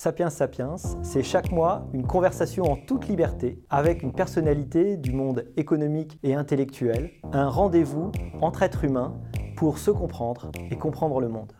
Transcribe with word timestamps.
Sapiens 0.00 0.30
Sapiens, 0.30 0.76
c'est 1.02 1.22
chaque 1.22 1.52
mois 1.52 1.86
une 1.92 2.06
conversation 2.06 2.64
en 2.64 2.76
toute 2.76 3.06
liberté 3.06 3.62
avec 3.68 4.02
une 4.02 4.14
personnalité 4.14 4.96
du 4.96 5.12
monde 5.12 5.44
économique 5.58 6.18
et 6.22 6.32
intellectuel, 6.32 7.10
un 7.34 7.50
rendez-vous 7.50 8.10
entre 8.40 8.62
êtres 8.62 8.84
humains 8.84 9.20
pour 9.56 9.76
se 9.76 9.90
comprendre 9.90 10.52
et 10.70 10.78
comprendre 10.78 11.20
le 11.20 11.28
monde. 11.28 11.52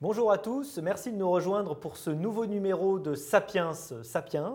Bonjour 0.00 0.30
à 0.30 0.38
tous, 0.38 0.78
merci 0.78 1.10
de 1.10 1.16
nous 1.16 1.28
rejoindre 1.28 1.74
pour 1.74 1.96
ce 1.96 2.10
nouveau 2.10 2.46
numéro 2.46 3.00
de 3.00 3.16
Sapiens 3.16 3.72
Sapiens, 3.72 4.54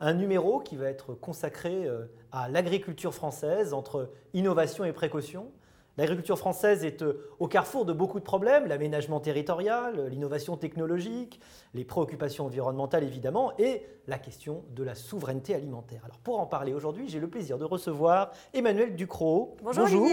un 0.00 0.14
numéro 0.14 0.60
qui 0.60 0.76
va 0.76 0.88
être 0.88 1.12
consacré 1.12 1.84
euh, 1.84 2.06
à 2.32 2.48
l'agriculture 2.48 3.12
française 3.12 3.74
entre 3.74 4.10
innovation 4.32 4.86
et 4.86 4.94
précaution, 4.94 5.52
L'agriculture 5.98 6.38
française 6.38 6.84
est 6.84 7.02
euh, 7.02 7.28
au 7.40 7.48
carrefour 7.48 7.84
de 7.84 7.92
beaucoup 7.92 8.20
de 8.20 8.24
problèmes, 8.24 8.66
l'aménagement 8.66 9.18
territorial, 9.18 10.06
l'innovation 10.08 10.56
technologique, 10.56 11.40
les 11.74 11.84
préoccupations 11.84 12.46
environnementales 12.46 13.02
évidemment, 13.02 13.52
et 13.58 13.82
la 14.06 14.20
question 14.20 14.62
de 14.76 14.84
la 14.84 14.94
souveraineté 14.94 15.56
alimentaire. 15.56 16.02
Alors 16.04 16.18
pour 16.18 16.38
en 16.38 16.46
parler 16.46 16.72
aujourd'hui, 16.72 17.08
j'ai 17.08 17.18
le 17.18 17.28
plaisir 17.28 17.58
de 17.58 17.64
recevoir 17.64 18.30
Emmanuel 18.54 18.94
Ducrot. 18.94 19.56
Bonjour, 19.60 19.84
Bonjour. 19.86 20.08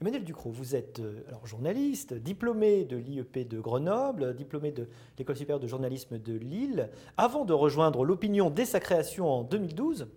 Emmanuel 0.00 0.24
Ducrot, 0.24 0.50
vous 0.50 0.74
êtes 0.74 1.00
euh, 1.00 1.22
alors, 1.28 1.46
journaliste, 1.46 2.14
diplômé 2.14 2.84
de 2.84 2.96
l'IEP 2.96 3.46
de 3.46 3.60
Grenoble, 3.60 4.34
diplômé 4.34 4.72
de 4.72 4.88
l'École 5.18 5.36
supérieure 5.36 5.60
de 5.60 5.68
journalisme 5.68 6.18
de 6.18 6.32
Lille. 6.32 6.88
Avant 7.18 7.44
de 7.44 7.52
rejoindre 7.52 8.06
l'opinion 8.06 8.48
dès 8.48 8.64
sa 8.64 8.80
création 8.80 9.28
en 9.28 9.42
2012, 9.42 10.08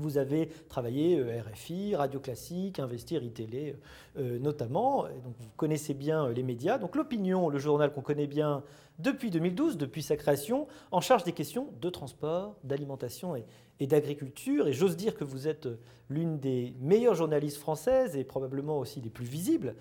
vous 0.00 0.18
avez 0.18 0.48
travaillé 0.68 1.18
euh, 1.18 1.42
RFI, 1.42 1.94
Radio 1.94 2.20
Classique, 2.20 2.78
Investir, 2.78 3.22
iTélé 3.22 3.76
euh, 4.18 4.38
notamment. 4.38 5.02
Donc 5.02 5.34
vous 5.38 5.48
connaissez 5.56 5.94
bien 5.94 6.26
euh, 6.26 6.32
les 6.32 6.42
médias. 6.42 6.78
Donc 6.78 6.96
l'opinion, 6.96 7.48
le 7.48 7.58
journal 7.58 7.92
qu'on 7.92 8.00
connaît 8.00 8.26
bien 8.26 8.62
depuis 8.98 9.30
2012, 9.30 9.76
depuis 9.76 10.02
sa 10.02 10.16
création, 10.16 10.66
en 10.90 11.00
charge 11.00 11.24
des 11.24 11.32
questions 11.32 11.68
de 11.80 11.90
transport, 11.90 12.56
d'alimentation 12.64 13.36
et, 13.36 13.44
d'agriculture. 13.86 14.68
Et 14.68 14.74
j'ose 14.74 14.94
dire 14.94 15.14
que 15.14 15.24
vous 15.24 15.48
êtes 15.48 15.66
l'une 16.10 16.38
des 16.38 16.74
meilleures 16.80 17.14
journalistes 17.14 17.56
françaises 17.56 18.14
et 18.14 18.24
probablement 18.24 18.78
aussi 18.78 19.00
des 19.00 19.08
plus 19.08 19.24
visibles 19.24 19.74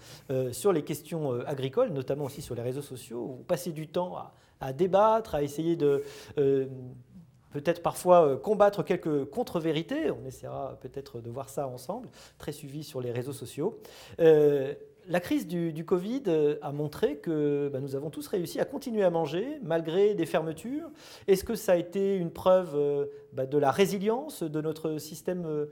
sur 0.54 0.72
les 0.72 0.86
questions 0.86 1.34
agricoles, 1.42 1.90
notamment 1.90 2.24
aussi 2.24 2.42
sur 2.42 2.56
les 2.56 2.62
réseaux 2.62 2.82
sociaux. 2.82 3.36
Vous 3.40 3.44
passez 3.44 3.74
du 3.74 3.90
temps 3.90 4.16
à, 4.62 4.72
débattre, 4.72 5.36
à 5.36 5.44
essayer 5.44 5.76
de 5.76 6.02
peut-être 7.52 7.82
parfois 7.82 8.26
euh, 8.26 8.38
combattre 8.38 8.84
quelques 8.84 9.26
contre-vérités. 9.26 10.12
On 10.12 10.26
essaiera 10.26 10.78
peut-être 10.82 11.22
de 11.22 11.30
voir 11.30 11.50
ça 11.50 11.68
ensemble, 11.68 12.10
très 12.38 12.52
suivi 12.52 12.84
sur 12.84 13.02
les 13.02 13.12
réseaux 13.12 13.34
sociaux. 13.34 13.80
Euh, 14.20 14.74
la 15.08 15.20
crise 15.20 15.48
du, 15.48 15.86
Covid 15.86 16.24
euh, 16.28 16.58
a 16.62 16.72
montré 16.72 17.18
que 17.18 17.68
bah, 17.74 17.80
nous 17.80 17.96
avons 17.96 18.12
tous 18.12 18.28
réussi 18.28 18.60
à 18.60 18.66
continuer 18.66 19.04
à 19.04 19.10
manger 19.10 19.58
malgré 19.64 20.14
des 20.14 20.28
fermetures. 20.28 20.92
Est-ce 21.28 21.44
que 21.44 21.56
ça 21.56 21.72
a 21.72 21.76
été 21.78 22.16
une 22.16 22.30
preuve 22.30 23.10
bah, 23.34 23.48
de 23.48 23.58
la 23.58 23.72
résilience 23.72 24.44
de 24.44 24.62
notre 24.62 24.98
système 25.00 25.68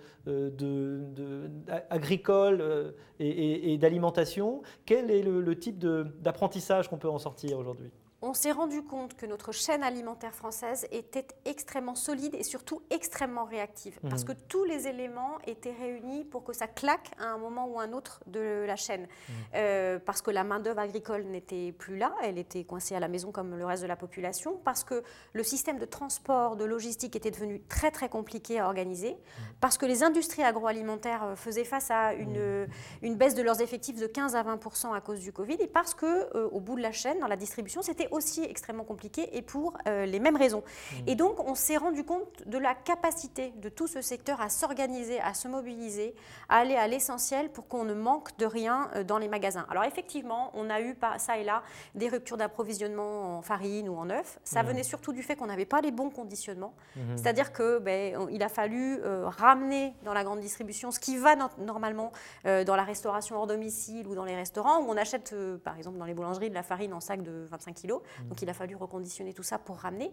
agricole 1.91 2.93
et, 3.19 3.77
d'alimentation? 3.77 4.63
Quel 4.85 5.11
est 5.11 5.21
le 5.21 5.59
type 5.59 5.77
d'apprentissage 6.19 6.87
qu'on 6.87 6.97
peut 6.97 7.09
en 7.09 7.19
sortir 7.19 7.59
aujourd'hui? 7.59 7.91
On 8.21 8.33
s'est 8.33 8.51
rendu 8.51 8.81
compte 8.81 9.15
que 9.15 9.27
notre 9.27 9.51
chaîne 9.51 9.83
alimentaire 9.83 10.33
française 10.33 10.87
était 10.91 11.27
extrêmement 11.45 11.93
solide 11.93 12.33
et 12.33 12.43
surtout 12.43 12.81
extrêmement 12.89 13.45
réactive. 13.45 13.99
Parce 14.09 14.23
mmh. 14.23 14.27
que 14.27 14.31
tous 14.47 14.63
les 14.63 14.87
éléments 14.87 15.37
étaient 15.45 15.73
réunis 15.73 16.25
pour 16.25 16.43
que 16.43 16.51
ça 16.51 16.67
claque 16.67 17.11
à 17.19 17.25
un 17.25 17.37
moment 17.37 17.67
ou 17.67 17.79
un 17.79 17.93
autre 17.93 18.23
de 18.25 18.63
la 18.65 18.75
chaîne. 18.75 19.03
Mmh. 19.03 19.33
Euh, 19.55 19.99
parce 19.99 20.23
que 20.23 20.31
la 20.31 20.43
main-d'œuvre 20.43 20.79
agricole 20.79 21.25
n'était 21.25 21.71
plus 21.71 21.97
là, 21.97 22.13
elle 22.23 22.39
était 22.39 22.63
coincée 22.63 22.95
à 22.95 22.99
la 22.99 23.07
maison 23.07 23.31
comme 23.31 23.55
le 23.55 23.65
reste 23.65 23.83
de 23.83 23.87
la 23.87 23.95
population. 23.95 24.59
Parce 24.63 24.83
que 24.83 25.03
le 25.33 25.43
système 25.43 25.77
de 25.77 25.85
transport, 25.85 26.55
de 26.55 26.65
logistique 26.65 27.15
était 27.15 27.31
devenu 27.31 27.61
très 27.69 27.91
très 27.91 28.09
compliqué 28.09 28.59
à 28.59 28.65
organiser. 28.65 29.11
Mmh. 29.11 29.41
Parce 29.61 29.77
que 29.77 29.85
les 29.85 30.01
industries 30.01 30.43
agroalimentaires 30.43 31.23
euh, 31.23 31.35
faisaient 31.35 31.65
face 31.65 31.91
à 31.91 32.13
une, 32.13 32.67
une 33.03 33.15
baisse 33.15 33.35
de 33.35 33.43
leurs 33.43 33.61
effectifs 33.61 33.99
de 33.99 34.07
15 34.07 34.35
à 34.35 34.41
20% 34.41 34.95
à 34.95 35.01
cause 35.01 35.19
du 35.19 35.31
Covid. 35.31 35.57
Et 35.59 35.67
parce 35.67 35.93
que 35.93 36.35
euh, 36.35 36.49
au 36.51 36.59
bout 36.59 36.75
de 36.75 36.81
la 36.81 36.91
chaîne, 36.91 37.19
dans 37.19 37.27
la 37.27 37.35
distribution, 37.35 37.83
c'était 37.83 38.06
aussi 38.11 38.43
extrêmement 38.43 38.83
compliqué 38.83 39.37
et 39.37 39.41
pour 39.41 39.77
euh, 39.87 40.05
les 40.05 40.19
mêmes 40.19 40.35
raisons. 40.35 40.59
Mmh. 40.61 40.95
Et 41.07 41.15
donc, 41.15 41.39
on 41.39 41.55
s'est 41.55 41.77
rendu 41.77 42.03
compte 42.03 42.47
de 42.47 42.57
la 42.57 42.75
capacité 42.75 43.53
de 43.57 43.69
tout 43.69 43.87
ce 43.87 44.01
secteur 44.01 44.41
à 44.41 44.49
s'organiser, 44.49 45.19
à 45.19 45.33
se 45.33 45.47
mobiliser, 45.47 46.15
à 46.49 46.57
aller 46.57 46.75
à 46.75 46.87
l'essentiel 46.87 47.49
pour 47.49 47.67
qu'on 47.67 47.83
ne 47.83 47.93
manque 47.93 48.37
de 48.37 48.45
rien 48.45 48.89
euh, 48.95 49.03
dans 49.03 49.17
les 49.17 49.27
magasins. 49.27 49.65
Alors, 49.69 49.83
effectivement, 49.83 50.51
on 50.53 50.69
a 50.69 50.81
eu 50.81 50.95
ça 51.17 51.37
et 51.37 51.43
là 51.43 51.63
des 51.95 52.09
ruptures 52.09 52.37
d'approvisionnement 52.37 53.37
en 53.37 53.41
farine 53.41 53.89
ou 53.89 53.95
en 53.97 54.09
œufs. 54.09 54.39
Ça 54.43 54.63
mmh. 54.63 54.67
venait 54.67 54.83
surtout 54.83 55.13
du 55.13 55.23
fait 55.23 55.35
qu'on 55.35 55.47
n'avait 55.47 55.65
pas 55.65 55.81
les 55.81 55.91
bons 55.91 56.09
conditionnements. 56.09 56.73
Mmh. 56.95 57.17
C'est-à-dire 57.17 57.53
qu'il 57.53 57.79
ben, 57.81 58.27
il 58.31 58.43
a 58.43 58.49
fallu 58.49 58.99
euh, 59.03 59.27
ramener 59.27 59.93
dans 60.03 60.13
la 60.13 60.23
grande 60.23 60.39
distribution 60.39 60.91
ce 60.91 60.99
qui 60.99 61.17
va 61.17 61.35
normalement 61.57 62.11
dans 62.43 62.75
la 62.75 62.83
restauration 62.83 63.35
hors 63.35 63.47
domicile 63.47 64.07
ou 64.07 64.15
dans 64.15 64.23
les 64.23 64.35
restaurants 64.35 64.81
où 64.81 64.89
on 64.89 64.97
achète, 64.97 65.35
par 65.63 65.77
exemple, 65.77 65.97
dans 65.97 66.05
les 66.05 66.13
boulangeries 66.13 66.49
de 66.49 66.55
la 66.55 66.63
farine 66.63 66.93
en 66.93 66.99
sac 66.99 67.21
de 67.21 67.45
25 67.49 67.75
kg 67.75 67.96
Mm. 67.97 68.27
Donc 68.29 68.41
il 68.41 68.49
a 68.49 68.53
fallu 68.53 68.75
reconditionner 68.75 69.33
tout 69.33 69.43
ça 69.43 69.57
pour 69.57 69.77
ramener. 69.77 70.11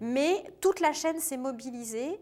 Mais 0.00 0.44
toute 0.60 0.80
la 0.80 0.92
chaîne 0.92 1.18
s'est 1.20 1.36
mobilisée. 1.36 2.20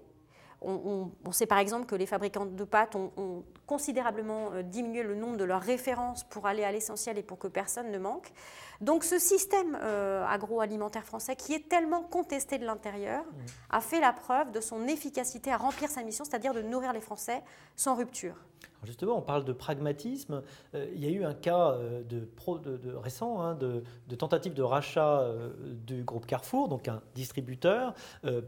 On, 0.60 1.10
sait 1.30 1.46
par 1.46 1.58
exemple 1.58 1.86
que 1.86 1.94
les 1.94 2.06
fabricants 2.06 2.46
de 2.46 2.64
pâtes 2.64 2.96
ont, 2.96 3.44
considérablement 3.64 4.50
euh, 4.52 4.62
diminué 4.62 5.04
le 5.04 5.14
nombre 5.14 5.36
de 5.36 5.44
leurs 5.44 5.60
références 5.60 6.24
pour 6.24 6.46
aller 6.46 6.64
à 6.64 6.72
l'essentiel 6.72 7.16
et 7.16 7.22
pour 7.22 7.38
que 7.38 7.46
personne 7.46 7.92
ne 7.92 7.98
manque. 7.98 8.32
Donc 8.80 9.02
ce 9.02 9.18
système 9.18 9.76
euh, 9.80 10.24
agroalimentaire 10.26 11.04
français, 11.04 11.34
qui 11.34 11.52
est 11.52 11.68
tellement 11.68 12.02
contesté 12.02 12.58
de 12.58 12.64
l'intérieur, 12.64 13.24
a 13.70 13.80
fait 13.80 14.00
la 14.00 14.12
preuve 14.12 14.52
de 14.52 14.60
son 14.60 14.86
efficacité 14.86 15.50
à 15.50 15.56
remplir 15.56 15.90
sa 15.90 16.02
mission, 16.02 16.24
c'est-à-dire 16.24 16.54
de 16.54 16.62
nourrir 16.62 16.92
les 16.92 17.00
Français 17.00 17.42
sans 17.74 17.96
rupture 17.96 18.36
justement, 18.84 19.18
on 19.18 19.22
parle 19.22 19.44
de 19.44 19.52
pragmatisme. 19.52 20.42
Euh, 20.74 20.86
il 20.94 21.04
y 21.04 21.06
a 21.06 21.10
eu 21.10 21.24
un 21.24 21.34
cas 21.34 21.72
euh, 21.72 22.02
de, 22.04 22.94
récent 22.96 23.40
hein, 23.40 23.54
de, 23.54 23.82
tentative 24.16 24.54
de 24.54 24.62
rachat 24.62 25.20
euh, 25.20 25.50
du 25.86 26.04
groupe 26.04 26.26
Carrefour, 26.26 26.68
donc 26.68 26.88
un 26.88 27.02
distributeur, 27.14 27.94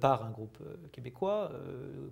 par 0.01 0.25
un 0.25 0.31
groupe 0.31 0.59
québécois, 0.93 1.51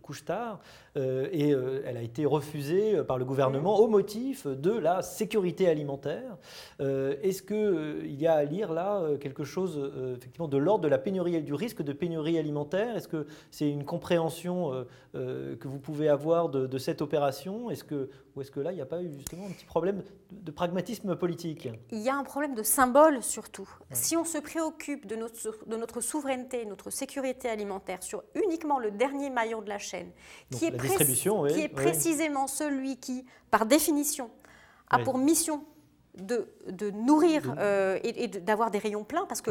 Couchetard, 0.02 0.60
et 0.96 1.50
elle 1.50 1.96
a 1.96 2.02
été 2.02 2.24
refusée 2.24 3.02
par 3.04 3.18
le 3.18 3.24
gouvernement 3.24 3.78
au 3.78 3.88
motif 3.88 4.46
de 4.46 4.72
la 4.72 5.02
sécurité 5.02 5.68
alimentaire. 5.68 6.36
Est-ce 6.80 7.42
qu'il 7.42 8.07
y 8.14 8.26
a 8.26 8.34
à 8.34 8.44
lire 8.44 8.72
là 8.72 9.02
quelque 9.20 9.44
chose 9.44 9.92
effectivement 10.16 10.48
de 10.48 10.56
l'ordre 10.56 10.84
de 10.84 10.88
la 10.88 10.98
pénurie, 10.98 11.42
du 11.42 11.54
risque 11.54 11.82
de 11.82 11.92
pénurie 11.92 12.38
alimentaire. 12.38 12.96
Est-ce 12.96 13.08
que 13.08 13.26
c'est 13.50 13.70
une 13.70 13.84
compréhension 13.84 14.86
que 15.12 15.68
vous 15.68 15.78
pouvez 15.78 16.08
avoir 16.08 16.48
de, 16.48 16.66
de 16.66 16.78
cette 16.78 17.02
opération? 17.02 17.70
Est-ce 17.70 17.84
que 17.84 18.10
ou 18.38 18.40
est-ce 18.40 18.52
que 18.52 18.60
là, 18.60 18.70
il 18.70 18.76
n'y 18.76 18.80
a 18.80 18.86
pas 18.86 19.02
eu 19.02 19.10
justement 19.10 19.46
un 19.46 19.50
petit 19.50 19.64
problème 19.64 20.00
de, 20.30 20.50
pragmatisme 20.52 21.16
politique? 21.16 21.68
Il 21.90 21.98
y 21.98 22.08
a 22.08 22.14
un 22.14 22.22
problème 22.22 22.54
de 22.54 22.62
symbole 22.62 23.20
surtout. 23.20 23.68
Si 23.90 24.16
on 24.16 24.24
se 24.24 24.38
préoccupe 24.38 25.06
de 25.06 25.16
notre, 25.16 25.66
de 25.66 25.76
notre 25.76 26.00
souveraineté, 26.00 26.64
notre 26.64 26.90
sécurité 26.90 27.48
alimentaire 27.48 28.00
sur 28.00 28.22
uniquement 28.36 28.78
le 28.78 28.92
dernier 28.92 29.30
maillon 29.30 29.60
de 29.60 29.68
la 29.68 29.78
chaîne, 29.78 30.12
qui 30.52 30.66
est, 30.66 30.76
qui 30.76 31.60
est 31.62 31.68
précisément 31.68 32.46
celui 32.46 32.98
qui, 32.98 33.26
par 33.50 33.66
définition, 33.66 34.30
a 34.88 35.00
pour 35.00 35.18
mission 35.18 35.64
de, 36.20 36.48
de 36.68 36.90
nourrir 36.90 37.54
euh, 37.58 37.98
et, 38.02 38.28
d'avoir 38.28 38.70
des 38.70 38.78
rayons 38.78 39.04
pleins, 39.04 39.26
parce 39.26 39.40
que 39.40 39.50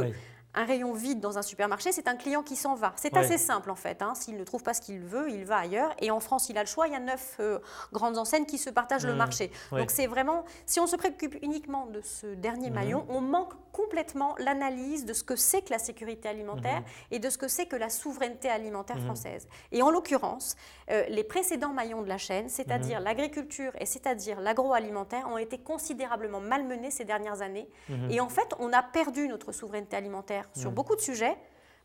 un 0.58 0.66
rayon 0.66 0.94
vide 0.94 1.20
dans 1.20 1.38
un 1.38 1.44
supermarché, 1.44 1.92
c'est 1.92 2.08
un 2.08 2.16
client 2.16 2.42
qui 2.42 2.56
s'en 2.56 2.74
va. 2.74 2.94
C'est 2.96 3.16
assez 3.16 3.38
simple 3.38 3.70
en 3.70 3.76
fait. 3.76 4.02
Hein. 4.02 4.14
S'il 4.16 4.38
ne 4.38 4.44
trouve 4.44 4.64
pas 4.64 4.74
ce 4.74 4.82
qu'il 4.82 5.00
veut, 5.00 5.30
il 5.30 5.46
va 5.46 5.58
ailleurs. 5.58 5.94
Et 6.00 6.10
en 6.10 6.20
France, 6.20 6.50
il 6.50 6.58
a 6.58 6.62
le 6.62 6.68
choix. 6.68 6.88
Il 6.88 6.94
y 6.94 6.96
a 6.96 7.00
neuf 7.00 7.38
euh, 7.40 7.60
grandes 7.94 8.18
enseignes 8.18 8.46
qui 8.46 8.58
se 8.58 8.72
partagent 8.72 9.06
le 9.06 9.14
mmh. 9.14 9.18
marché. 9.18 9.52
Donc 9.72 9.92
c'est 9.92 10.08
vraiment, 10.08 10.46
si 10.66 10.80
on 10.80 10.88
se 10.88 10.96
préoccupe 10.96 11.38
uniquement 11.44 11.86
de 11.86 12.02
ce 12.02 12.28
dernier 12.28 12.72
mmh. 12.72 12.74
maillon, 12.74 13.06
on 13.10 13.22
manque 13.22 13.54
complètement 13.72 14.36
l'analyse 14.40 15.06
de 15.06 15.14
ce 15.14 15.24
que 15.24 15.36
c'est 15.36 15.62
que 15.62 15.70
la 15.70 15.78
sécurité 15.78 16.28
alimentaire 16.28 16.80
mmh. 16.80 17.14
et 17.14 17.20
de 17.20 17.30
ce 17.30 17.38
que 17.38 17.48
c'est 17.48 17.68
que 17.68 17.76
la 17.76 17.90
souveraineté 17.90 18.50
alimentaire 18.50 19.00
française. 19.00 19.48
Et 19.72 19.84
en 19.84 19.92
l'occurrence, 19.92 20.56
euh, 20.90 21.04
les 21.10 21.24
précédents 21.24 21.74
maillons 21.74 22.02
de 22.02 22.08
la 22.10 22.18
chaîne, 22.18 22.50
c'est-à-dire 22.50 23.00
l'agriculture 23.00 23.74
et 23.80 23.86
c'est-à-dire 23.86 24.42
l'agroalimentaire, 24.42 25.28
ont 25.30 25.38
été 25.38 25.60
considérablement 25.60 26.40
malmenés 26.40 26.90
ces 26.90 27.06
dernières 27.06 27.44
années. 27.44 27.70
Et 28.10 28.20
en 28.20 28.30
fait, 28.30 28.54
on 28.60 28.74
a 28.74 28.82
perdu 28.82 29.28
notre 29.28 29.52
souveraineté 29.52 29.96
alimentaire 29.96 30.47
sur 30.56 30.72
beaucoup 30.72 30.96
de 30.96 31.02
sujets 31.02 31.38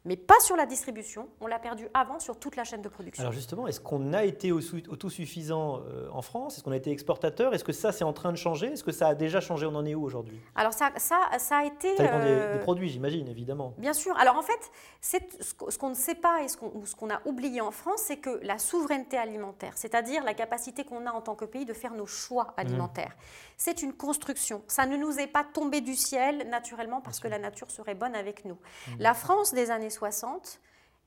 mais 0.05 0.17
pas 0.17 0.39
sur 0.41 0.57
la 0.57 0.67
distribution. 0.67 1.29
On 1.41 1.47
l'a 1.47 1.59
perdu 1.59 1.89
avant 1.95 2.19
sur 2.19 2.39
toute 2.39 2.57
la 2.57 2.65
chaîne 2.65 2.83
de 2.83 2.89
production. 2.89 3.23
Alors 3.23 3.33
justement, 3.33 3.67
est-ce 3.67 3.81
qu'on 3.81 4.13
a 4.13 4.25
été 4.25 4.53
autosuffisant 4.53 5.81
euh, 5.87 6.09
en 6.13 6.23
France? 6.23 6.57
Est-ce 6.57 6.65
qu'on 6.65 6.73
a 6.73 6.77
été 6.77 6.91
exportateur? 6.91 7.55
Est-ce 7.55 7.65
que 7.65 7.73
ça, 7.73 7.93
c'est 7.93 8.05
en 8.05 8.13
train 8.13 8.33
de 8.33 8.37
changer? 8.37 8.69
Est-ce 8.69 8.85
que 8.85 8.93
ça 8.93 9.09
a 9.09 9.15
déjà 9.15 9.41
changé? 9.41 9.67
On 9.67 9.75
en 9.75 9.85
est 9.85 9.95
où 9.95 10.03
aujourd'hui? 10.03 10.41
Alors 10.57 10.73
ça, 10.73 10.91
ça, 10.97 11.29
ça, 11.39 11.59
a 11.59 11.65
été... 11.65 11.97
Ça 11.97 12.03
dépend 12.03 12.19
des, 12.19 12.25
euh, 12.27 12.59
produits, 12.59 12.89
j'imagine, 12.89 13.29
évidemment. 13.29 13.75
Bien 13.79 13.93
sûr. 13.93 14.17
Alors 14.19 14.37
en 14.37 14.43
fait, 14.43 14.71
ce 15.01 15.79
qu'on 15.79 15.91
ne 15.91 15.95
sait 15.95 16.15
pas 16.15 16.43
et 16.43 16.49
ce 16.49 16.57
qu'on 16.57 17.11
a 17.11 17.21
oublié 17.25 17.61
en 17.61 17.71
France, 17.71 18.03
c'est 18.05 18.17
que 18.17 18.41
la 18.43 18.59
souveraineté 18.59 19.17
alimentaire, 19.17 19.73
c'est-à-dire 19.77 20.25
la 20.25 20.35
capacité 20.35 20.85
qu'on 20.85 21.07
a 21.07 21.13
en 21.13 21.21
tant 21.21 21.35
que 21.35 21.45
pays 21.45 21.65
de 21.65 21.73
faire 21.73 21.95
nos 21.95 22.07
choix 22.07 22.45
mmh. 22.45 22.61
alimentaires, 22.61 23.17
c'est 23.57 23.83
une 23.83 23.93
construction. 23.93 24.63
Ça 24.67 24.87
ne 24.87 24.97
nous 24.97 25.19
est 25.19 25.27
pas 25.27 25.45
tombé 25.45 25.81
du 25.81 25.95
ciel 25.95 26.49
naturellement 26.49 27.01
parce 27.01 27.21
que 27.21 27.29
la 27.29 27.39
nature 27.39 27.71
serait 27.71 27.95
bonne 27.95 28.15
avec 28.15 28.45
nous. 28.45 28.55
Mmh. 28.55 28.91
La 28.99 29.15
France 29.15 29.55
des 29.55 29.71
années 29.71 29.91
60 29.93 30.61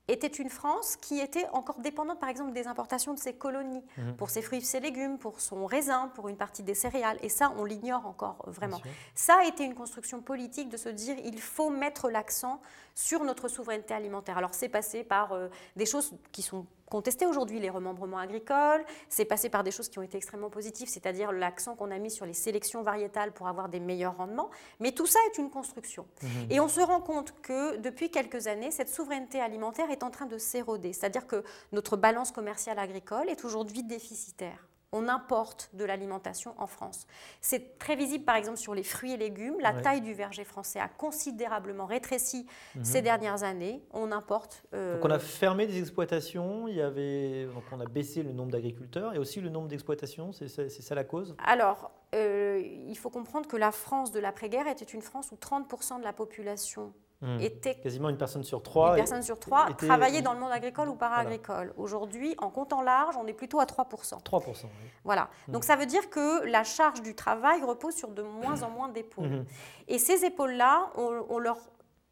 était 0.08 0.28
une 0.28 0.50
France 0.50 0.96
qui 0.96 1.18
était 1.18 1.46
encore 1.52 1.80
dépendante, 1.80 2.20
par 2.20 2.28
exemple, 2.28 2.52
des 2.52 2.66
importations 2.68 3.12
de 3.12 3.18
ses 3.18 3.34
colonies, 3.34 3.82
mmh. 3.96 4.12
pour 4.12 4.30
ses 4.30 4.40
fruits, 4.40 4.62
ses 4.62 4.80
légumes, 4.80 5.18
pour 5.18 5.40
son 5.40 5.66
raisin, 5.66 6.12
pour 6.14 6.28
une 6.28 6.36
partie 6.36 6.62
des 6.62 6.74
céréales. 6.74 7.18
Et 7.22 7.28
ça, 7.28 7.52
on 7.56 7.64
l'ignore 7.64 8.06
encore 8.06 8.44
vraiment. 8.46 8.80
Ça 9.14 9.38
a 9.40 9.44
été 9.46 9.64
une 9.64 9.74
construction 9.74 10.20
politique 10.20 10.68
de 10.68 10.76
se 10.76 10.88
dire 10.88 11.16
il 11.24 11.40
faut 11.40 11.70
mettre 11.70 12.08
l'accent 12.08 12.60
sur 12.94 13.24
notre 13.24 13.48
souveraineté 13.48 13.94
alimentaire. 13.94 14.38
Alors, 14.38 14.54
c'est 14.54 14.68
passé 14.68 15.02
par 15.02 15.32
euh, 15.32 15.48
des 15.74 15.86
choses 15.86 16.12
qui 16.30 16.42
sont 16.42 16.66
contester 16.90 17.26
aujourd'hui 17.26 17.60
les 17.60 17.70
remembrements 17.70 18.18
agricoles, 18.18 18.84
c'est 19.08 19.24
passé 19.24 19.48
par 19.48 19.64
des 19.64 19.70
choses 19.70 19.88
qui 19.88 19.98
ont 19.98 20.02
été 20.02 20.16
extrêmement 20.16 20.50
positives, 20.50 20.88
c'est-à-dire 20.88 21.32
l'accent 21.32 21.74
qu'on 21.74 21.90
a 21.90 21.98
mis 21.98 22.10
sur 22.10 22.26
les 22.26 22.32
sélections 22.32 22.82
variétales 22.82 23.32
pour 23.32 23.48
avoir 23.48 23.68
des 23.68 23.80
meilleurs 23.80 24.16
rendements. 24.16 24.50
Mais 24.80 24.92
tout 24.92 25.06
ça 25.06 25.18
est 25.26 25.38
une 25.38 25.50
construction. 25.50 26.06
Mmh. 26.22 26.26
Et 26.50 26.60
on 26.60 26.68
se 26.68 26.80
rend 26.80 27.00
compte 27.00 27.34
que 27.42 27.76
depuis 27.76 28.10
quelques 28.10 28.46
années, 28.46 28.70
cette 28.70 28.88
souveraineté 28.88 29.40
alimentaire 29.40 29.90
est 29.90 30.02
en 30.02 30.10
train 30.10 30.26
de 30.26 30.38
s'éroder, 30.38 30.92
c'est-à-dire 30.92 31.26
que 31.26 31.42
notre 31.72 31.96
balance 31.96 32.32
commerciale 32.32 32.78
agricole 32.78 33.28
est 33.28 33.44
aujourd'hui 33.44 33.82
déficitaire 33.82 34.66
on 34.92 35.08
importe 35.08 35.70
de 35.74 35.84
l'alimentation 35.84 36.54
en 36.58 36.66
France. 36.66 37.06
C'est 37.40 37.78
très 37.78 37.96
visible 37.96 38.24
par 38.24 38.36
exemple 38.36 38.58
sur 38.58 38.74
les 38.74 38.82
fruits 38.82 39.12
et 39.12 39.16
légumes. 39.16 39.56
La 39.60 39.72
taille 39.72 40.00
du 40.00 40.14
verger 40.14 40.44
français 40.44 40.78
a 40.78 40.88
considérablement 40.88 41.86
rétréci 41.86 42.46
mhm. 42.74 42.84
ces 42.84 43.02
dernières 43.02 43.42
années. 43.42 43.82
On 43.92 44.12
importe. 44.12 44.64
Euh, 44.74 44.96
donc 44.96 45.04
on 45.04 45.10
a 45.10 45.18
fermé 45.18 45.66
des 45.66 45.78
exploitations, 45.78 46.68
il 46.68 46.76
y 46.76 46.82
avait, 46.82 47.46
donc 47.46 47.64
on 47.72 47.80
a 47.80 47.86
baissé 47.86 48.22
le 48.22 48.32
nombre 48.32 48.52
d'agriculteurs 48.52 49.14
et 49.14 49.18
aussi 49.18 49.40
le 49.40 49.50
nombre 49.50 49.68
d'exploitations, 49.68 50.32
c'est 50.32 50.48
ça, 50.48 50.94
la 50.94 51.04
cause? 51.04 51.36
Alors, 51.44 51.90
euh, 52.14 52.62
il 52.64 52.96
faut 52.96 53.10
comprendre 53.10 53.48
que 53.48 53.56
la 53.56 53.72
France 53.72 54.12
de 54.12 54.20
l'après-guerre 54.20 54.68
était 54.68 54.84
une 54.84 55.02
France 55.02 55.30
où 55.32 55.36
30% 55.36 55.98
de 55.98 56.04
la 56.04 56.12
population 56.12 56.92
Hmm. 57.22 57.38
Quasiment 57.82 58.10
une 58.10 58.18
personne 58.18 58.44
sur 58.44 58.62
trois. 58.62 58.90
Une 58.90 58.96
personne 58.96 59.22
sur 59.22 59.38
trois 59.38 59.72
travaillait 59.72 60.20
dans 60.20 60.34
le 60.34 60.40
monde 60.40 60.52
agricole 60.52 60.88
ou 60.88 60.96
para-agricole. 60.96 61.72
Aujourd'hui, 61.76 62.34
en 62.38 62.50
comptant 62.50 62.82
large, 62.82 63.16
on 63.16 63.26
est 63.26 63.32
plutôt 63.32 63.58
à 63.58 63.64
3%. 63.64 64.22
3%, 64.22 64.64
oui. 64.64 64.70
Voilà. 65.04 65.30
Hmm. 65.48 65.52
Donc 65.52 65.64
ça 65.64 65.76
veut 65.76 65.86
dire 65.86 66.10
que 66.10 66.44
la 66.44 66.62
charge 66.62 67.00
du 67.02 67.14
travail 67.14 67.62
repose 67.62 67.94
sur 67.94 68.10
de 68.10 68.22
moins 68.22 68.62
en 68.62 68.70
moins 68.70 68.88
d'épaules. 68.88 69.28
Hmm. 69.28 69.44
Et 69.88 69.98
ces 69.98 70.24
épaules-là, 70.24 70.90
on, 70.96 71.38
leur, 71.38 71.58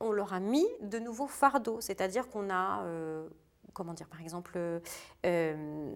on 0.00 0.10
leur 0.10 0.32
a 0.32 0.40
mis 0.40 0.66
de 0.80 0.98
nouveaux 0.98 1.28
fardeaux. 1.28 1.80
C'est-à-dire 1.80 2.28
qu'on 2.28 2.48
a... 2.50 2.82
Euh, 2.84 3.28
comment 3.74 3.92
dire, 3.92 4.08
par 4.08 4.22
exemple, 4.22 4.52
euh, 4.56 4.80
euh, 5.26 5.92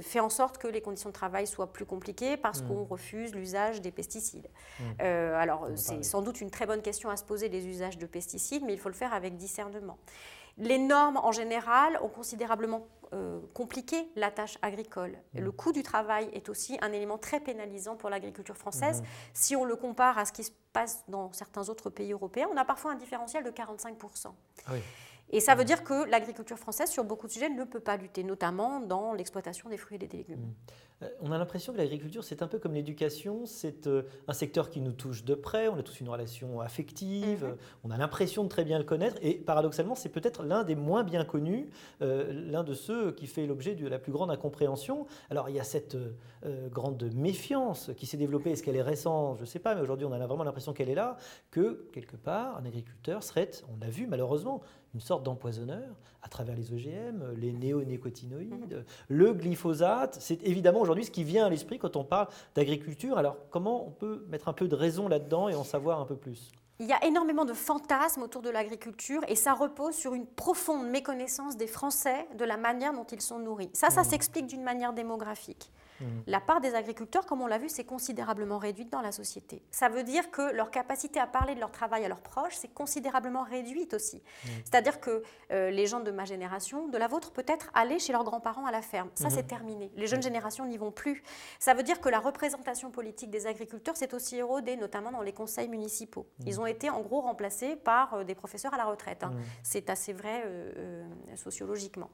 fait 0.00 0.20
en 0.20 0.28
sorte 0.28 0.58
que 0.58 0.68
les 0.68 0.80
conditions 0.80 1.10
de 1.10 1.14
travail 1.14 1.46
soient 1.46 1.72
plus 1.72 1.84
compliquées 1.84 2.36
parce 2.36 2.62
mmh. 2.62 2.68
qu'on 2.68 2.84
refuse 2.84 3.34
l'usage 3.34 3.80
des 3.80 3.90
pesticides. 3.90 4.48
Mmh. 4.78 4.82
Euh, 5.02 5.36
alors, 5.38 5.68
c'est 5.76 6.02
sans 6.02 6.22
doute 6.22 6.40
une 6.40 6.50
très 6.50 6.66
bonne 6.66 6.82
question 6.82 7.10
à 7.10 7.16
se 7.16 7.24
poser, 7.24 7.48
les 7.48 7.66
usages 7.66 7.98
de 7.98 8.06
pesticides, 8.06 8.64
mais 8.64 8.72
il 8.72 8.78
faut 8.78 8.88
le 8.88 8.94
faire 8.94 9.14
avec 9.14 9.36
discernement. 9.36 9.98
Les 10.56 10.78
normes, 10.78 11.16
en 11.16 11.32
général, 11.32 11.98
ont 12.02 12.08
considérablement 12.08 12.86
compliqué 13.52 14.08
la 14.16 14.32
tâche 14.32 14.58
agricole. 14.60 15.16
Mmh. 15.34 15.40
Le 15.40 15.52
coût 15.52 15.70
du 15.70 15.84
travail 15.84 16.28
est 16.32 16.48
aussi 16.48 16.76
un 16.82 16.90
élément 16.90 17.16
très 17.16 17.38
pénalisant 17.38 17.94
pour 17.94 18.10
l'agriculture 18.10 18.56
française. 18.56 19.04
Si 19.32 19.54
on 19.54 19.64
le 19.64 19.76
compare 19.76 20.18
à 20.18 20.24
ce 20.24 20.32
qui 20.32 20.42
se 20.42 20.50
passe 20.72 21.04
dans 21.06 21.32
certains 21.32 21.68
autres 21.68 21.90
pays 21.90 22.12
européens, 22.12 22.48
on 22.52 22.56
a 22.56 22.64
parfois 22.64 22.90
un 22.90 22.96
différentiel 22.96 23.44
de 23.44 23.50
45%. 23.50 24.32
Ah 24.66 24.70
oui. 24.72 24.80
Et 25.30 25.40
ça 25.40 25.54
veut 25.54 25.64
dire 25.64 25.82
que 25.82 26.08
l'agriculture 26.08 26.58
française, 26.58 26.90
sur 26.90 27.02
beaucoup 27.04 27.26
de 27.26 27.32
sujets, 27.32 27.48
ne 27.48 27.64
peut 27.64 27.80
pas 27.80 27.96
lutter, 27.96 28.22
notamment 28.22 28.80
dans 28.80 29.14
l'exploitation 29.14 29.68
des 29.68 29.76
fruits 29.76 29.96
et 29.96 30.06
des 30.06 30.16
légumes. 30.16 30.40
Mmh. 30.40 30.54
Euh, 31.02 31.08
on 31.20 31.32
a 31.32 31.38
l'impression 31.38 31.72
que 31.72 31.78
l'agriculture, 31.78 32.22
c'est 32.22 32.42
un 32.42 32.46
peu 32.46 32.58
comme 32.58 32.74
l'éducation, 32.74 33.46
c'est 33.46 33.88
euh, 33.88 34.02
un 34.28 34.32
secteur 34.32 34.70
qui 34.70 34.80
nous 34.80 34.92
touche 34.92 35.24
de 35.24 35.34
près, 35.34 35.66
on 35.66 35.76
a 35.76 35.82
tous 35.82 36.00
une 36.00 36.08
relation 36.08 36.60
affective, 36.60 37.44
mmh. 37.44 37.56
on 37.82 37.90
a 37.90 37.96
l'impression 37.96 38.44
de 38.44 38.48
très 38.48 38.64
bien 38.64 38.78
le 38.78 38.84
connaître, 38.84 39.16
et 39.22 39.34
paradoxalement, 39.34 39.96
c'est 39.96 40.08
peut-être 40.08 40.44
l'un 40.44 40.62
des 40.62 40.76
moins 40.76 41.02
bien 41.02 41.24
connus, 41.24 41.68
euh, 42.02 42.32
l'un 42.32 42.62
de 42.62 42.74
ceux 42.74 43.10
qui 43.10 43.26
fait 43.26 43.46
l'objet 43.46 43.74
de 43.74 43.88
la 43.88 43.98
plus 43.98 44.12
grande 44.12 44.30
incompréhension. 44.30 45.06
Alors 45.30 45.48
il 45.48 45.56
y 45.56 45.60
a 45.60 45.64
cette 45.64 45.96
grande 46.70 47.02
méfiance 47.14 47.90
qui 47.96 48.06
s'est 48.06 48.18
développée, 48.18 48.50
est-ce 48.50 48.62
qu'elle 48.62 48.76
est 48.76 48.82
récente? 48.82 49.38
Je 49.38 49.42
ne 49.42 49.46
sais 49.46 49.58
pas, 49.58 49.74
mais 49.74 49.80
aujourd'hui 49.80 50.06
on 50.06 50.12
a 50.12 50.26
vraiment 50.26 50.44
l'impression 50.44 50.72
qu'elle 50.74 50.90
est 50.90 50.94
là, 50.94 51.16
que 51.50 51.88
quelque 51.92 52.16
part, 52.16 52.58
un 52.58 52.66
agriculteur 52.66 53.22
serait, 53.22 53.50
on 53.72 53.78
l'a 53.80 53.88
vu 53.88 54.06
malheureusement, 54.06 54.60
une 54.94 55.00
sorte 55.00 55.22
d'empoisonneur 55.22 55.96
à 56.22 56.28
travers 56.28 56.56
les 56.56 56.72
OGM, 56.72 57.34
les 57.36 57.52
néonicotinoïdes, 57.52 58.84
le 59.08 59.34
glyphosate. 59.34 60.16
C'est 60.20 60.42
évidemment 60.44 60.80
aujourd'hui 60.80 61.04
ce 61.04 61.10
qui 61.10 61.24
vient 61.24 61.46
à 61.46 61.50
l'esprit 61.50 61.78
quand 61.78 61.96
on 61.96 62.04
parle 62.04 62.28
d'agriculture. 62.54 63.18
Alors 63.18 63.36
comment 63.50 63.86
on 63.86 63.90
peut 63.90 64.24
mettre 64.28 64.48
un 64.48 64.52
peu 64.54 64.68
de 64.68 64.74
raison 64.74 65.08
là-dedans 65.08 65.48
et 65.48 65.54
en 65.54 65.64
savoir 65.64 66.00
un 66.00 66.06
peu 66.06 66.16
plus? 66.16 66.50
Il 66.80 66.86
y 66.86 66.92
a 66.92 67.04
énormément 67.04 67.44
de 67.44 67.52
fantasmes 67.52 68.22
autour 68.22 68.42
de 68.42 68.50
l'agriculture 68.50 69.20
et 69.28 69.36
ça 69.36 69.54
repose 69.54 69.94
sur 69.94 70.14
une 70.14 70.26
profonde 70.26 70.88
méconnaissance 70.88 71.56
des 71.56 71.68
Français 71.68 72.26
de 72.36 72.44
la 72.44 72.56
manière 72.56 72.92
dont 72.92 73.04
ils 73.04 73.20
sont 73.20 73.38
nourris. 73.38 73.70
Ça, 73.74 73.90
ça 73.90 74.00
mmh. 74.00 74.04
s'explique 74.04 74.46
d'une 74.46 74.64
manière 74.64 74.92
démographique. 74.92 75.70
Mmh. 76.00 76.04
La 76.26 76.40
part 76.40 76.60
des 76.60 76.74
agriculteurs, 76.74 77.26
comme 77.26 77.40
on 77.40 77.46
l'a 77.46 77.58
vu, 77.58 77.68
c'est 77.68 77.84
considérablement 77.84 78.58
réduite 78.58 78.90
dans 78.90 79.00
la 79.00 79.12
société. 79.12 79.62
Ça 79.70 79.88
veut 79.88 80.02
dire 80.02 80.30
que 80.30 80.52
leur 80.52 80.70
capacité 80.70 81.20
à 81.20 81.26
parler 81.26 81.54
de 81.54 81.60
leur 81.60 81.70
travail 81.70 82.04
à 82.04 82.08
leurs 82.08 82.20
proches, 82.20 82.56
c'est 82.56 82.72
considérablement 82.72 83.42
réduite 83.42 83.94
aussi. 83.94 84.16
Mmh. 84.16 84.48
C'est-à-dire 84.64 85.00
que 85.00 85.22
euh, 85.52 85.70
les 85.70 85.86
gens 85.86 86.00
de 86.00 86.10
ma 86.10 86.24
génération, 86.24 86.88
de 86.88 86.98
la 86.98 87.08
vôtre, 87.08 87.32
peut-être 87.32 87.70
aller 87.74 87.98
chez 87.98 88.12
leurs 88.12 88.24
grands-parents 88.24 88.66
à 88.66 88.72
la 88.72 88.82
ferme. 88.82 89.10
Ça, 89.14 89.30
c'est 89.30 89.46
terminé. 89.46 89.90
Les 89.96 90.06
jeunes 90.06 90.22
générations 90.22 90.66
n'y 90.66 90.76
vont 90.76 90.90
plus. 90.90 91.22
Ça 91.58 91.74
veut 91.74 91.82
dire 91.82 92.00
que 92.00 92.08
la 92.08 92.20
représentation 92.20 92.90
politique 92.90 93.30
des 93.30 93.46
agriculteurs 93.46 93.96
s'est 93.96 94.14
aussi 94.14 94.36
érodée, 94.36 94.76
notamment 94.76 95.10
dans 95.10 95.22
les 95.22 95.32
conseils 95.32 95.68
municipaux. 95.68 96.26
Ils 96.46 96.60
ont 96.60 96.66
été 96.66 96.90
en 96.90 97.00
gros 97.00 97.20
remplacés 97.20 97.76
par 97.76 98.14
euh, 98.14 98.24
des 98.24 98.34
professeurs 98.34 98.74
à 98.74 98.76
la 98.76 98.84
retraite. 98.84 99.22
Hein. 99.22 99.32
C'est 99.62 99.90
assez 99.90 100.12
vrai 100.12 100.42
euh, 100.44 100.72
euh, 100.76 101.36
sociologiquement. 101.36 102.10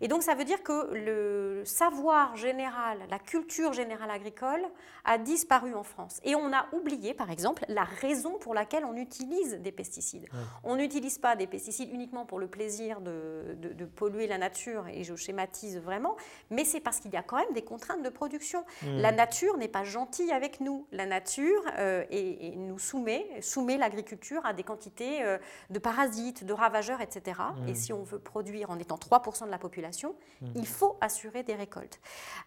Et 0.00 0.08
donc 0.08 0.22
ça 0.22 0.34
veut 0.34 0.44
dire 0.44 0.62
que 0.62 0.94
le 0.94 1.62
savoir 1.64 2.36
général, 2.36 2.98
la 3.10 3.18
culture 3.24 3.72
générale 3.72 4.10
agricole 4.10 4.62
a 5.04 5.18
disparu 5.18 5.74
en 5.74 5.82
France. 5.82 6.20
Et 6.24 6.34
on 6.34 6.52
a 6.52 6.66
oublié, 6.72 7.14
par 7.14 7.30
exemple, 7.30 7.64
la 7.68 7.84
raison 7.84 8.38
pour 8.38 8.54
laquelle 8.54 8.84
on 8.84 8.96
utilise 8.96 9.54
des 9.60 9.72
pesticides. 9.72 10.28
On 10.62 10.76
n'utilise 10.76 11.18
pas 11.18 11.34
des 11.34 11.46
pesticides 11.46 11.92
uniquement 11.92 12.24
pour 12.24 12.38
le 12.38 12.46
plaisir 12.46 13.00
de, 13.00 13.56
de, 13.58 13.84
polluer 13.84 14.26
la 14.26 14.38
nature, 14.38 14.86
et 14.88 15.04
je 15.04 15.14
schématise 15.16 15.78
vraiment, 15.78 16.16
mais 16.50 16.64
c'est 16.64 16.80
parce 16.80 17.00
qu'il 17.00 17.12
y 17.12 17.16
a 17.16 17.22
quand 17.22 17.36
même 17.36 17.52
des 17.52 17.62
contraintes 17.62 18.02
de 18.02 18.08
production. 18.08 18.64
Mmh. 18.82 18.98
La 18.98 19.12
nature 19.12 19.56
n'est 19.56 19.68
pas 19.68 19.84
gentille 19.84 20.32
avec 20.32 20.60
nous. 20.60 20.86
La 20.92 21.06
nature 21.06 21.62
et, 22.10 22.54
nous 22.56 22.78
soumet, 22.78 23.26
soumet 23.40 23.76
l'agriculture 23.76 24.44
à 24.44 24.52
des 24.52 24.62
quantités 24.62 25.22
euh, 25.22 25.38
de 25.70 25.78
parasites, 25.78 26.44
de 26.44 26.52
ravageurs, 26.52 27.00
etc. 27.00 27.40
Mmh. 27.56 27.68
Et 27.68 27.74
si 27.74 27.92
on 27.92 28.02
veut 28.02 28.18
produire 28.18 28.70
en 28.70 28.78
étant 28.78 28.96
3% 28.96 29.46
de 29.46 29.50
la 29.50 29.58
population, 29.58 30.14
mmh. 30.40 30.46
il 30.54 30.66
faut 30.66 30.96
assurer 31.00 31.42
des 31.42 31.54
récoltes. 31.54 32.00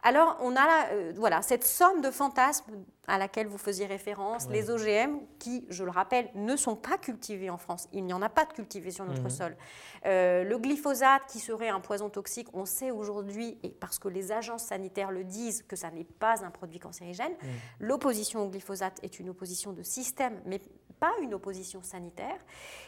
Alors, 0.03 0.37
on 0.41 0.55
a 0.55 0.64
euh, 0.91 1.13
voilà, 1.15 1.41
cette 1.41 1.63
somme 1.63 2.01
de 2.01 2.11
fantasmes 2.11 2.83
à 3.07 3.17
laquelle 3.17 3.47
vous 3.47 3.57
faisiez 3.57 3.85
référence, 3.85 4.47
les 4.49 4.69
OGM, 4.69 5.19
qui, 5.37 5.65
je 5.69 5.83
le 5.83 5.91
rappelle, 5.91 6.29
ne 6.33 6.55
sont 6.55 6.75
pas 6.75 6.97
cultivés 6.97 7.49
en 7.49 7.57
France. 7.57 7.87
Il 7.93 8.03
n'y 8.03 8.13
en 8.13 8.21
a 8.21 8.29
pas 8.29 8.45
de 8.45 8.53
cultivés 8.53 8.91
sur 8.91 9.05
notre 9.05 9.21
mmh. 9.21 9.29
sol. 9.29 9.57
Euh, 10.05 10.43
le 10.43 10.57
glyphosate, 10.57 11.21
qui 11.27 11.39
serait 11.39 11.69
un 11.69 11.79
poison 11.79 12.09
toxique, 12.09 12.47
on 12.53 12.65
sait 12.65 12.89
aujourd'hui, 12.91 13.59
et 13.63 13.69
parce 13.69 13.99
que 13.99 14.07
les 14.07 14.31
agences 14.31 14.63
sanitaires 14.63 15.11
le 15.11 15.23
disent, 15.23 15.63
que 15.63 15.75
ça 15.75 15.91
n'est 15.91 16.03
pas 16.03 16.43
un 16.43 16.49
produit 16.49 16.79
cancérigène. 16.79 17.33
L'opposition 17.79 18.43
au 18.43 18.49
glyphosate 18.49 18.99
est 19.03 19.19
une 19.19 19.29
opposition 19.29 19.71
de 19.71 19.83
système, 19.83 20.41
mais 20.45 20.59
pas 20.99 21.13
une 21.21 21.33
opposition 21.33 21.83
sanitaire. 21.83 22.39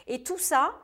Et 0.06 0.22
tout 0.22 0.38
ça 0.38 0.74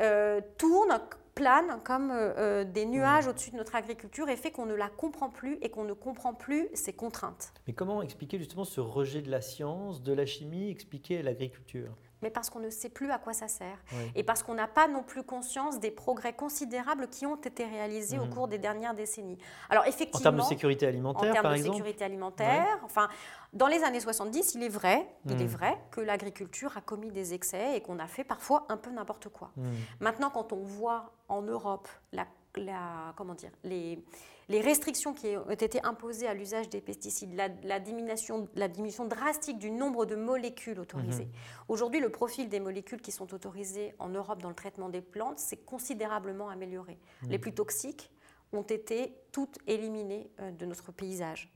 euh, 0.00 0.40
tourne, 0.56 0.98
plane 1.38 1.78
comme 1.84 2.10
euh, 2.10 2.34
euh, 2.36 2.64
des 2.64 2.84
nuages 2.84 3.26
mmh. 3.26 3.30
au-dessus 3.30 3.50
de 3.52 3.56
notre 3.56 3.76
agriculture 3.76 4.28
et 4.28 4.34
fait 4.34 4.50
qu'on 4.50 4.66
ne 4.66 4.74
la 4.74 4.88
comprend 4.88 5.30
plus 5.30 5.56
et 5.62 5.70
qu'on 5.70 5.84
ne 5.84 5.92
comprend 5.92 6.34
plus 6.34 6.68
ses 6.74 6.92
contraintes. 6.92 7.52
Mais 7.68 7.74
comment 7.74 8.02
expliquer 8.02 8.38
justement 8.38 8.64
ce 8.64 8.80
rejet 8.80 9.22
de 9.22 9.30
la 9.30 9.40
science, 9.40 10.02
de 10.02 10.12
la 10.12 10.26
chimie, 10.26 10.68
expliquer 10.68 11.22
l'agriculture? 11.22 11.96
Mais 12.22 12.30
parce 12.30 12.50
qu'on 12.50 12.60
ne 12.60 12.70
sait 12.70 12.88
plus 12.88 13.10
à 13.10 13.18
quoi 13.18 13.32
ça 13.32 13.48
sert. 13.48 13.78
Et 14.14 14.22
parce 14.22 14.42
qu'on 14.42 14.54
n'a 14.54 14.68
pas 14.68 14.88
non 14.88 15.02
plus 15.02 15.22
conscience 15.22 15.80
des 15.80 15.90
progrès 15.90 16.32
considérables 16.32 17.08
qui 17.08 17.26
ont 17.26 17.36
été 17.36 17.64
réalisés 17.64 18.18
au 18.18 18.24
mhm. 18.24 18.34
cours 18.34 18.48
des 18.48 18.58
dernières 18.58 18.94
décennies. 18.94 19.38
Alors 19.70 19.86
effectivement, 19.86 20.20
en 20.20 20.22
termes 20.22 20.36
de 20.36 20.42
sécurité 20.42 20.86
alimentaire, 20.86 21.30
en 21.30 21.32
termes 21.32 21.56
de 21.56 21.62
sécurité 21.62 22.04
alimentaire, 22.04 22.78
enfin, 22.84 23.08
dans 23.52 23.66
les 23.66 23.82
années 23.84 24.00
70, 24.00 24.54
il 24.54 24.62
est 24.62 24.68
vrai, 24.68 25.06
il 25.26 25.32
est 25.32 25.44
mhm. 25.44 25.46
vrai 25.46 25.78
que 25.90 26.00
l'agriculture 26.00 26.76
a 26.76 26.80
commis 26.80 27.10
des 27.10 27.34
excès 27.34 27.76
et 27.76 27.80
qu'on 27.80 27.98
a 27.98 28.06
fait 28.06 28.24
parfois 28.24 28.66
un 28.68 28.76
peu 28.76 28.90
n'importe 28.90 29.28
quoi. 29.28 29.50
Mhm. 29.56 29.66
Maintenant, 30.00 30.30
quand 30.30 30.52
on 30.52 30.62
voit 30.62 31.12
en 31.28 31.42
Europe 31.42 31.88
la, 32.12 32.26
la 32.56 33.12
comment 33.16 33.34
dire, 33.34 33.52
les 33.64 34.02
les 34.48 34.60
restrictions 34.62 35.12
qui 35.12 35.36
ont 35.36 35.50
été 35.50 35.82
imposées 35.84 36.26
à 36.26 36.32
l'usage 36.32 36.68
des 36.70 36.80
pesticides, 36.80 37.34
la, 37.34 37.80
diminution, 37.80 38.48
la, 38.54 38.68
diminution, 38.68 39.04
drastique 39.04 39.58
du 39.58 39.70
nombre 39.70 40.06
de 40.06 40.16
molécules 40.16 40.80
autorisées. 40.80 41.26
Mhm. 41.26 41.32
Aujourd'hui, 41.68 42.00
le 42.00 42.08
profil 42.08 42.48
des 42.48 42.60
molécules 42.60 43.00
qui 43.02 43.12
sont 43.12 43.34
autorisées 43.34 43.94
en 43.98 44.08
Europe 44.08 44.40
dans 44.40 44.48
le 44.48 44.54
traitement 44.54 44.88
des 44.88 45.02
plantes 45.02 45.38
s'est 45.38 45.58
considérablement 45.58 46.48
amélioré. 46.48 46.98
Mhm. 47.22 47.30
Les 47.30 47.38
plus 47.38 47.52
toxiques 47.52 48.10
ont 48.52 48.62
été 48.62 49.14
toutes 49.32 49.58
éliminées 49.66 50.30
euh, 50.40 50.50
de 50.50 50.64
notre 50.64 50.92
paysage. 50.92 51.52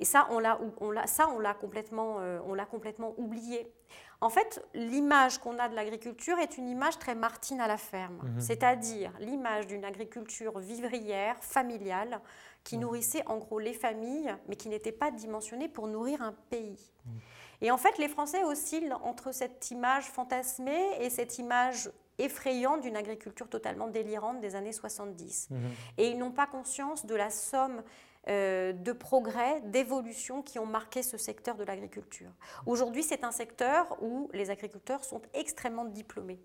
Et 0.00 0.04
ça, 0.04 0.28
on 0.30 0.38
l'a, 0.40 1.54
complètement, 1.54 2.16
euh, 2.20 2.40
on 2.44 2.52
l'a 2.52 2.66
complètement 2.66 3.14
oublié. 3.16 3.72
En 4.20 4.30
fait, 4.30 4.64
l'image 4.74 5.38
qu'on 5.38 5.58
a 5.58 5.68
de 5.68 5.74
l'agriculture 5.74 6.38
est 6.38 6.56
une 6.56 6.68
image 6.68 6.98
très 6.98 7.14
martine 7.14 7.60
à 7.60 7.68
la 7.68 7.76
ferme, 7.76 8.20
mhm. 8.22 8.40
c'est-à-dire 8.40 9.12
l'image 9.20 9.66
d'une 9.66 9.84
agriculture 9.84 10.58
vivrière, 10.58 11.36
familiale, 11.42 12.20
qui 12.64 12.76
mhm. 12.76 12.82
nourrissait 12.82 13.22
en 13.26 13.38
gros 13.38 13.58
les 13.58 13.74
familles, 13.74 14.34
mais 14.48 14.56
qui 14.56 14.68
n'était 14.68 14.92
pas 14.92 15.10
dimensionnée 15.10 15.68
pour 15.68 15.86
nourrir 15.86 16.22
un 16.22 16.34
pays. 16.50 16.92
Mhm. 17.04 17.12
Et 17.62 17.70
en 17.70 17.78
fait, 17.78 17.98
les 17.98 18.08
Français 18.08 18.42
oscillent 18.44 18.92
entre 19.02 19.32
cette 19.32 19.70
image 19.70 20.04
fantasmée 20.04 20.88
et 21.00 21.10
cette 21.10 21.38
image 21.38 21.90
effrayante 22.18 22.82
d'une 22.82 22.96
agriculture 22.96 23.48
totalement 23.48 23.88
délirante 23.88 24.40
des 24.40 24.54
années 24.54 24.72
70. 24.72 25.48
Et 25.98 26.08
ils 26.08 26.18
n'ont 26.18 26.30
pas 26.30 26.46
conscience 26.46 27.04
de 27.04 27.14
la 27.14 27.30
somme 27.30 27.82
de 28.26 28.92
progrès, 28.92 29.60
d'évolution 29.62 30.42
qui 30.42 30.58
ont 30.58 30.66
marqué 30.66 31.02
ce 31.02 31.16
secteur 31.16 31.54
de 31.54 31.64
l'agriculture. 31.64 32.30
Aujourd'hui, 32.66 33.02
c'est 33.02 33.22
un 33.22 33.30
secteur 33.30 33.96
où 34.02 34.28
les 34.32 34.50
agriculteurs 34.50 35.04
sont 35.04 35.22
extrêmement 35.32 35.84
diplômés. 35.84 36.40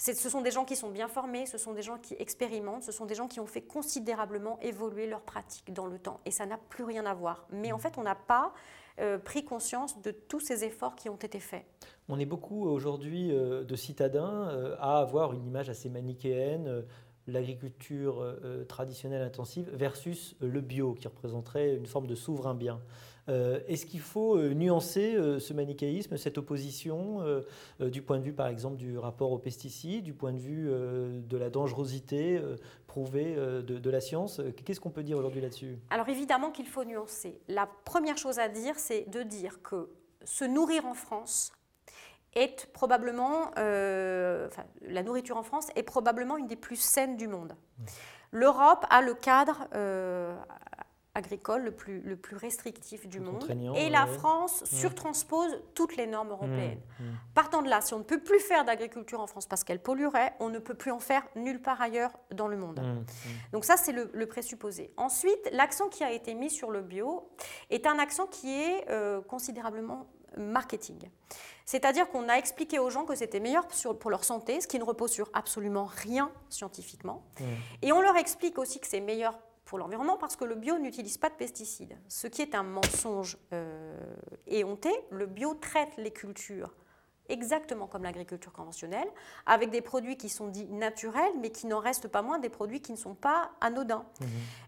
Ce 0.00 0.30
sont 0.30 0.40
des 0.40 0.50
gens 0.50 0.64
qui 0.64 0.76
sont 0.76 0.88
bien 0.88 1.08
formés, 1.08 1.44
ce 1.44 1.58
sont 1.58 1.74
des 1.74 1.82
gens 1.82 1.98
qui 1.98 2.16
expérimentent, 2.18 2.84
ce 2.84 2.90
sont 2.90 3.04
des 3.04 3.14
gens 3.14 3.28
qui 3.28 3.38
ont 3.38 3.46
fait 3.46 3.60
considérablement 3.60 4.58
évoluer 4.60 5.06
leurs 5.06 5.20
pratiques 5.20 5.74
dans 5.74 5.84
le 5.84 5.98
temps. 5.98 6.20
Et 6.24 6.30
ça 6.30 6.46
n'a 6.46 6.56
plus 6.56 6.84
rien 6.84 7.04
à 7.04 7.12
voir. 7.12 7.46
Mais 7.50 7.70
en 7.70 7.78
fait, 7.78 7.98
on 7.98 8.02
n'a 8.02 8.14
pas 8.14 8.54
euh, 8.98 9.18
pris 9.18 9.44
conscience 9.44 10.00
de 10.00 10.10
tous 10.10 10.40
ces 10.40 10.64
efforts 10.64 10.96
qui 10.96 11.10
ont 11.10 11.16
été 11.16 11.38
faits. 11.38 11.66
On 12.08 12.18
est 12.18 12.24
beaucoup 12.24 12.66
aujourd'hui 12.66 13.30
euh, 13.30 13.62
de 13.62 13.76
citadins 13.76 14.48
à 14.80 15.00
avoir 15.00 15.34
une 15.34 15.44
image 15.44 15.68
assez 15.68 15.90
manichéenne 15.90 16.86
l'agriculture 17.32 18.20
euh, 18.20 18.40
euh, 18.44 18.64
traditionnelle 18.64 19.22
intensive 19.22 19.70
versus 19.72 20.36
le 20.40 20.60
bio, 20.60 20.94
qui 20.94 21.08
représenterait 21.08 21.74
une 21.76 21.86
forme 21.86 22.06
de 22.06 22.14
souverain 22.14 22.54
bien. 22.54 22.80
Euh, 23.28 23.60
est-ce 23.68 23.86
qu'il 23.86 24.00
faut 24.00 24.38
nuancer 24.40 25.16
ce 25.38 25.52
manichéisme, 25.52 26.16
cette 26.16 26.38
opposition, 26.38 27.20
du 27.78 28.02
point 28.02 28.18
de 28.18 28.24
vue 28.24 28.32
par 28.32 28.48
exemple 28.48 28.76
du 28.76 28.98
rapport 28.98 29.30
aux 29.30 29.38
pesticides, 29.38 30.02
du 30.02 30.14
point 30.14 30.32
de 30.32 30.38
vue 30.38 30.68
de 30.68 31.36
la 31.36 31.50
dangerosité 31.50 32.40
prouvée 32.88 33.36
de, 33.36 33.90
la 33.90 34.00
science? 34.00 34.40
Qu'est-ce 34.64 34.80
qu'on 34.80 34.90
peut 34.90 35.04
dire 35.04 35.18
aujourd'hui 35.18 35.40
là-dessus? 35.40 35.78
Alors 35.90 36.08
évidemment 36.08 36.50
qu'il 36.50 36.66
faut 36.66 36.84
nuancer. 36.84 37.40
La 37.46 37.68
première 37.84 38.16
chose 38.16 38.40
à 38.40 38.48
dire, 38.48 38.76
c'est 38.78 39.08
de 39.08 39.22
dire 39.22 39.62
que 39.62 39.90
se 40.24 40.44
nourrir 40.44 40.86
en 40.86 40.94
France 40.94 41.52
est 42.34 42.66
probablement, 42.72 43.50
euh, 43.58 44.48
la 44.82 45.02
nourriture 45.02 45.36
en 45.36 45.42
France 45.42 45.68
est 45.76 45.82
probablement 45.82 46.36
une 46.36 46.46
des 46.46 46.56
plus 46.56 46.76
saines 46.76 47.16
du 47.16 47.28
monde. 47.28 47.54
L'Europe 48.32 48.86
a 48.90 49.02
le 49.02 49.14
cadre 49.14 49.66
euh, 49.74 50.36
agricole 51.14 51.62
le 51.62 51.72
plus, 51.72 52.00
le 52.00 52.16
plus 52.16 52.36
restrictif 52.36 53.08
du 53.08 53.18
monde. 53.18 53.44
Et 53.76 53.90
la 53.90 54.06
France 54.06 54.64
surtranspose 54.64 55.60
toutes 55.74 55.96
les 55.96 56.06
normes 56.06 56.30
européennes. 56.30 56.80
Mmh, 57.00 57.04
mmh. 57.04 57.16
Partant 57.34 57.62
de 57.62 57.68
là, 57.68 57.80
si 57.80 57.94
on 57.94 57.98
ne 57.98 58.04
peut 58.04 58.20
plus 58.20 58.38
faire 58.38 58.64
d'agriculture 58.64 59.20
en 59.20 59.26
France 59.26 59.46
parce 59.46 59.64
qu'elle 59.64 59.80
polluerait, 59.80 60.34
on 60.38 60.48
ne 60.48 60.58
peut 60.58 60.74
plus 60.74 60.92
en 60.92 61.00
faire 61.00 61.22
nulle 61.34 61.60
part 61.60 61.80
ailleurs 61.80 62.12
dans 62.32 62.46
le 62.46 62.56
monde. 62.56 62.80
Mmh, 62.80 63.04
Donc 63.52 63.64
ça, 63.64 63.76
c'est 63.76 63.92
le, 63.92 64.26
présupposé. 64.26 64.92
Ensuite, 64.96 65.50
l'accent 65.52 65.88
qui 65.88 66.04
a 66.04 66.12
été 66.12 66.34
mis 66.34 66.50
sur 66.50 66.70
le 66.70 66.82
bio 66.82 67.28
est 67.70 67.86
un 67.86 67.98
accent 67.98 68.26
qui 68.26 68.52
est 68.52 68.88
euh, 68.88 69.20
considérablement 69.20 70.06
marketing. 70.36 71.10
C'est-à-dire 71.64 72.08
qu'on 72.10 72.28
a 72.28 72.34
expliqué 72.34 72.78
aux 72.78 72.90
gens 72.90 73.04
que 73.04 73.14
c'était 73.14 73.40
meilleur 73.40 73.66
pour 74.00 74.10
leur 74.10 74.24
santé, 74.24 74.60
ce 74.60 74.66
qui 74.66 74.78
ne 74.78 74.84
repose 74.84 75.10
sur 75.10 75.30
absolument 75.32 75.84
rien 75.84 76.30
scientifiquement. 76.48 77.22
Mmh. 77.38 77.44
Et 77.82 77.92
on 77.92 78.00
leur 78.00 78.16
explique 78.16 78.58
aussi 78.58 78.80
que 78.80 78.86
c'est 78.86 79.00
meilleur 79.00 79.38
pour 79.64 79.78
l'environnement 79.78 80.16
parce 80.16 80.34
que 80.34 80.44
le 80.44 80.56
bio 80.56 80.78
n'utilise 80.78 81.16
pas 81.16 81.28
de 81.28 81.34
pesticides, 81.34 81.96
ce 82.08 82.26
qui 82.26 82.42
est 82.42 82.56
un 82.56 82.64
mensonge 82.64 83.38
euh, 83.52 83.96
éhonté. 84.48 84.90
Le 85.10 85.26
bio 85.26 85.54
traite 85.54 85.96
les 85.96 86.10
cultures 86.10 86.74
exactement 87.28 87.86
comme 87.86 88.02
l'agriculture 88.02 88.52
conventionnelle, 88.52 89.06
avec 89.46 89.70
des 89.70 89.80
produits 89.80 90.16
qui 90.16 90.28
sont 90.28 90.48
dits 90.48 90.66
naturels, 90.66 91.32
mais 91.40 91.50
qui 91.50 91.68
n'en 91.68 91.78
restent 91.78 92.08
pas 92.08 92.22
moins 92.22 92.40
des 92.40 92.48
produits 92.48 92.82
qui 92.82 92.90
ne 92.90 92.96
sont 92.96 93.14
pas 93.14 93.52
anodins. 93.60 94.04
Mmh. 94.20 94.26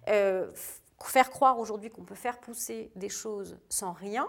Euh, 0.08 0.50
faire 1.04 1.30
croire 1.30 1.58
aujourd'hui 1.58 1.90
qu'on 1.90 2.04
peut 2.04 2.14
faire 2.14 2.38
pousser 2.38 2.92
des 2.94 3.08
choses 3.08 3.58
sans 3.68 3.92
rien, 3.92 4.28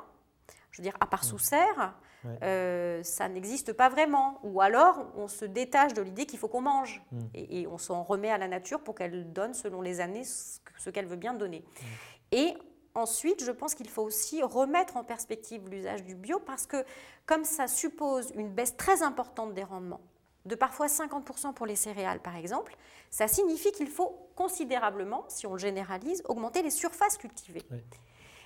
je 0.74 0.82
veux 0.82 0.84
dire, 0.84 0.98
à 1.00 1.06
part 1.06 1.22
mmh. 1.22 1.28
sous 1.28 1.40
serre, 1.40 1.96
euh, 2.42 3.04
ça 3.04 3.28
n'existe 3.30 3.74
pas 3.74 3.90
vraiment. 3.90 4.40
Ou 4.44 4.62
alors, 4.62 5.06
on 5.16 5.28
se 5.28 5.46
détache 5.46 5.94
de 5.94 6.02
l'idée 6.02 6.26
qu'il 6.26 6.40
faut 6.40 6.48
qu'on 6.48 6.62
mange. 6.62 7.02
Mm. 7.12 7.20
Et, 7.34 7.68
on 7.68 7.78
s'en 7.78 8.04
remet 8.04 8.30
à 8.30 8.38
la 8.38 8.48
nature 8.48 8.82
pour 8.82 8.96
qu'elle 8.96 9.32
donne, 9.32 9.54
selon 9.54 9.82
les 9.82 10.00
années, 10.00 10.24
ce 10.24 10.90
qu'elle 10.90 11.06
veut 11.06 11.16
bien 11.16 11.34
donner. 11.34 11.60
Mm. 11.60 11.86
Et 12.32 12.54
ensuite, 12.96 13.44
je 13.44 13.52
pense 13.52 13.76
qu'il 13.76 13.90
faut 13.90 14.04
aussi 14.04 14.42
remettre 14.42 14.98
en 14.98 15.04
perspective 15.04 15.68
l'usage 15.70 16.04
du 16.04 16.16
bio 16.16 16.40
parce 16.40 16.66
que, 16.66 16.86
comme 17.26 17.44
ça 17.44 17.68
suppose 17.68 18.32
une 18.36 18.50
baisse 18.50 18.78
très 18.78 19.04
importante 19.04 19.54
des 19.54 19.64
rendements, 19.64 20.02
de 20.46 20.56
parfois 20.56 20.88
50% 20.88 21.54
pour 21.54 21.66
les 21.66 21.78
céréales 21.78 22.20
par 22.20 22.36
exemple, 22.36 22.76
ça 23.10 23.28
signifie 23.28 23.72
qu'il 23.72 23.88
faut 23.88 24.30
considérablement, 24.36 25.24
si 25.30 25.48
on 25.48 25.54
le 25.54 25.60
généralise, 25.60 26.22
augmenter 26.26 26.62
les 26.62 26.70
surfaces 26.70 27.18
cultivées. 27.18 27.64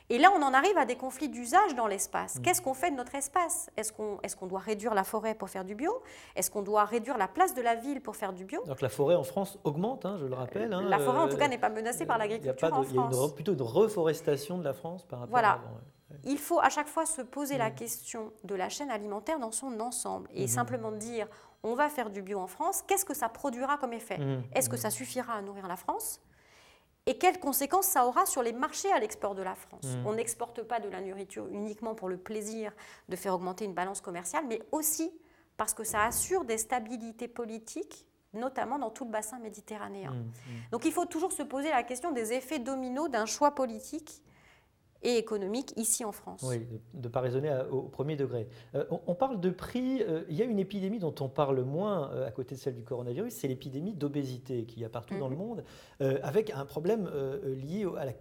Et 0.09 0.17
là, 0.19 0.31
on 0.37 0.41
en 0.41 0.53
arrive 0.53 0.77
à 0.77 0.85
des 0.85 0.95
conflits 0.95 1.27
d'usage 1.27 1.75
dans 1.75 1.87
l'espace. 1.87 2.37
Mm. 2.37 2.41
Qu'est-ce 2.41 2.61
qu'on 2.61 2.73
fait 2.73 2.91
de 2.91 2.95
notre 2.95 3.15
espace? 3.15 3.69
Est-ce 3.75 3.91
qu'on 3.91 4.19
est 4.21 4.47
doit 4.47 4.59
réduire 4.59 4.93
la 4.93 5.03
forêt 5.03 5.35
pour 5.35 5.49
faire 5.49 5.65
du 5.65 5.75
bio? 5.75 6.01
Est-ce 6.35 6.49
qu'on 6.49 6.61
doit 6.61 6.85
réduire 6.85 7.17
la 7.17 7.27
place 7.27 7.53
de 7.53 7.61
la 7.61 7.75
ville 7.75 8.01
pour 8.01 8.15
faire 8.15 8.31
du 8.31 8.45
bio? 8.45 8.63
Donc 8.65 8.81
la 8.81 8.89
forêt 8.89 9.15
en 9.15 9.23
France 9.23 9.59
augmente, 9.65 10.05
hein, 10.05 10.17
je 10.19 10.25
le 10.25 10.33
rappelle. 10.33 10.73
Hein, 10.73 10.83
la 10.83 10.99
forêt, 10.99 11.19
en 11.19 11.27
tout 11.27 11.35
cas, 11.35 11.45
euh, 11.45 11.49
n'est 11.49 11.57
pas 11.57 11.69
menacée 11.69 12.05
par 12.05 12.17
l'agriculture 12.17 12.67
en 12.67 12.83
France. 12.83 12.87
Il 12.91 12.95
y 12.95 13.25
a 13.25 13.29
plutôt 13.29 13.53
une 13.53 13.61
reforestation 13.61 14.57
de 14.57 14.63
la 14.63 14.73
France 14.73 15.03
par 15.03 15.19
rapport 15.19 15.31
voilà. 15.31 15.49
à 15.49 15.53
avant. 15.53 15.81
Il 16.23 16.37
faut 16.37 16.59
à 16.61 16.69
chaque 16.69 16.87
fois 16.87 17.05
se 17.05 17.21
poser 17.21 17.57
la 17.57 17.69
mm. 17.69 17.75
question 17.75 18.31
de 18.45 18.55
la 18.55 18.69
chaîne 18.69 18.89
alimentaire 18.89 19.39
dans 19.39 19.51
son 19.51 19.77
ensemble 19.81 20.29
et 20.33 20.45
mm-hmm. 20.45 20.47
simplement 20.47 20.91
dire 20.91 21.27
on 21.63 21.75
va 21.75 21.89
faire 21.89 22.09
du 22.09 22.21
bio 22.21 22.39
en 22.39 22.47
France, 22.47 22.83
qu'est-ce 22.87 23.03
que 23.03 23.13
ça 23.13 23.27
produira 23.29 23.77
comme 23.77 23.93
effet? 23.93 24.17
Mm. 24.17 24.43
Est-ce 24.53 24.69
que 24.69 24.77
ça 24.77 24.89
suffira 24.89 25.33
à 25.33 25.41
nourrir 25.41 25.67
la 25.67 25.75
France? 25.75 26.21
Et 27.07 27.17
quelles 27.17 27.39
conséquences 27.39 27.87
ça 27.87 28.05
aura 28.05 28.25
sur 28.25 28.43
les 28.43 28.53
marchés 28.53 28.91
à 28.91 28.99
l'export 28.99 29.33
de 29.33 29.41
la 29.41 29.55
France. 29.55 29.85
Mmh. 29.85 30.05
On 30.05 30.13
n'exporte 30.13 30.61
pas 30.61 30.79
de 30.79 30.89
la 30.89 31.01
nourriture 31.01 31.47
uniquement 31.47 31.95
pour 31.95 32.09
le 32.09 32.17
plaisir 32.17 32.73
de 33.09 33.15
faire 33.15 33.33
augmenter 33.33 33.65
une 33.65 33.73
balance 33.73 34.01
commerciale, 34.01 34.43
mais 34.47 34.61
aussi 34.71 35.11
parce 35.55 35.73
que 35.73 35.83
ça 35.83 36.03
assure 36.03 36.43
des 36.43 36.57
stabilités 36.57 37.27
politiques 37.27 38.05
notamment 38.33 38.77
dans 38.77 38.91
tout 38.91 39.05
le 39.05 39.09
bassin 39.09 39.39
méditerranéen. 39.39 40.11
Mmh, 40.11 40.17
mmh. 40.17 40.69
Donc 40.71 40.85
il 40.85 40.91
faut 40.91 41.05
toujours 41.05 41.31
se 41.31 41.43
poser 41.43 41.69
la 41.69 41.81
question 41.83 42.11
des 42.11 42.33
effets 42.33 42.59
dominos 42.59 43.09
d'un 43.09 43.25
choix 43.25 43.55
politique 43.55 44.21
et 45.07 45.17
économique 45.17 45.73
ici 45.77 46.03
en 46.03 46.11
France. 46.11 46.43
Oui, 46.43 46.59
de 46.93 47.07
ne 47.07 47.07
pas 47.07 47.21
raisonner 47.21 47.57
au 47.71 47.83
premier 47.83 48.17
degré. 48.17 48.49
Euh, 48.75 48.83
on, 49.07 49.15
parle 49.15 49.39
de 49.39 49.49
prix, 49.49 50.01
euh, 50.01 50.23
il 50.29 50.35
y 50.35 50.41
a 50.41 50.45
une 50.45 50.59
épidémie 50.59 50.99
dont 50.99 51.15
on 51.21 51.29
parle 51.29 51.61
moins 51.63 52.11
euh, 52.11 52.27
à 52.27 52.31
côté 52.31 52.55
de 52.55 52.59
celle 52.59 52.75
du 52.75 52.83
coronavirus, 52.83 53.33
c'est 53.33 53.47
l'épidémie 53.47 53.93
d'obésité 53.93 54.65
qui 54.65 54.81
y 54.81 54.85
a 54.85 54.89
partout 54.89 55.17
dans 55.17 55.29
le 55.29 55.37
mhm. 55.37 55.41
monde, 55.41 55.63
avec 56.21 56.51
un 56.51 56.65
problème 56.65 57.09
lié 57.45 57.85
à 57.97 58.05
la 58.05 58.11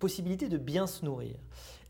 possibilité 0.00 0.48
de 0.48 0.58
bien 0.58 0.88
se 0.88 1.04
nourrir. 1.04 1.36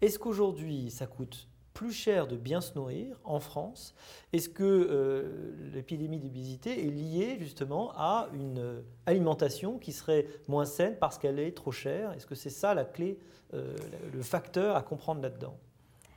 Est-ce 0.02 0.18
qu'aujourd'hui, 0.18 0.90
ça 0.90 1.06
coûte 1.06 1.48
plus 1.74 1.92
cher 1.92 2.26
de 2.26 2.36
bien 2.36 2.60
se 2.60 2.74
nourrir 2.74 3.16
en 3.24 3.40
France 3.40 3.94
Est-ce 4.32 4.48
que 4.48 5.56
l'épidémie 5.72 6.18
d'obésité 6.18 6.86
est 6.86 6.90
liée 6.90 7.36
justement 7.38 7.92
à 7.96 8.28
une 8.34 8.82
alimentation 9.06 9.78
qui 9.78 9.92
serait 9.92 10.26
moins 10.48 10.64
saine 10.64 10.96
parce 11.00 11.18
qu'elle 11.18 11.38
est 11.38 11.56
trop 11.56 11.72
chère 11.72 12.12
Est-ce 12.12 12.26
que 12.26 12.34
c'est 12.34 12.50
ça 12.50 12.74
la 12.74 12.84
clé 12.84 13.18
euh, 13.54 13.76
le 14.12 14.22
facteur 14.22 14.76
à 14.76 14.82
comprendre 14.82 15.20
là-dedans? 15.20 15.58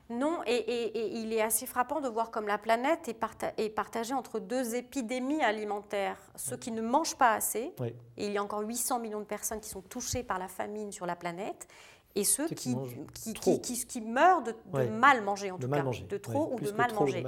Non, 0.10 0.42
et, 0.46 1.18
il 1.20 1.34
est 1.34 1.42
assez 1.42 1.66
frappant 1.66 2.00
de 2.00 2.08
voir 2.08 2.30
comme 2.30 2.48
la 2.48 2.60
planète 2.60 3.10
est, 3.10 3.70
partagée 3.70 4.14
entre 4.14 4.40
deux 4.40 4.76
épidémies 4.76 5.42
alimentaires. 5.42 6.20
Ceux 6.36 6.58
qui 6.58 6.72
ne 6.72 6.82
mangent 6.82 7.18
pas 7.18 7.34
assez, 7.34 7.74
et 8.16 8.26
il 8.28 8.32
y 8.32 8.38
a 8.38 8.44
encore 8.44 8.62
800 8.62 9.00
millions 9.00 9.20
de 9.20 9.26
personnes 9.26 9.60
qui 9.60 9.70
sont 9.70 9.82
touchées 9.82 10.22
par 10.22 10.38
la 10.38 10.48
famine 10.48 10.92
sur 10.92 11.08
la 11.08 11.16
planète, 11.16 11.68
et 12.16 12.24
ceux 12.24 12.48
qui, 12.48 12.76
qui, 13.14 13.34
qui, 13.34 13.86
qui, 13.86 14.02
meurent 14.02 14.42
de, 14.42 14.56
mal 14.90 15.22
manger, 15.22 15.52
en 15.52 15.58
tout 15.58 15.70
cas, 15.70 15.84
de 15.84 16.18
trop 16.18 16.54
ou 16.54 16.60
de 16.60 16.72
mal, 16.72 16.94
manger. 16.94 17.24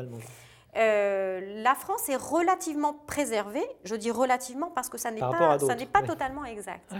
Euh, 0.77 1.61
la 1.61 1.75
France 1.75 2.07
est 2.07 2.15
relativement 2.15 2.93
préservée. 2.93 3.65
Je 3.83 3.95
dis 3.95 4.11
relativement 4.11 4.71
parce 4.71 4.89
que 4.89 4.97
ça 4.97 5.11
n'est 5.11 5.19
Par 5.19 5.37
pas, 5.37 5.59
ça 5.59 5.75
n'est 5.75 5.85
pas 5.85 6.03
totalement 6.03 6.45
exact. 6.45 6.93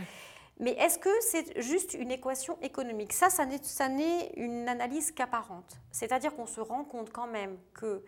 Mais 0.60 0.72
est-ce 0.72 0.98
que 0.98 1.10
c'est 1.22 1.62
juste 1.62 1.94
une 1.94 2.12
équation 2.12 2.58
économique? 2.62 3.14
Ça, 3.14 3.30
ça 3.30 3.46
n'est, 3.46 3.62
ça 3.62 3.90
n'est 3.90 4.32
une 4.36 4.68
analyse 4.68 5.12
qu'apparente. 5.12 5.80
C'est-à-dire 5.92 6.36
qu'on 6.36 6.48
se 6.48 6.60
rend 6.60 6.84
compte 6.84 7.12
quand 7.12 7.28
même 7.28 7.58
que 7.74 8.04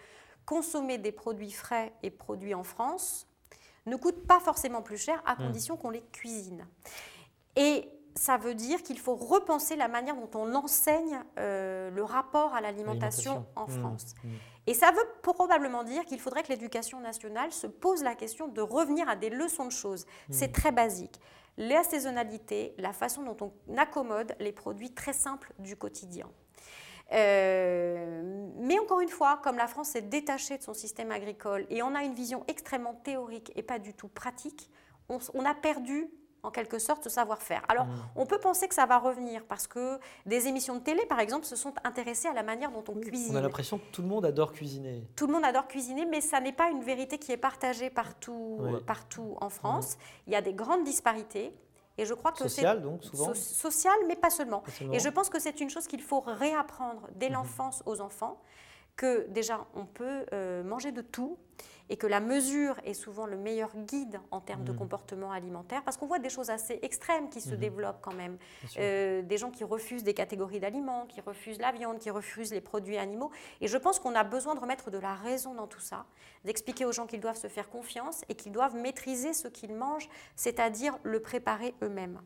consommer 0.46 0.98
des 0.98 1.12
produits 1.12 1.52
frais 1.52 1.94
et 2.02 2.10
produits 2.10 2.56
en 2.56 2.64
France 2.64 3.28
ne 3.86 3.96
coûte 3.96 4.26
pas 4.26 4.40
forcément 4.40 4.82
plus 4.82 4.98
cher 4.98 5.22
à 5.26 5.36
condition 5.36 5.78
qu'on 5.78 5.92
les 5.92 6.04
cuisine. 6.12 6.66
Et 7.56 7.88
ça 8.16 8.38
veut 8.38 8.56
dire 8.56 8.84
qu'il 8.84 9.00
faut 9.00 9.16
repenser 9.16 9.76
la 9.76 9.88
manière 9.88 10.16
dont 10.16 10.30
on 10.40 10.54
enseigne 10.56 11.20
euh, 11.38 11.90
le 11.92 12.04
rapport 12.04 12.54
à 12.54 12.62
l'alimentation 12.62 13.46
en 13.56 13.68
Mmh, 13.68 13.80
France. 13.80 14.14
mmh. 14.24 14.28
Et 14.68 14.74
ça 14.74 14.92
veut 14.92 15.08
probablement 15.24 15.84
dire 15.84 16.06
qu'il 16.06 16.20
faudrait 16.20 16.44
que 16.44 16.50
l'éducation 16.50 17.00
nationale 17.00 17.52
se 17.52 17.66
pose 17.68 18.04
la 18.04 18.14
question 18.16 18.48
de 18.48 18.62
revenir 18.62 19.08
à 19.10 19.16
des 19.16 19.30
leçons 19.30 19.66
de 19.66 19.72
choses. 19.72 20.06
C'est 20.30 20.52
très 20.52 20.72
basique. 20.72 21.20
La 21.58 21.84
saisonnalité, 21.84 22.76
la 22.78 22.94
façon 22.94 23.24
dont 23.24 23.38
on 23.68 23.78
accommode 23.78 24.36
les 24.40 24.52
produits 24.52 24.92
très 24.94 25.14
simples 25.14 25.54
du 25.60 25.76
quotidien. 25.76 26.28
Euh, 27.12 28.50
mais 28.58 28.78
encore 28.80 29.00
une 29.00 29.10
fois, 29.10 29.40
comme 29.44 29.58
la 29.58 29.68
France 29.68 29.90
s'est 29.90 30.02
détachée 30.04 30.58
de 30.58 30.64
son 30.64 30.74
système 30.76 31.12
agricole 31.12 31.66
et 31.70 31.82
on 31.82 31.96
a 31.96 32.04
une 32.04 32.14
vision 32.14 32.44
extrêmement 32.48 32.94
théorique 32.94 33.52
et 33.56 33.64
pas 33.64 33.80
du 33.80 33.94
tout 33.94 34.08
pratique, 34.08 34.70
on 35.10 35.44
a 35.46 35.56
perdu 35.56 36.08
en 36.44 36.52
quelque 36.52 36.80
sorte 36.80 37.04
ce 37.04 37.10
savoir-faire. 37.10 37.64
Alors, 37.68 37.86
on 38.16 38.26
peut 38.26 38.40
penser 38.40 38.68
que 38.68 38.76
ça 38.76 38.86
va 38.86 38.98
revenir 38.98 39.44
parce 39.46 39.68
que 39.68 40.00
des 40.26 40.48
émissions 40.48 40.76
de 40.76 40.80
télé, 40.82 41.06
par 41.06 41.20
exemple, 41.20 41.46
se 41.46 41.56
sont 41.56 41.74
intéressées 41.84 42.28
à 42.28 42.34
la 42.34 42.44
manière 42.44 42.72
dont 42.72 42.84
on 42.88 43.00
cuisine. 43.00 43.36
On 43.36 43.38
a 43.38 43.42
l'impression 43.42 43.78
que 43.78 43.86
tout 43.92 44.02
le 44.02 44.08
monde 44.08 44.26
adore 44.26 44.54
cuisiner. 44.54 45.08
Tout 45.16 45.28
le 45.28 45.34
monde 45.34 45.44
adore 45.46 45.68
cuisiner, 45.68 46.06
mais 46.06 46.22
ça 46.22 46.40
n'est 46.40 46.54
pas 46.54 46.70
une 46.70 46.84
vérité 46.84 47.18
qui 47.18 47.32
est 47.32 47.38
partagée 47.38 47.90
partout, 47.90 48.58
Oui. 48.60 48.82
partout 48.86 49.36
en 49.42 49.50
France. 49.50 49.98
Il 50.28 50.34
y 50.34 50.36
a 50.36 50.42
des 50.42 50.54
grandes 50.54 50.84
disparités. 50.84 51.54
Et 51.98 52.06
je 52.06 52.14
crois 52.14 52.32
que 52.32 52.38
Social, 52.38 52.82
donc, 52.82 53.04
souvent 53.04 53.34
so- 53.34 53.36
social, 53.36 53.94
mais 54.08 54.16
pas 54.16 54.30
seulement. 54.30 54.60
Pas 54.62 54.72
seulement. 54.72 54.94
Et 54.94 55.00
je 55.00 55.10
pense 55.10 55.28
que 55.30 55.38
c'est 55.38 55.60
une 55.60 55.70
chose 55.70 55.86
qu'il 55.86 56.02
faut 56.02 56.22
réapprendre 56.26 57.02
dès 57.16 57.28
l'enfance 57.28 57.84
aux 57.86 58.00
enfants, 58.00 58.40
que 59.00 59.26
déjà 59.30 59.66
on 59.76 59.86
peut 59.86 60.26
euh, 60.34 60.62
manger 60.62 60.92
de 60.92 61.00
tout 61.00 61.38
et 61.90 61.96
que 61.96 62.06
la 62.06 62.20
mesure 62.20 62.76
est 62.84 62.94
souvent 62.94 63.26
le 63.26 63.38
meilleur 63.38 63.72
guide 63.76 64.20
en 64.30 64.42
termes 64.42 64.66
de 64.66 64.74
comportement 64.74 65.32
alimentaire, 65.32 65.84
parce 65.84 65.98
qu'on 65.98 66.06
voit 66.06 66.20
des 66.20 66.30
choses 66.30 66.50
assez 66.50 66.78
extrêmes 66.84 67.30
qui 67.30 67.42
se 67.42 67.56
développent 67.56 68.02
quand 68.02 68.14
même. 68.14 68.38
Euh, 68.78 69.24
des 69.24 69.38
gens 69.38 69.50
qui 69.50 69.64
refusent 69.64 70.04
des 70.04 70.14
catégories 70.14 70.60
d'aliments, 70.60 71.08
qui 71.08 71.20
refusent 71.20 71.60
la 71.60 71.72
viande, 71.72 71.98
qui 71.98 72.12
refusent 72.12 72.54
les 72.54 72.62
produits 72.62 72.98
animaux. 72.98 73.32
Et 73.60 73.68
je 73.68 73.78
pense 73.78 74.00
qu'on 74.00 74.14
a 74.14 74.24
besoin 74.24 74.54
de 74.54 74.60
remettre 74.60 74.92
de 74.92 75.00
la 75.00 75.16
raison 75.16 75.56
dans 75.56 75.66
tout 75.66 75.80
ça, 75.80 76.06
d'expliquer 76.46 76.86
aux 76.86 76.92
gens 76.92 77.08
qu'ils 77.08 77.22
doivent 77.22 77.40
se 77.40 77.48
faire 77.48 77.70
confiance 77.70 78.22
et 78.30 78.36
qu'ils 78.36 78.52
doivent 78.52 78.76
maîtriser 78.76 79.34
ce 79.34 79.48
qu'ils 79.48 79.74
mangent, 79.74 80.10
c'est-à-dire 80.36 80.96
le 81.02 81.22
préparer 81.22 81.74
eux-mêmes. 81.82 82.22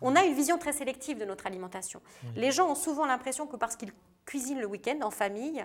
On 0.00 0.16
a 0.16 0.24
une 0.24 0.34
vision 0.34 0.58
très 0.58 0.72
sélective 0.72 1.18
de 1.18 1.24
notre 1.24 1.46
alimentation. 1.46 2.00
Les 2.36 2.50
gens 2.50 2.70
ont 2.70 2.74
souvent 2.74 3.06
l'impression 3.06 3.46
que 3.46 3.56
parce 3.56 3.76
qu'ils 3.76 3.92
cuisinent 4.24 4.60
le 4.60 4.66
week-end 4.66 4.98
en 5.02 5.10
famille, 5.10 5.64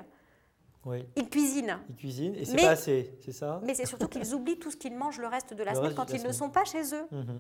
Oui. 0.86 1.04
ils 1.16 1.28
cuisinent. 1.30 1.80
Ils 1.90 1.96
cuisinent 1.96 2.36
et 2.36 2.46
c'est 2.46 2.54
Mais- 2.56 2.62
pas 2.62 2.70
assez, 2.70 3.12
c'est 3.24 3.32
ça? 3.32 3.60
Mais 3.64 3.74
c'est 3.74 3.86
surtout 3.88 4.08
qu'ils 4.08 4.34
oublient 4.36 4.60
tout 4.60 4.70
ce 4.72 4.78
qu'ils 4.78 4.96
mangent 4.96 5.18
le 5.20 5.28
reste 5.28 5.54
de 5.54 5.64
la 5.64 5.72
Le 5.72 5.78
semaine 5.78 5.96
quand 5.96 6.10
la 6.12 6.16
ils 6.18 6.24
ne 6.24 6.32
sont 6.32 6.50
pas 6.50 6.64
chez 6.64 6.84
eux. 6.94 7.08
Mhm. 7.12 7.40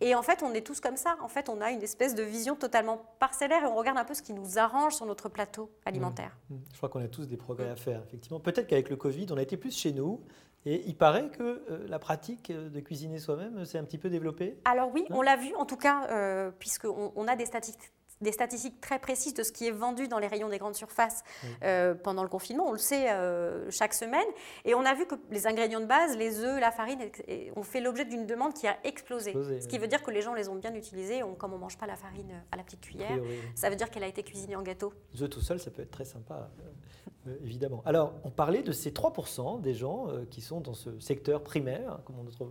Et 0.00 0.14
en 0.14 0.22
fait, 0.22 0.42
on 0.42 0.52
est 0.54 0.60
tous 0.60 0.78
comme 0.80 0.96
ça. 0.96 1.16
En 1.22 1.28
fait, 1.28 1.48
on 1.48 1.60
a 1.60 1.70
une 1.72 1.82
espèce 1.82 2.14
de 2.14 2.22
vision 2.22 2.54
totalement 2.56 3.00
parcellaire 3.18 3.64
et 3.64 3.66
on 3.66 3.74
regarde 3.74 3.98
un 3.98 4.04
peu 4.04 4.14
ce 4.14 4.22
qui 4.22 4.32
nous 4.32 4.58
arrange 4.58 4.94
sur 4.94 5.06
notre 5.06 5.28
plateau 5.28 5.70
alimentaire. 5.84 6.36
Mm. 6.50 6.56
Je 6.72 6.76
crois 6.76 6.88
qu'on 6.88 7.00
a 7.02 7.08
tous 7.08 7.26
des 7.26 7.36
progrès 7.36 7.68
à 7.70 7.74
faire, 7.76 8.02
effectivement. 8.06 8.38
Peut-être 8.38 8.66
qu'avec 8.68 8.90
le 8.90 8.96
Covid, 8.96 9.26
on 9.30 9.36
a 9.38 9.42
été 9.42 9.56
plus 9.56 9.76
chez 9.76 9.92
nous. 9.92 10.20
Et 10.70 10.82
il 10.86 10.94
paraît 10.94 11.30
que 11.30 11.62
euh, 11.70 11.86
la 11.88 11.98
pratique 11.98 12.50
euh, 12.50 12.68
de 12.68 12.80
cuisiner 12.80 13.18
soi-même 13.18 13.64
s'est 13.64 13.78
un 13.78 13.84
petit 13.84 13.96
peu 13.96 14.10
développée? 14.10 14.58
Alors 14.66 14.90
oui, 14.92 15.06
on 15.08 15.22
l'a 15.22 15.36
vu 15.36 15.54
en 15.54 15.64
tout 15.64 15.78
cas, 15.78 16.06
euh, 16.10 16.50
puisqu'on 16.58 17.10
on 17.16 17.26
a 17.26 17.36
des 17.36 17.46
statistiques 17.46 17.90
des 18.20 18.32
statistiques 18.32 18.80
très 18.80 18.98
précises 18.98 19.34
de 19.34 19.42
ce 19.42 19.52
qui 19.52 19.66
est 19.66 19.70
vendu 19.70 20.08
dans 20.08 20.18
les 20.18 20.26
rayons 20.26 20.48
des 20.48 20.58
grandes 20.58 20.74
surfaces 20.74 21.22
euh, 21.62 21.94
pendant 21.94 22.22
le 22.22 22.28
confinement. 22.28 22.66
On 22.68 22.72
le 22.72 22.78
sait 22.78 23.10
euh, 23.10 23.70
chaque 23.70 23.94
semaine. 23.94 24.26
Et 24.64 24.74
on 24.74 24.84
a 24.84 24.94
vu 24.94 25.06
que 25.06 25.14
les 25.30 25.46
ingrédients 25.46 25.80
de 25.80 25.86
base, 25.86 26.16
les 26.16 26.40
œufs, 26.40 26.60
la 26.60 26.70
farine, 26.72 26.98
ont 27.56 27.62
fait 27.62 27.80
l'objet 27.80 28.04
d'une 28.04 28.26
demande 28.26 28.54
qui 28.54 28.66
a 28.66 28.76
explosé. 28.84 29.30
Explosé, 29.30 29.60
ce 29.60 29.68
qui 29.68 29.78
veut 29.78 29.86
dire 29.88 30.02
que 30.02 30.10
les 30.10 30.20
gens 30.22 30.34
les 30.34 30.48
ont 30.48 30.56
bien 30.56 30.74
utilisés. 30.74 31.22
On- 31.22 31.34
comme 31.34 31.52
on 31.52 31.56
ne 31.56 31.60
mange 31.60 31.78
pas 31.78 31.86
la 31.86 31.96
farine 31.96 32.42
à 32.50 32.56
la 32.56 32.62
petite 32.64 32.80
cuillère, 32.80 33.08
priori. 33.08 33.36
ça 33.54 33.70
veut 33.70 33.76
dire 33.76 33.90
qu'elle 33.90 34.02
a 34.04 34.08
été 34.08 34.22
cuisinée 34.22 34.56
en 34.56 34.62
gâteau. 34.62 34.92
Les 35.14 35.22
œufs 35.22 35.30
tout 35.30 35.40
seul, 35.40 35.60
ça 35.60 35.70
peut 35.70 35.82
être 35.82 35.90
très 35.92 36.04
sympa, 36.04 36.50
euh, 36.60 37.28
euh, 37.30 37.36
évidemment. 37.44 37.82
Alors, 37.86 38.14
on 38.24 38.30
parlait 38.30 38.62
de 38.62 38.72
ces 38.72 38.90
3% 38.90 39.60
des 39.60 39.74
gens 39.74 40.08
euh, 40.08 40.24
qui 40.28 40.40
sont 40.40 40.60
dans 40.60 40.74
ce 40.74 40.98
secteur 40.98 41.42
primaire, 41.44 42.00
comme 42.04 42.16
on, 42.18 42.46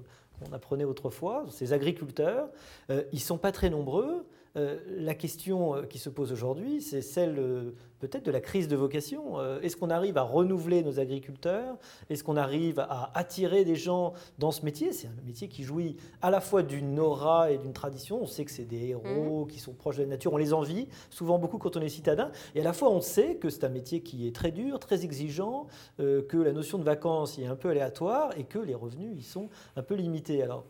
on 0.50 0.54
apprenait 0.54 0.84
autrefois, 0.86 1.46
ces 1.50 1.74
agriculteurs. 1.74 2.50
Euh, 2.90 3.04
ils 3.12 3.16
ne 3.16 3.22
sont 3.22 3.38
pas 3.38 3.52
très 3.52 3.70
nombreux. 3.70 4.26
Euh, 4.58 4.78
la 4.98 5.14
question 5.14 5.76
euh, 5.76 5.82
qui 5.84 6.00
se 6.00 6.10
pose 6.10 6.32
aujourd'hui, 6.32 6.82
c'est 6.82 7.02
celle 7.02 7.38
euh, 7.38 7.76
peut-être 8.00 8.26
de 8.26 8.32
la 8.32 8.42
crise 8.42 8.68
de 8.68 8.76
vocation. 8.76 9.40
Euh, 9.40 9.62
Est-ce 9.62 9.78
qu'on 9.78 9.92
arrive 9.92 10.18
à 10.18 10.24
renouveler 10.24 10.82
nos 10.82 11.00
agriculteurs? 11.00 11.78
Est-ce 12.10 12.24
qu'on 12.24 12.38
arrive 12.38 12.80
à 12.80 13.12
attirer 13.14 13.66
des 13.66 13.76
gens 13.76 14.14
dans 14.40 14.52
ce 14.52 14.66
métier? 14.66 14.94
C'est 14.94 15.08
un 15.08 15.26
métier 15.26 15.48
qui 15.48 15.64
jouit 15.64 15.96
à 16.24 16.32
la 16.32 16.42
fois 16.42 16.64
d'une 16.64 17.00
aura 17.00 17.52
et 17.52 17.60
d'une 17.60 17.74
tradition. 17.74 18.20
On 18.22 18.26
sait 18.26 18.46
que 18.46 18.52
c'est 18.52 18.66
des 18.66 18.88
héros 18.88 19.46
qui 19.46 19.60
sont 19.60 19.74
proches 19.74 19.98
de 19.98 20.04
la 20.04 20.10
nature, 20.10 20.34
on 20.34 20.38
les 20.38 20.54
envie, 20.54 20.88
souvent 21.12 21.38
beaucoup 21.38 21.60
quand 21.60 21.78
on 21.78 21.82
est 21.82 21.90
citadin. 21.90 22.32
Et 22.56 22.62
à 22.62 22.64
la 22.64 22.74
fois, 22.74 22.90
on 22.90 23.02
sait 23.02 23.36
que 23.36 23.50
c'est 23.50 23.64
un 23.64 23.70
métier 23.70 24.02
qui 24.02 24.28
est 24.28 24.36
très 24.36 24.52
dur, 24.52 24.80
très 24.80 25.04
exigeant, 25.04 25.68
que 25.98 26.38
la 26.38 26.52
notion 26.52 26.78
de 26.80 26.84
vacances 26.84 27.38
y 27.38 27.44
est 27.44 27.48
un 27.48 27.56
peu 27.56 27.70
aléatoire 27.70 28.32
et 28.38 28.44
que 28.44 28.60
les 28.60 28.76
revenus 28.76 29.20
y 29.20 29.24
sont 29.24 29.50
un 29.76 29.84
peu 29.84 29.96
limités. 29.96 30.42
Alors, 30.42 30.66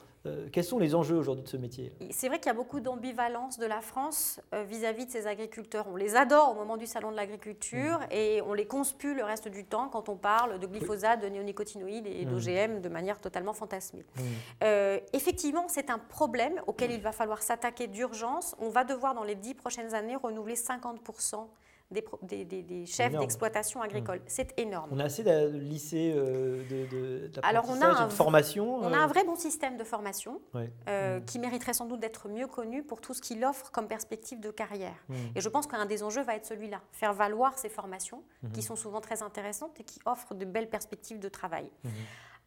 quels 0.52 0.64
sont 0.64 0.78
les 0.80 0.94
enjeux 0.94 1.16
aujourd'hui 1.16 1.44
de 1.44 1.50
ce 1.50 1.58
métier? 1.58 1.94
C'est 2.12 2.28
vrai 2.28 2.38
qu'il 2.40 2.48
y 2.48 2.50
a 2.50 2.54
beaucoup 2.54 2.80
d'ambivalence 2.80 3.58
de 3.60 3.66
la 3.66 3.82
France 3.82 4.42
euh, 4.54 4.64
vis-à-vis 4.64 5.06
de 5.06 5.12
ses 5.12 5.26
agriculteurs. 5.28 5.86
On 5.92 5.96
les 5.96 6.16
adore 6.16 6.52
au 6.52 6.56
moment 6.56 6.76
du 6.78 6.86
salon 6.86 7.12
de 7.12 7.16
l'agriculture 7.16 8.00
et 8.12 8.42
on 8.42 8.54
les 8.54 8.66
conspue 8.66 9.14
le 9.14 9.24
reste 9.24 9.48
du 9.48 9.64
temps 9.64 9.88
quand 9.90 10.10
on 10.10 10.16
parle 10.18 10.60
de 10.60 10.68
glyphosate, 10.68 11.22
de 11.22 11.28
néonicotinoïdes 11.28 12.08
et 12.08 12.26
Mm. 12.26 12.30
d'OGM 12.30 12.82
de 12.82 12.90
manière 12.90 13.20
totalement 13.22 13.54
fantasmée. 13.54 14.04
Mm. 14.16 14.22
Euh, 14.64 15.00
effectivement, 15.14 15.66
c'est 15.68 15.90
un 15.90 16.00
problème 16.00 16.62
auquel 16.68 16.92
il 16.92 17.02
va 17.02 17.12
falloir 17.12 17.42
s'attaquer 17.42 17.88
d'urgence. 17.88 18.56
On 18.60 18.70
va 18.70 18.84
devoir 18.84 19.14
dans 19.14 19.24
les 19.24 19.36
dix 19.36 19.54
prochaines 19.54 19.94
années 19.94 20.16
renouveler 20.16 20.56
50% 20.56 21.48
des, 21.90 22.02
pro- 22.02 22.20
des- 22.22 22.44
des- 22.46 22.64
des 22.64 22.86
chefs 22.86 23.14
d'exploitation 23.16 23.82
agricole. 23.82 24.22
C'est 24.28 24.54
énorme. 24.60 24.90
On 24.92 25.00
a 25.00 25.06
assez 25.06 25.24
de 25.24 25.58
lycées 25.58 26.14
euh, 26.16 26.64
de, 26.70 26.86
de, 27.30 27.32
Alors, 27.44 27.66
on 27.70 27.76
a 27.76 27.80
d'apprentissage 27.80 27.98
et 27.98 28.02
un 28.02 28.06
de 28.06 28.10
v- 28.10 28.16
formation 28.16 28.76
On 28.78 28.94
a 28.94 28.98
euh, 28.98 29.02
un 29.04 29.08
vrai 29.08 29.24
bon 29.24 29.36
système 29.36 29.78
de 29.78 29.84
formation 29.84 30.42
ouais. 30.54 30.70
euh, 30.90 31.20
qui 31.22 31.40
mériterait 31.40 31.74
sans 31.74 31.86
doute 31.86 32.00
d'être 32.00 32.28
mieux 32.28 32.48
connu 32.48 32.84
pour 32.84 33.00
tout 33.00 33.14
ce 33.14 33.22
qu'il 33.22 33.44
offre 33.46 33.72
comme 33.72 33.88
perspective 33.88 34.40
de 34.40 34.52
carrière. 34.52 34.98
Mm. 35.08 35.16
Et 35.36 35.42
je 35.42 35.50
pense 35.50 35.66
qu'un 35.68 35.86
des 35.86 36.04
enjeux 36.04 36.24
va 36.24 36.36
être 36.36 36.46
celui-là, 36.46 36.82
faire 36.92 37.14
valoir 37.14 37.58
ces 37.58 37.70
formations 37.70 38.24
qui 38.54 38.62
sont 38.62 38.76
souvent 38.76 39.02
très 39.02 39.24
intéressantes 39.24 39.80
et 39.80 39.84
qui 39.84 40.00
offrent 40.06 40.34
de 40.34 40.46
belles 40.46 40.70
perspectives 40.70 41.20
de 41.20 41.30
travail. 41.30 41.70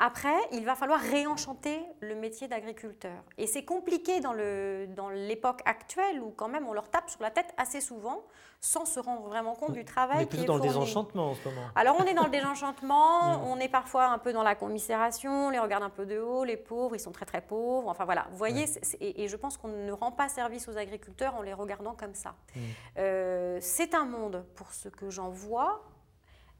Après, 0.03 0.35
il 0.53 0.65
va 0.65 0.75
falloir 0.75 0.99
réenchanter 0.99 1.79
le 2.01 2.15
métier 2.15 2.49
d'agriculteur. 2.49 3.23
Et 3.37 3.47
c'est 3.47 3.67
compliqué 3.67 4.21
dans 4.21 4.33
le- 4.33 4.87
dans 4.97 5.11
l'époque 5.11 5.61
actuelle 5.67 6.23
où 6.23 6.31
quand 6.31 6.49
même 6.49 6.67
on 6.67 6.73
leur 6.73 6.89
tape 6.89 7.11
sur 7.11 7.21
la 7.21 7.31
tête 7.31 7.53
assez 7.59 7.83
souvent 7.83 8.25
sans 8.63 8.87
se 8.87 8.99
rendre 8.99 9.23
vraiment 9.29 9.55
compte 9.55 9.73
du 9.73 9.81
On 9.81 9.85
travail 9.85 10.23
est 10.23 10.27
qui 10.27 10.37
plutôt 10.39 10.43
est 10.45 10.47
dans 10.47 10.55
le 10.57 10.61
désenchantement 10.63 11.31
en 11.31 11.35
ce 11.35 11.47
moment. 11.49 11.67
Alors 11.75 11.97
on 12.01 12.05
est 12.05 12.15
dans 12.15 12.25
le 12.25 12.31
désenchantement, 12.31 13.39
Mm. 13.39 13.45
on 13.45 13.59
est 13.61 13.69
parfois 13.69 14.07
un 14.07 14.17
peu 14.19 14.33
dans 14.33 14.43
la 14.43 14.55
commisération, 14.55 15.47
on 15.49 15.51
les 15.51 15.59
regarde 15.59 15.83
un 15.83 15.91
peu 15.91 16.07
de 16.07 16.19
haut, 16.19 16.45
les 16.45 16.57
pauvres, 16.57 16.97
ils 16.97 17.01
sont 17.01 17.13
très 17.13 17.27
très 17.27 17.43
pauvres. 17.43 17.89
Enfin 17.89 18.07
voilà, 18.07 18.27
vous 18.31 18.37
voyez, 18.39 18.65
Ouais. 18.65 18.81
et, 19.01 19.25
et 19.25 19.29
je 19.29 19.37
pense 19.37 19.59
qu'on 19.59 19.69
ne 19.69 19.93
rend 19.93 20.13
pas 20.13 20.29
service 20.31 20.67
aux 20.69 20.77
agriculteurs 20.79 21.35
en 21.35 21.43
les 21.43 21.53
regardant 21.55 21.93
comme 21.95 22.15
ça. 22.15 22.35
Mm. 22.57 22.61
Euh, 22.99 23.59
c'est 23.61 23.95
un 23.95 24.07
monde, 24.07 24.47
pour 24.55 24.73
ce 24.73 24.89
que 24.89 25.11
j'en 25.11 25.29
vois, 25.29 25.83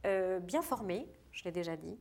euh, 0.07 0.41
bien 0.41 0.61
formé, 0.63 1.07
je 1.33 1.45
l'ai 1.45 1.53
déjà 1.53 1.77
dit, 1.77 1.99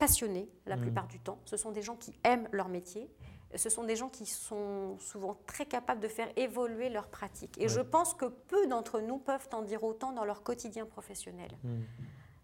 passionné 0.00 0.48
la 0.66 0.76
Mm. 0.76 0.80
plupart 0.80 1.06
du 1.06 1.20
temps. 1.20 1.38
Ce 1.44 1.56
sont 1.56 1.70
des 1.70 1.82
gens 1.82 1.94
qui 1.94 2.12
aiment 2.24 2.48
leur 2.50 2.68
métier. 2.68 3.08
Ce 3.54 3.68
sont 3.68 3.84
des 3.84 3.96
gens 3.96 4.08
qui 4.08 4.26
sont 4.26 4.96
souvent 4.98 5.36
très 5.46 5.66
capables 5.66 6.00
de 6.00 6.08
faire 6.08 6.28
évoluer 6.36 6.88
leurs 6.88 7.08
pratiques. 7.08 7.56
Et 7.58 7.62
Ouais. 7.62 7.68
je 7.68 7.80
pense 7.80 8.14
que 8.14 8.24
peu 8.26 8.66
d'entre 8.66 9.00
nous 9.00 9.18
peuvent 9.18 9.48
en 9.52 9.62
dire 9.62 9.82
autant 9.84 10.12
dans 10.12 10.24
leur 10.24 10.42
quotidien 10.42 10.86
professionnel. 10.86 11.50
Mm. 11.64 11.80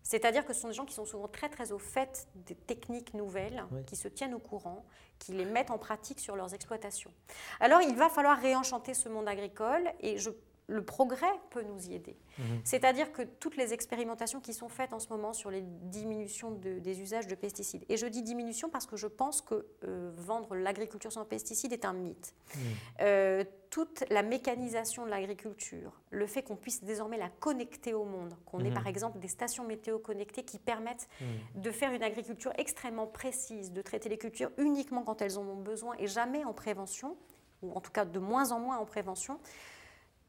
C'est-à-dire 0.03 0.45
que 0.47 0.53
ce 0.53 0.61
sont 0.61 0.69
des 0.69 0.75
gens 0.75 0.85
qui 0.85 0.95
sont 0.95 1.05
souvent 1.05 1.27
très 1.29 1.49
très 1.49 1.73
au 1.73 1.79
fait 1.81 2.29
des 2.35 2.55
techniques 2.55 3.13
nouvelles, 3.15 3.65
Oui. 3.73 3.85
qui 3.87 3.97
se 3.97 4.07
tiennent 4.07 4.35
au 4.35 4.39
courant, 4.39 4.85
qui 5.19 5.33
les 5.33 5.45
mettent 5.45 5.71
en 5.73 5.79
pratique 5.79 6.21
sur 6.21 6.37
leurs 6.37 6.55
exploitations. 6.55 7.13
Alors 7.59 7.83
il 7.83 7.97
va 7.97 8.09
falloir 8.09 8.39
réenchanter 8.39 8.95
ce 8.95 9.09
monde 9.09 9.27
agricole 9.29 9.89
et 10.01 10.19
je 10.19 10.31
le 10.69 10.85
progrès 10.85 11.33
peut 11.51 11.63
nous 11.63 11.89
y 11.89 11.95
aider. 11.95 12.17
Mhm. 12.39 12.61
C'est-à-dire 12.65 13.13
que 13.13 13.23
toutes 13.23 13.57
les 13.57 13.73
expérimentations 13.73 14.41
qui 14.41 14.53
sont 14.53 14.69
faites 14.69 14.93
en 14.93 14.99
ce 14.99 15.09
moment 15.09 15.33
sur 15.33 15.51
les 15.51 15.63
diminutions 15.63 16.51
des 16.51 17.01
usages 17.01 17.29
de 17.29 17.37
pesticides, 17.37 17.85
et 17.89 17.97
je 17.97 18.07
dis 18.07 18.23
diminution 18.23 18.69
parce 18.69 18.87
que 18.87 18.97
je 18.97 19.07
pense 19.07 19.41
que 19.41 19.67
euh, 19.85 20.11
vendre 20.17 20.57
l'agriculture 20.57 21.13
sans 21.13 21.25
pesticides 21.25 21.73
est 21.73 21.85
un 21.85 21.93
mythe. 21.93 22.35
Mhm. 22.55 22.61
Euh, 23.03 23.45
toute 23.71 24.05
la 24.11 24.23
mécanisation 24.23 25.05
de 25.05 25.11
l'agriculture, 25.11 26.01
le 26.11 26.27
fait 26.27 26.43
qu'on 26.43 26.57
puisse 26.57 26.83
désormais 26.83 27.19
la 27.19 27.29
connecter 27.29 27.95
au 27.95 28.05
monde, 28.05 28.35
qu'on 28.45 28.61
ait 28.61 28.69
mhm. 28.69 28.75
par 28.75 28.87
exemple 28.89 29.19
des 29.19 29.29
stations 29.29 29.65
météo 29.65 29.99
connectées 29.99 30.45
qui 30.45 30.59
permettent 30.59 31.09
de 31.55 31.71
faire 31.71 31.93
une 31.93 32.03
agriculture 32.03 32.53
extrêmement 32.59 33.07
précise, 33.07 33.73
de 33.73 33.83
traiter 33.83 34.09
les 34.09 34.19
cultures 34.19 34.51
uniquement 34.57 35.03
quand 35.03 35.23
elles 35.23 35.39
en 35.39 35.43
ont 35.43 35.61
besoin 35.61 35.95
et 35.99 36.07
jamais 36.07 36.45
en 36.45 36.53
prévention, 36.53 37.17
ou 37.63 37.73
en 37.73 37.81
tout 37.81 37.93
cas 37.93 38.05
de 38.05 38.19
moins 38.19 38.53
en 38.53 38.61
moins 38.61 38.79
en 38.79 38.85
prévention, 38.85 39.39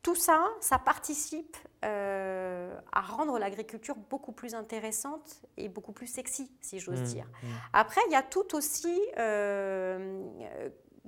tout 0.04 0.16
ça, 0.16 0.48
ça 0.62 0.80
participe 0.80 1.58
euh, 1.86 2.76
à 2.92 3.02
rendre 3.02 3.38
l'agriculture 3.38 3.96
beaucoup 4.10 4.32
plus 4.32 4.56
intéressante 4.56 5.42
et 5.58 5.70
beaucoup 5.70 5.92
plus 5.92 6.08
sexy, 6.08 6.52
si 6.62 6.80
j'ose 6.80 7.02
mmh, 7.02 7.06
dire. 7.06 7.26
Mmh. 7.26 7.48
Après, 7.74 8.02
il 8.08 8.14
y 8.14 8.16
a 8.16 8.24
tout 8.24 8.56
aussi 8.56 9.00
euh, 9.18 10.24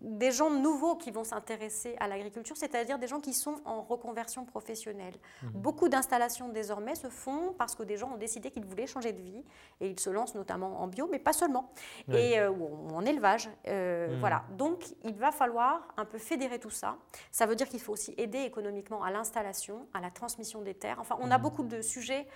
des 0.02 0.32
gens 0.32 0.50
nouveaux 0.50 0.96
qui 0.96 1.12
vont 1.12 1.24
s'intéresser 1.24 1.96
à 2.00 2.08
l'agriculture, 2.08 2.56
c'est-à-dire 2.56 3.00
des 3.00 3.08
gens 3.08 3.20
qui 3.20 3.34
sont 3.34 3.56
en 3.66 3.82
reconversion 3.82 4.46
professionnelle. 4.46 5.16
Mhm. 5.44 5.50
Beaucoup 5.54 5.90
d'installations 5.90 6.50
désormais 6.50 6.96
se 6.96 7.10
font 7.10 7.54
parce 7.58 7.76
que 7.76 7.84
des 7.84 7.98
gens 7.98 8.14
ont 8.14 8.18
décidé 8.18 8.52
qu'ils 8.52 8.66
voulaient 8.66 8.88
changer 8.88 9.12
de 9.12 9.22
vie 9.22 9.44
et 9.82 9.90
ils 9.90 10.00
se 10.00 10.10
lancent 10.10 10.36
notamment 10.36 10.82
en 10.82 10.88
bio, 10.88 11.08
mais 11.12 11.20
pas 11.20 11.34
seulement, 11.34 11.72
et 12.12 12.40
euh, 12.40 12.50
ou 12.50 12.96
en 12.96 13.06
élevage. 13.06 13.50
Euh, 13.68 14.14
mhm. 14.14 14.20
Voilà. 14.20 14.44
Donc 14.58 14.86
il 15.04 15.16
va 15.16 15.32
falloir 15.32 15.88
un 15.98 16.06
peu 16.06 16.18
fédérer 16.18 16.60
tout 16.60 16.70
ça. 16.70 16.98
Ça 17.32 17.46
veut 17.46 17.56
dire 17.56 17.68
qu'il 17.68 17.82
faut 17.82 17.94
aussi 17.94 18.14
aider 18.18 18.40
économiquement 18.40 19.04
à 19.04 19.12
l'installation, 19.12 19.88
à 19.94 20.00
la 20.00 20.12
transmission 20.12 20.62
des 20.62 20.74
terres. 20.74 20.98
Enfin, 21.00 21.18
on 21.20 21.32
a 21.32 21.38
mhm. 21.38 21.44
beaucoup 21.44 21.64
de 21.64 21.82
sujets 21.82 22.28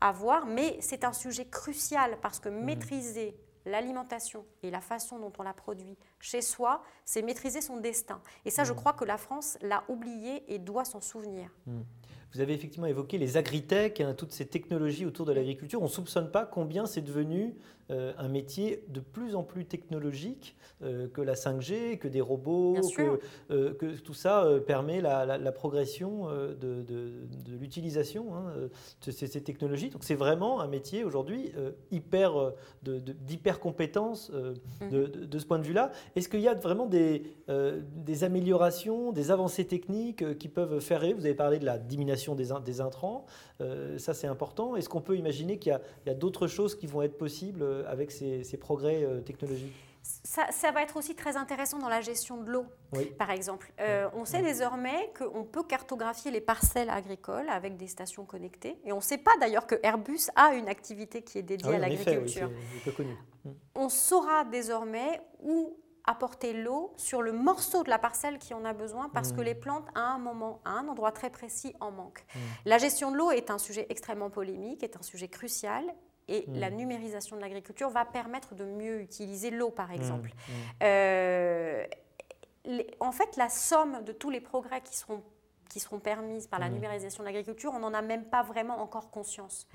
à 0.00 0.12
voir, 0.12 0.46
mais 0.46 0.76
c'est 0.80 1.04
un 1.04 1.12
sujet 1.12 1.46
crucial 1.46 2.18
parce 2.22 2.38
que 2.38 2.48
maîtriser 2.48 3.36
l'alimentation 3.68 4.44
et 4.62 4.70
la 4.70 4.80
façon 4.80 5.18
dont 5.18 5.32
on 5.38 5.42
la 5.42 5.54
produit 5.54 5.96
chez 6.20 6.42
soi, 6.42 6.82
c'est 7.04 7.22
maîtriser 7.22 7.60
son 7.60 7.76
destin. 7.76 8.20
Et 8.44 8.50
ça, 8.50 8.64
je 8.64 8.72
mmh. 8.72 8.76
crois 8.76 8.92
que 8.92 9.04
la 9.04 9.18
France 9.18 9.58
l'a 9.60 9.84
oublié 9.88 10.52
et 10.52 10.58
doit 10.58 10.84
s'en 10.84 11.00
souvenir. 11.00 11.50
Mmh. 11.66 11.80
Vous 12.34 12.40
avez 12.40 12.52
effectivement 12.52 12.86
évoqué 12.86 13.16
les 13.16 13.36
agritech, 13.36 14.00
hein, 14.00 14.14
toutes 14.16 14.32
ces 14.32 14.46
technologies 14.46 15.06
autour 15.06 15.24
de 15.24 15.32
l'agriculture. 15.32 15.80
On 15.80 15.84
ne 15.86 15.90
soupçonne 15.90 16.30
pas 16.30 16.44
combien 16.44 16.86
c'est 16.86 17.00
devenu 17.00 17.54
euh, 17.90 18.12
un 18.18 18.28
métier 18.28 18.84
de 18.88 19.00
plus 19.00 19.34
en 19.34 19.42
plus 19.42 19.64
technologique, 19.64 20.56
euh, 20.82 21.08
que 21.08 21.22
la 21.22 21.32
5G, 21.32 21.96
que 21.96 22.06
des 22.06 22.20
robots, 22.20 22.76
que, 22.94 23.18
euh, 23.50 23.72
que, 23.72 23.96
tout 23.98 24.12
ça 24.12 24.46
permet 24.66 25.00
la, 25.00 25.52
progression 25.52 26.26
de, 26.28 26.84
l'utilisation 27.58 28.34
hein, 28.36 28.52
de 29.06 29.10
ces, 29.10 29.42
technologies. 29.42 29.88
Donc 29.88 30.04
c'est 30.04 30.14
vraiment 30.14 30.60
un 30.60 30.68
métier 30.68 31.04
aujourd'hui 31.04 31.52
hyper 31.90 32.52
d'hyper 32.82 33.58
compétence 33.58 34.30
mhm. 34.30 34.90
de, 35.26 35.38
ce 35.38 35.46
point 35.46 35.58
de 35.58 35.64
vue-là. 35.64 35.90
Est-ce 36.14 36.28
qu'il 36.28 36.40
y 36.40 36.48
a 36.48 36.54
vraiment 36.54 36.86
des, 36.86 37.22
des 37.48 38.24
améliorations, 38.24 39.12
des 39.12 39.30
avancées 39.30 39.66
techniques 39.66 40.38
qui 40.38 40.48
peuvent 40.48 40.80
faire 40.80 41.00
rêver? 41.00 41.14
Vous 41.14 41.24
avez 41.24 41.34
parlé 41.34 41.58
de 41.58 41.64
la 41.64 41.78
diminution 41.78 42.17
des, 42.34 42.48
des 42.64 42.80
intrants, 42.80 43.24
ça 43.98 44.14
c'est 44.14 44.26
important. 44.26 44.76
Est-ce 44.76 44.88
qu'on 44.88 45.00
peut 45.00 45.16
imaginer 45.16 45.58
qu'il 45.58 45.72
y 46.06 46.10
a, 46.10 46.10
a 46.10 46.14
d'autres 46.14 46.46
choses 46.46 46.74
qui 46.74 46.86
vont 46.86 47.02
être 47.02 47.16
possibles 47.16 47.64
avec 47.86 48.10
ces, 48.10 48.56
progrès 48.58 49.04
euh, 49.04 49.20
technologiques? 49.20 49.74
Ça, 50.02 50.70
va 50.72 50.82
être 50.82 50.96
aussi 50.96 51.14
très 51.14 51.36
intéressant 51.36 51.78
dans 51.78 51.88
la 51.88 52.00
gestion 52.00 52.38
de 52.38 52.50
l'eau, 52.50 52.64
par 53.18 53.30
exemple. 53.30 53.72
Euh, 53.80 54.08
on 54.14 54.24
sait 54.24 54.40
désormais 54.40 55.12
qu'on 55.18 55.44
peut 55.44 55.64
cartographier 55.64 56.30
les 56.30 56.40
parcelles 56.40 56.88
agricoles 56.88 57.48
avec 57.50 57.76
des 57.76 57.88
stations 57.88 58.24
connectées. 58.24 58.78
Et 58.84 58.92
on 58.92 58.98
ne 58.98 59.02
sait 59.02 59.18
pas 59.18 59.32
d'ailleurs 59.38 59.66
que 59.66 59.74
Airbus 59.82 60.30
a 60.34 60.54
une 60.54 60.68
activité 60.68 61.20
qui 61.20 61.38
est 61.38 61.42
dédiée 61.42 61.72
ah 61.72 61.76
à 61.76 61.78
l'agriculture. 61.78 62.48
Mm. 62.48 63.50
on 63.74 63.88
saura 63.90 64.44
désormais 64.44 65.20
où 65.42 65.76
apporter 66.08 66.54
l'eau 66.54 66.92
sur 66.96 67.22
le 67.22 67.32
morceau 67.32 67.84
de 67.84 67.90
la 67.90 67.98
parcelle 67.98 68.38
qui 68.38 68.54
en 68.54 68.64
a 68.64 68.72
besoin 68.72 69.10
parce 69.10 69.32
que 69.32 69.40
mm. 69.40 69.44
les 69.44 69.54
plantes, 69.54 69.86
à 69.94 70.00
un 70.00 70.18
moment, 70.18 70.60
à 70.64 70.70
un 70.70 70.88
endroit 70.88 71.12
très 71.12 71.30
précis, 71.30 71.74
en 71.80 71.90
manquent. 71.90 72.24
Mm. 72.34 72.38
La 72.64 72.78
gestion 72.78 73.10
de 73.10 73.16
l'eau 73.16 73.30
est 73.30 73.50
un 73.50 73.58
sujet 73.58 73.86
extrêmement 73.90 74.30
polémique, 74.30 74.82
est 74.82 74.96
un 74.96 75.02
sujet 75.02 75.28
crucial 75.28 75.84
et 76.28 76.44
hmm. 76.46 76.58
la 76.58 76.70
numérisation 76.70 77.36
de 77.36 77.40
l'agriculture 77.40 77.88
va 77.88 78.04
permettre 78.04 78.54
de 78.54 78.64
mieux 78.64 79.00
utiliser 79.00 79.50
l'eau, 79.50 79.70
par 79.70 79.90
exemple. 79.90 80.30
Euh, 80.82 81.86
en 83.00 83.12
fait, 83.12 83.36
la 83.36 83.48
somme 83.48 84.04
de 84.04 84.12
tous 84.12 84.28
les 84.28 84.40
progrès 84.40 84.82
qui 84.82 84.94
seront, 84.94 85.22
qui 85.70 85.80
seront 85.80 85.98
permis 85.98 86.46
par 86.46 86.60
la 86.60 86.68
numérisation 86.68 87.22
de 87.22 87.28
l'agriculture, 87.28 87.72
on 87.74 87.78
n'en 87.78 87.94
a 87.94 88.02
même 88.02 88.24
pas 88.24 88.42
vraiment 88.42 88.80
encore 88.82 89.10
conscience. 89.10 89.66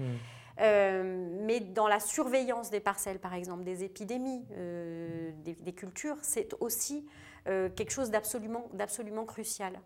Euh, 0.59 1.39
mais 1.41 1.59
dans 1.59 1.87
la 1.87 1.99
surveillance 1.99 2.69
des 2.69 2.79
parcelles, 2.79 3.19
par 3.19 3.33
exemple, 3.33 3.63
des 3.63 3.83
épidémies, 3.83 4.45
euh, 4.51 5.31
des, 5.43 5.53
des, 5.53 5.73
cultures, 5.73 6.17
c'est 6.21 6.53
aussi 6.59 7.07
quelque 7.45 7.91
chose 7.91 8.09
d'absolument 8.09 9.25
crucial 9.25 9.77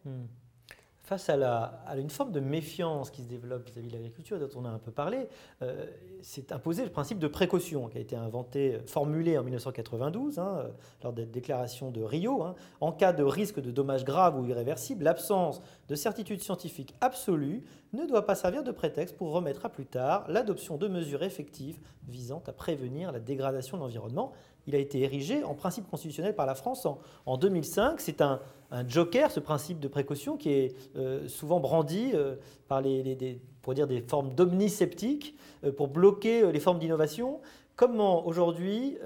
face 1.08 1.30
à, 1.30 1.96
une 1.98 2.10
forme 2.10 2.34
de 2.34 2.42
méfiance 2.42 3.12
qui 3.12 3.22
se 3.22 3.30
développe 3.30 3.66
vis-à-vis 3.66 3.88
de 3.88 3.94
l'agriculture, 3.94 4.38
dont 4.40 4.50
on 4.58 4.66
a 4.66 4.70
un 4.70 4.78
peu 4.78 4.92
parlé, 4.92 5.30
euh, 5.62 5.86
c'est 6.22 6.52
imposé 6.52 6.84
le 6.84 6.92
principe 6.92 7.18
de 7.18 7.30
précaution 7.30 7.88
qui 7.88 7.98
a 7.98 8.02
été 8.02 8.18
inventé, 8.18 8.76
euh, 8.76 8.80
formulé 8.86 9.38
en 9.38 9.44
1992 9.44 10.38
hein, 10.38 10.58
euh, 10.58 10.68
lors 11.04 11.14
des 11.14 11.26
déclarations 11.26 11.92
de 11.92 12.04
Rio. 12.04 12.44
Hein. 12.44 12.56
En 12.82 12.92
cas 12.92 13.14
de 13.14 13.24
risque 13.24 13.62
de 13.62 13.72
dommages 13.72 14.04
graves 14.04 14.38
ou 14.38 14.46
irréversibles, 14.48 15.06
l'absence 15.06 15.62
de 15.88 15.96
certitude 15.96 16.42
scientifique 16.42 16.94
absolue 17.00 17.64
ne 17.94 18.06
doit 18.06 18.26
pas 18.26 18.36
servir 18.36 18.64
de 18.64 18.72
prétexte 18.72 19.16
pour 19.16 19.32
remettre 19.32 19.66
à 19.66 19.70
plus 19.70 19.86
tard 19.86 20.26
l'adoption 20.28 20.76
de 20.76 20.90
mesures 20.90 21.24
effectives 21.24 21.80
visant 22.10 22.44
à 22.48 22.52
prévenir 22.52 23.14
la 23.14 23.22
dégradation 23.22 23.78
de 23.78 23.84
l'environnement 23.84 24.34
il 24.68 24.76
a 24.76 24.80
été 24.80 25.02
érigé 25.02 25.44
en 25.44 25.54
principe 25.54 25.90
constitutionnel 25.90 26.36
par 26.36 26.46
la 26.46 26.54
France 26.56 26.86
en, 27.26 27.38
2005. 27.38 28.00
C'est 28.02 28.22
un, 28.22 28.40
joker, 28.88 29.32
ce 29.32 29.40
principe 29.40 29.80
de 29.80 29.88
précaution, 29.88 30.36
qui 30.36 30.50
est 30.50 30.76
euh, 30.98 31.28
souvent 31.30 31.62
brandi 31.62 32.12
euh, 32.14 32.36
par 32.68 32.82
des, 32.82 33.40
pour 33.62 33.74
dire 33.74 33.88
des 33.88 34.02
formes 34.02 34.34
d'omnisceptiques 34.34 35.38
euh, 35.64 35.72
pour 35.72 35.88
bloquer 35.88 36.52
les 36.52 36.60
formes 36.60 36.78
d'innovation. 36.80 37.40
Comment 37.78 38.26
aujourd'hui 38.26 38.98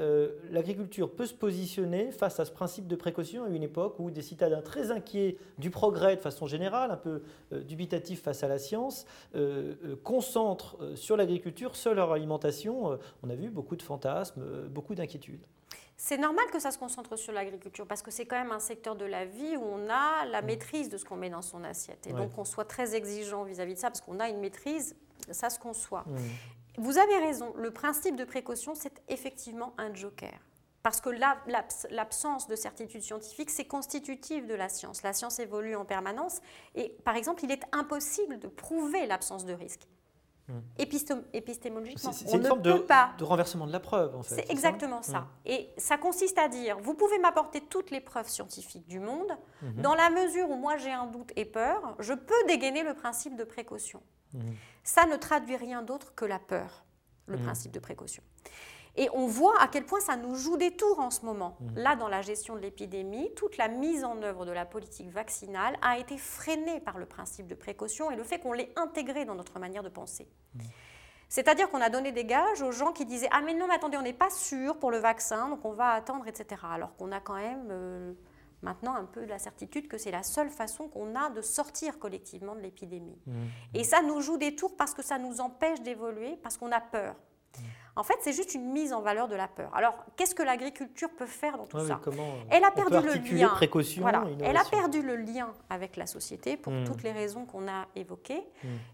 l'agriculture 0.49 1.12
peut 1.13 1.25
se 1.25 1.34
positionner 1.34 2.12
face 2.12 2.39
à 2.39 2.45
ce 2.45 2.51
principe 2.51 2.88
de 2.88 2.95
précaution 2.95 3.43
à 3.43 3.49
une 3.49 3.63
époque 3.63 3.99
où 3.99 4.10
des 4.12 4.21
citadins 4.21 4.62
très 4.62 4.91
inquiets 4.91 5.38
du 5.57 5.69
progrès 5.69 6.15
de 6.15 6.21
façon 6.21 6.47
générale, 6.47 6.89
un 6.89 6.97
peu 6.97 7.21
dubitatifs 7.51 8.23
face 8.23 8.43
à 8.43 8.47
la 8.47 8.57
science, 8.57 9.05
concentrent 10.03 10.77
sur 10.95 11.17
l'agriculture, 11.17 11.75
sur 11.75 11.93
leur 11.93 12.13
alimentation 12.13 12.97
On 13.23 13.29
a 13.29 13.36
vu 13.36 13.49
beaucoup 13.49 13.75
de 13.75 13.81
fantasmes, 13.81 14.41
beaucoup 14.69 14.95
d'inquiétudes. 14.95 15.45
C'est 16.03 16.17
normal 16.17 16.45
que 16.51 16.60
ça 16.60 16.71
se 16.71 16.79
concentre 16.79 17.15
sur 17.15 17.31
l'agriculture 17.31 17.86
parce 17.86 18.01
que 18.01 18.10
c'est 18.10 18.25
quand 18.25 18.36
même 18.36 18.51
un 18.51 18.60
secteur 18.60 18.95
de 18.95 19.05
la 19.05 19.25
vie 19.25 19.55
où 19.55 19.63
on 19.63 19.88
a 19.88 20.25
la 20.25 20.41
mm. 20.41 20.45
maîtrise 20.45 20.89
de 20.89 20.97
ce 20.97 21.05
qu'on 21.05 21.15
met 21.15 21.29
dans 21.29 21.43
son 21.43 21.63
assiette. 21.63 22.07
Et 22.07 22.12
donc 22.12 22.31
on 22.39 22.43
soit 22.43 22.65
très 22.65 22.95
exigeant 22.95 23.43
vis-à-vis 23.43 23.75
de 23.75 23.79
ça 23.79 23.91
parce 23.91 24.01
qu'on 24.01 24.19
a 24.19 24.27
une 24.27 24.39
maîtrise, 24.39 24.95
ça 25.29 25.51
se 25.51 25.60
conçoit. 25.60 26.03
Mm. 26.07 26.17
Vous 26.77 26.97
avez 26.97 27.17
raison, 27.17 27.53
le 27.55 27.71
principe 27.71 28.15
de 28.15 28.23
précaution, 28.23 28.75
c'est 28.75 29.01
effectivement 29.10 29.73
un 29.77 29.93
joker. 29.93 30.34
Parce 30.84 30.99
que 30.99 31.10
l'absence 31.89 32.47
de 32.47 32.55
certitude 32.55 33.03
scientifique, 33.03 33.51
c'est 33.51 33.65
constitutif 33.65 34.47
de 34.47 34.55
la 34.55 34.67
science. 34.67 35.03
La 35.03 35.13
science 35.13 35.39
évolue 35.39 35.75
en 35.75 35.86
permanence 35.86 36.41
et, 36.73 36.97
par 37.05 37.15
exemple, 37.15 37.43
il 37.43 37.51
est 37.51 37.63
impossible 37.71 38.39
de 38.39 38.47
prouver 38.47 39.05
l'absence 39.05 39.45
de 39.45 39.53
risque. 39.53 39.88
Hmm. 40.47 40.60
épistémologiquement. 41.34 42.12
C'est 42.12 42.34
une 42.34 42.43
forme 42.43 42.62
de, 42.63 42.71
de, 42.71 43.23
renversement 43.23 43.67
de 43.67 43.71
la 43.71 43.79
preuve, 43.79 44.15
en 44.15 44.23
fait. 44.23 44.36
C'est 44.36 44.51
exactement 44.51 45.03
ça. 45.03 45.19
Hmm. 45.19 45.27
Et 45.45 45.69
ça 45.77 45.97
consiste 45.97 46.38
à 46.39 46.47
dire, 46.47 46.79
vous 46.79 46.95
pouvez 46.95 47.19
m'apporter 47.19 47.62
toutes 47.62 47.91
les 47.91 48.01
preuves 48.01 48.27
scientifiques 48.27 48.88
du 48.88 48.99
monde, 48.99 49.31
hmm. 49.62 49.81
dans 49.81 49.93
la 49.93 50.10
mesure 50.10 50.49
où 50.49 50.55
moi 50.55 50.77
j'ai 50.77 50.91
un 50.91 51.05
doute 51.05 51.31
et 51.36 51.45
peur, 51.45 51.95
je 51.99 52.13
peux 52.13 52.43
dégainer 52.47 52.84
le 52.84 52.95
principe 52.95 53.36
de 53.36 53.43
précaution. 53.43 54.01
Ça 54.84 55.06
ne 55.06 55.15
traduit 55.15 55.56
rien 55.56 55.82
d'autre 55.82 56.13
que 56.15 56.26
la 56.26 56.39
peur, 56.39 56.86
le 57.28 57.38
principe 57.38 57.72
de 57.72 57.80
précaution. 57.80 58.24
Et 58.98 59.10
on 59.13 59.26
voit 59.26 59.62
à 59.62 59.67
quel 59.67 59.86
point 59.86 60.02
ça 60.02 60.17
nous 60.17 60.36
joue 60.36 60.58
des 60.58 60.72
tours 60.72 61.00
en 61.00 61.12
ce 61.12 61.26
moment. 61.26 61.56
Mmh. 61.60 61.78
Là, 61.78 61.96
dans 61.96 62.10
la 62.10 62.22
gestion 62.22 62.56
de 62.56 62.60
l'épidémie, 62.60 63.34
toute 63.36 63.58
la 63.58 63.70
mise 63.70 64.04
en 64.04 64.22
œuvre 64.22 64.46
de 64.46 64.52
la 64.52 64.65
politique 64.65 65.10
vaccinale 65.10 65.78
a 65.82 65.98
été 65.98 66.17
freinée 66.17 66.82
par 66.82 66.98
le 66.98 67.06
principe 67.06 67.48
de 67.48 67.56
précaution 67.56 68.12
et 68.12 68.15
le 68.17 68.24
fait 68.24 68.39
qu'on 68.39 68.54
l'ait 68.54 68.74
intégré 68.76 69.24
dans 69.24 69.36
notre 69.36 69.60
manière 69.60 69.84
de 69.84 69.89
penser. 69.89 70.28
Mmh. 70.56 70.60
C'est-à-dire 71.30 71.70
qu'on 71.70 71.80
a 71.80 71.89
donné 71.89 72.12
des 72.12 72.26
gages 72.26 72.62
aux 72.62 72.74
gens 72.74 72.91
qui 72.91 73.06
disaient 73.06 73.30
Ah, 73.32 73.41
mais 73.41 73.54
non, 73.54 73.65
mais 73.67 73.76
attendez, 73.76 73.96
on 73.96 74.02
n'est 74.02 74.12
pas 74.12 74.30
sûr 74.30 74.78
pour 74.78 74.91
le 74.91 74.98
vaccin, 74.98 75.48
donc 75.48 75.63
on 75.63 75.72
va 75.72 75.91
attendre, 75.91 76.28
etc. 76.28 76.62
Alors 76.70 76.94
qu'on 76.98 77.13
a 77.13 77.22
quand 77.22 77.36
même 77.36 77.67
euh, 77.72 78.13
maintenant 78.62 78.95
un 78.95 79.06
peu 79.06 79.26
la 79.26 79.39
certitude 79.39 79.88
que 79.88 79.97
c'est 79.97 80.12
la 80.12 80.24
seule 80.24 80.50
façon 80.50 80.88
qu'on 80.88 81.15
a 81.15 81.30
de 81.30 81.41
sortir 81.41 82.00
collectivement 82.00 82.56
de 82.56 82.62
l'épidémie. 82.62 83.17
Mmh. 83.26 83.34
Et 83.74 83.84
ça 83.84 84.02
nous 84.02 84.21
joue 84.21 84.38
des 84.38 84.56
tours 84.56 84.76
parce 84.78 84.93
que 84.93 85.02
ça 85.04 85.17
nous 85.17 85.41
empêche 85.41 85.82
d'évoluer, 85.82 86.38
parce 86.43 86.58
qu'on 86.58 86.71
a 86.71 86.82
peur. 86.82 87.15
En 87.97 88.04
fait, 88.04 88.15
c'est 88.21 88.32
juste 88.32 88.54
une 88.56 88.71
mise 88.71 88.93
en 88.93 89.02
valeur 89.02 89.28
de 89.28 89.36
la 89.36 89.50
peur. 89.50 89.69
Alors, 89.76 90.06
qu'est-ce 90.15 90.34
que 90.34 90.43
l'agriculture 90.43 91.10
peut 91.10 91.26
faire 91.26 91.58
dans 91.58 91.65
tout 91.65 91.76
Ouais, 91.76 91.86
ça? 91.88 92.00
Elle 92.50 92.63
a 92.63 92.71
perdu 92.71 92.95
le 93.06 93.15
lien. 93.36 93.50
précaution, 93.50 94.02
Voilà. 94.04 94.24
Elle 94.26 94.43
a 94.45 94.50
innovation? 94.50 94.69
perdu 94.78 95.02
le 95.02 95.17
lien 95.17 95.54
avec 95.69 95.97
la 95.97 96.06
société 96.06 96.56
pour 96.56 96.71
toutes 96.86 97.04
les 97.04 97.12
raisons 97.12 97.45
qu'on 97.45 97.67
a 97.67 97.88
évoquées. 97.97 98.41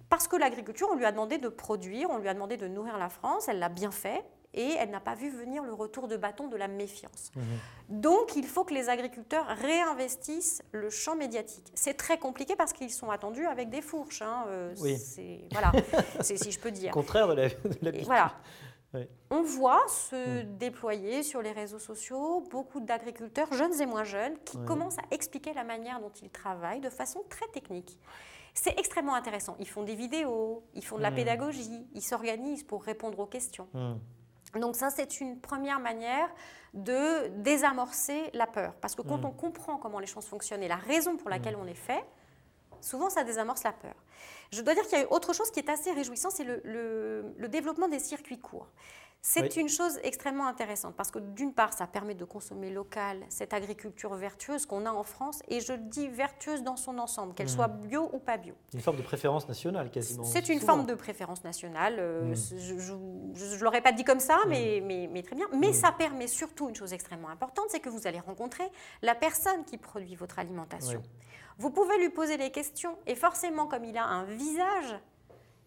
Parce 0.10 0.28
que 0.28 0.36
l'agriculture, 0.36 0.88
on 0.92 0.96
lui 0.96 1.06
a 1.06 1.12
demandé 1.12 1.38
de 1.38 1.48
produire, 1.48 2.10
on 2.10 2.18
lui 2.18 2.28
a 2.28 2.34
demandé 2.34 2.58
de 2.58 2.68
nourrir 2.68 2.98
la 2.98 3.10
France, 3.10 3.48
elle 3.48 3.60
l'a 3.60 3.70
bien 3.70 3.92
fait. 3.92 4.26
Et 4.54 4.72
elle 4.80 4.90
n'a 4.90 5.00
pas 5.00 5.14
vu 5.14 5.30
venir 5.30 5.64
le 5.64 5.74
retour 5.74 6.08
de 6.08 6.18
bâton 6.18 6.48
de 6.48 6.56
la 6.56 6.68
méfiance. 6.68 7.32
Mhm. 7.36 8.00
Donc, 8.02 8.36
il 8.36 8.46
faut 8.46 8.64
que 8.64 8.74
les 8.74 8.90
agriculteurs 8.90 9.46
réinvestissent 9.48 10.62
le 10.72 10.90
champ 10.90 11.16
médiatique. 11.16 11.72
C'est 11.76 11.94
très 11.96 12.18
compliqué 12.18 12.56
parce 12.56 12.74
qu'ils 12.74 12.92
sont 12.92 13.10
attendus 13.12 13.46
avec 13.46 13.70
des 13.70 13.82
fourches. 13.82 14.22
hein, 14.22 14.46
euh, 14.48 14.74
Oui. 14.80 14.98
c'est- 14.98 15.42
Voilà, 15.52 15.72
si 16.22 16.52
je 16.52 16.60
peux 16.60 16.72
dire. 16.72 16.92
Contraire 16.92 17.28
de 17.28 17.34
la- 17.34 17.50
de 17.92 17.98
Et 17.98 18.04
voilà. 18.04 18.34
Oui. 18.94 19.02
On 19.30 19.42
voit 19.44 19.86
se 19.90 20.44
déployer 20.44 21.22
sur 21.22 21.42
les 21.42 21.52
réseaux 21.52 21.78
sociaux 21.78 22.42
beaucoup 22.50 22.80
d'agriculteurs, 22.80 23.52
jeunes 23.54 23.80
et 23.82 23.86
moins 23.86 24.06
jeunes, 24.06 24.38
qui 24.46 24.58
Oui. 24.58 24.66
commencent 24.66 24.98
à 24.98 25.04
expliquer 25.14 25.54
la 25.54 25.66
manière 25.66 26.00
dont 26.00 26.12
ils 26.24 26.30
travaillent 26.30 26.80
de 26.80 26.90
façon 26.90 27.22
très 27.30 27.48
technique. 27.50 28.00
C'est 28.54 28.80
extrêmement 28.80 29.14
intéressant. 29.14 29.56
Ils 29.60 29.68
font 29.68 29.84
des 29.84 29.94
vidéos, 29.94 30.64
ils 30.74 30.84
font 30.86 30.98
de 30.98 31.04
la 31.04 31.12
Mm. 31.12 31.16
pédagogie, 31.16 31.86
ils 31.94 32.02
s'organisent 32.02 32.64
pour 32.64 32.82
répondre 32.84 33.20
aux 33.20 33.28
questions. 33.28 33.68
Donc 34.56 34.76
ça, 34.76 34.90
c'est 34.90 35.20
une 35.20 35.40
première 35.40 35.80
manière 35.80 36.30
de 36.74 37.28
désamorcer 37.42 38.30
la 38.34 38.48
peur. 38.48 38.74
Parce 38.82 38.96
que 38.96 39.02
quand 39.02 39.18
Mm. 39.20 39.26
on 39.26 39.32
comprend 39.32 39.78
comment 39.78 40.00
les 40.00 40.08
choses 40.08 40.26
fonctionnent 40.26 40.64
et 40.64 40.68
la 40.68 40.76
raison 40.76 41.18
pour 41.18 41.30
laquelle 41.30 41.56
on 41.56 41.64
les 41.64 41.74
fait, 41.76 42.04
souvent 42.82 43.10
ça 43.10 43.24
désamorce 43.24 43.64
la 43.64 43.74
peur. 43.74 43.96
Je 44.52 44.62
dois 44.62 44.74
dire 44.76 44.84
qu'il 44.88 44.98
y 44.98 45.02
a 45.02 45.04
eu 45.04 45.08
autre 45.10 45.34
chose 45.34 45.52
qui 45.52 45.60
est 45.60 45.70
assez 45.70 45.92
réjouissant, 45.92 46.30
c'est 46.30 46.44
le, 46.44 46.62
le- 46.64 47.34
le 47.38 47.48
développement 47.50 47.88
des 47.88 48.00
circuits 48.00 48.40
courts. 48.40 48.68
C'est 49.30 49.42
Oui. 49.42 49.62
une 49.62 49.68
chose 49.68 50.00
extrêmement 50.04 50.48
intéressante 50.48 50.96
parce 50.96 51.12
que 51.12 51.20
d'une 51.20 51.52
part, 51.54 51.74
ça 51.74 51.86
permet 51.86 52.16
de 52.16 52.24
consommer 52.24 52.70
local, 52.72 53.26
cette 53.28 53.54
agriculture 53.54 54.14
vertueuse 54.14 54.66
qu'on 54.66 54.86
a 54.86 54.92
en 54.92 55.04
France, 55.04 55.42
et 55.50 55.60
je 55.60 55.74
dis 55.74 56.08
vertueuse 56.08 56.64
dans 56.64 56.78
son 56.78 56.98
ensemble, 56.98 57.34
qu'elle 57.34 57.48
Mm. 57.48 57.50
soit 57.50 57.68
bio 57.68 58.10
ou 58.14 58.20
pas 58.20 58.38
bio. 58.38 58.54
Une 58.74 58.80
forme 58.80 58.96
de 58.96 59.02
préférence 59.02 59.46
nationale 59.50 59.92
quasiment. 59.92 60.24
C'est 60.24 60.48
une 60.48 60.62
souvent. 60.62 60.76
forme 60.76 60.86
de 60.86 60.96
préférence 60.96 61.44
nationale. 61.44 61.96
euh, 62.00 62.24
Mm. 62.32 62.36
Je 62.36 62.94
ne 62.94 63.64
l'aurais 63.64 63.82
pas 63.82 63.92
dit 63.92 64.06
comme 64.06 64.22
ça, 64.22 64.40
mais, 64.48 64.82
mais, 64.82 65.10
mais 65.12 65.24
très 65.24 65.36
bien. 65.36 65.48
Mais 65.54 65.74
ça 65.74 65.92
permet 65.92 66.28
surtout 66.28 66.70
une 66.70 66.76
chose 66.76 66.94
extrêmement 66.94 67.28
importante, 67.30 67.66
c'est 67.68 67.82
que 67.82 67.90
vous 67.90 68.08
allez 68.08 68.22
rencontrer 68.22 68.64
la 69.02 69.14
personne 69.14 69.66
qui 69.66 69.78
produit 69.78 70.16
votre 70.16 70.40
alimentation. 70.40 71.02
Oui. 71.04 71.10
Vous 71.58 71.70
pouvez 71.72 71.98
lui 72.00 72.10
poser 72.12 72.38
des 72.38 72.50
questions, 72.52 72.98
et 73.06 73.16
forcément, 73.16 73.68
comme 73.68 73.84
il 73.84 73.98
a 73.98 74.06
un 74.06 74.24
visage, 74.24 74.98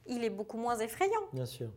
il 0.07 0.25
est 0.25 0.31
beaucoup 0.31 0.57
moins 0.57 0.79
effrayant. 0.79 1.21
Bien 1.35 1.45
sûr. 1.45 1.69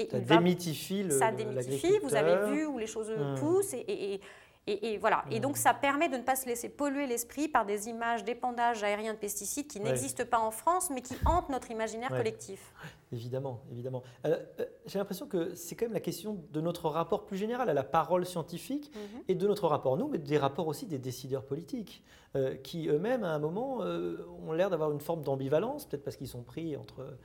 Et 0.00 0.08
Ça 0.10 0.18
il 0.18 0.24
va- 0.24 0.36
démythifie 0.36 1.02
le 1.02 1.10
ça 1.10 1.32
démystifie, 1.32 1.98
vous 2.02 2.14
avez 2.14 2.50
vu 2.52 2.66
où 2.66 2.78
les 2.78 2.86
choses 2.86 3.10
Mm. 3.10 3.34
poussent, 3.38 3.72
et, 3.74 3.78
et- 3.78 4.14
et- 4.14 4.20
et- 4.66 4.92
et 4.92 4.98
voilà. 4.98 5.24
Et 5.30 5.38
Mm. 5.38 5.42
donc 5.42 5.56
ça 5.56 5.74
permet 5.74 6.08
de 6.08 6.16
ne 6.16 6.22
pas 6.22 6.36
se 6.36 6.46
laisser 6.46 6.68
polluer 6.68 7.06
l'esprit 7.06 7.48
par 7.48 7.64
des 7.66 7.88
images 7.88 8.22
d'épandage 8.22 8.84
aérien 8.84 9.14
de 9.14 9.18
pesticides 9.18 9.66
qui 9.66 9.78
Ouais. 9.78 9.84
n'existent 9.86 10.24
pas 10.26 10.38
en 10.38 10.50
France, 10.50 10.90
mais 10.90 11.00
qui 11.00 11.14
hantent 11.24 11.48
notre 11.48 11.70
imaginaire 11.70 12.10
Ouais. 12.12 12.18
collectif. 12.18 12.60
Évidemment, 13.12 13.60
évidemment. 13.72 14.02
Euh, 14.26 14.36
euh, 14.60 14.64
J'ai 14.86 14.98
l'impression 14.98 15.26
que 15.26 15.54
c'est 15.54 15.74
quand 15.74 15.86
même 15.86 15.94
la 15.94 16.00
question 16.00 16.38
de 16.52 16.60
notre 16.60 16.88
rapport 16.88 17.24
plus 17.24 17.36
général 17.38 17.68
à 17.70 17.74
la 17.74 17.82
parole 17.82 18.26
scientifique 18.26 18.90
Mhm. 18.94 19.22
et 19.28 19.34
de 19.34 19.46
notre 19.46 19.66
rapport 19.66 19.96
nous, 19.96 20.08
mais 20.08 20.18
des 20.18 20.36
rapports 20.38 20.66
aussi 20.66 20.86
des 20.86 20.98
décideurs 20.98 21.44
politiques, 21.44 22.02
euh, 22.36 22.54
qui 22.56 22.88
eux-mêmes, 22.88 23.24
à 23.24 23.30
un 23.34 23.38
moment, 23.38 23.78
ont 24.46 24.52
l'air 24.52 24.68
d'avoir 24.68 24.92
une 24.92 25.00
forme 25.00 25.22
d'ambivalence, 25.22 25.86
peut-être 25.86 26.04
parce 26.04 26.16
qu'ils 26.16 26.28
sont 26.28 26.42
pris 26.42 26.76
entre 26.76 27.16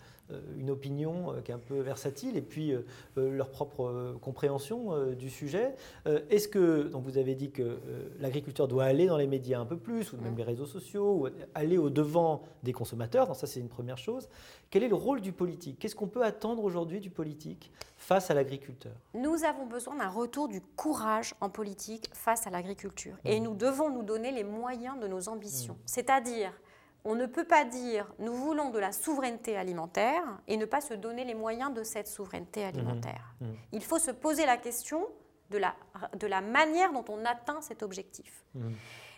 une 0.57 0.69
opinion 0.71 1.33
qui 1.43 1.51
est 1.51 1.53
un 1.53 1.59
peu 1.59 1.79
versatile 1.81 2.37
et 2.37 2.41
puis 2.41 2.73
leur 3.17 3.49
propre 3.49 4.15
compréhension 4.21 5.13
du 5.13 5.29
sujet. 5.29 5.75
Est-ce 6.29 6.47
que, 6.47 6.83
donc 6.87 7.03
vous 7.03 7.17
avez 7.17 7.35
dit 7.35 7.51
que 7.51 7.77
l'agriculteur 8.21 8.67
doit 8.69 8.85
aller 8.85 9.05
dans 9.07 9.17
les 9.17 9.27
médias 9.27 9.59
un 9.59 9.65
peu 9.65 9.77
plus, 9.77 10.13
ou 10.13 10.17
même 10.17 10.31
Mhm. 10.31 10.37
les 10.37 10.43
réseaux 10.43 10.65
sociaux, 10.65 11.13
ou 11.23 11.27
aller 11.53 11.77
au-devant 11.77 12.41
des 12.63 12.71
consommateurs, 12.73 13.27
donc 13.27 13.35
ça 13.35 13.45
c'est 13.47 13.59
une 13.59 13.67
première 13.69 13.97
chose. 13.97 14.29
Quel 14.69 14.83
est 14.83 14.87
le 14.87 14.95
rôle 14.95 15.19
du 15.21 15.33
politique? 15.33 15.72
Qu'est-ce 15.79 15.95
qu'on 15.95 16.07
peut 16.07 16.23
attendre 16.23 16.63
aujourd'hui 16.63 16.99
du 16.99 17.09
politique 17.09 17.71
face 17.97 18.29
à 18.31 18.33
l'agriculteur? 18.33 18.93
Nous 19.13 19.43
avons 19.43 19.65
besoin 19.65 19.95
d'un 19.95 20.09
retour 20.09 20.47
du 20.47 20.61
courage 20.61 21.33
en 21.41 21.49
politique 21.49 22.09
face 22.13 22.47
à 22.47 22.49
l'agriculture. 22.49 23.15
Et 23.25 23.39
Mhm. 23.39 23.45
nous 23.45 23.55
devons 23.55 23.89
nous 23.89 24.03
donner 24.03 24.31
les 24.31 24.43
moyens 24.43 24.99
de 24.99 25.07
nos 25.07 25.29
ambitions. 25.29 25.73
Mhm. 25.73 25.81
C'est-à-dire, 25.85 26.51
on 27.05 27.15
ne 27.15 27.25
peut 27.25 27.43
pas 27.45 27.65
dire 27.65 28.13
nous 28.19 28.33
voulons 28.33 28.69
de 28.69 28.79
la 28.79 28.91
souveraineté 28.91 29.57
alimentaire 29.57 30.23
et 30.47 30.57
ne 30.57 30.65
pas 30.65 30.81
se 30.81 30.93
donner 30.93 31.23
les 31.25 31.35
moyens 31.35 31.73
de 31.73 31.83
cette 31.83 32.07
souveraineté 32.07 32.63
alimentaire. 32.65 33.33
Mhm. 33.41 33.55
Il 33.73 33.83
faut 33.83 33.99
se 33.99 34.11
poser 34.11 34.45
la 34.45 34.57
question 34.57 35.05
de 35.49 35.57
la, 35.57 35.75
de 36.17 36.25
la 36.27 36.41
manière 36.41 36.91
dont 36.93 37.05
on 37.09 37.23
atteint 37.25 37.61
cet 37.61 37.83
objectif. 37.83 38.43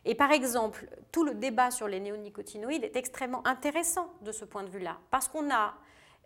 Et 0.03 0.15
par 0.15 0.31
exemple, 0.31 0.87
tout 1.11 1.23
le 1.23 1.33
débat 1.33 1.71
sur 1.71 1.87
les 1.87 1.99
néonicotinoïdes 1.99 2.83
est 2.83 2.95
extrêmement 2.95 3.45
intéressant 3.47 4.11
de 4.21 4.31
ce 4.31 4.43
point 4.45 4.63
de 4.63 4.69
vue-là, 4.69 4.97
parce 5.11 5.27
qu'on 5.27 5.49
a 5.51 5.73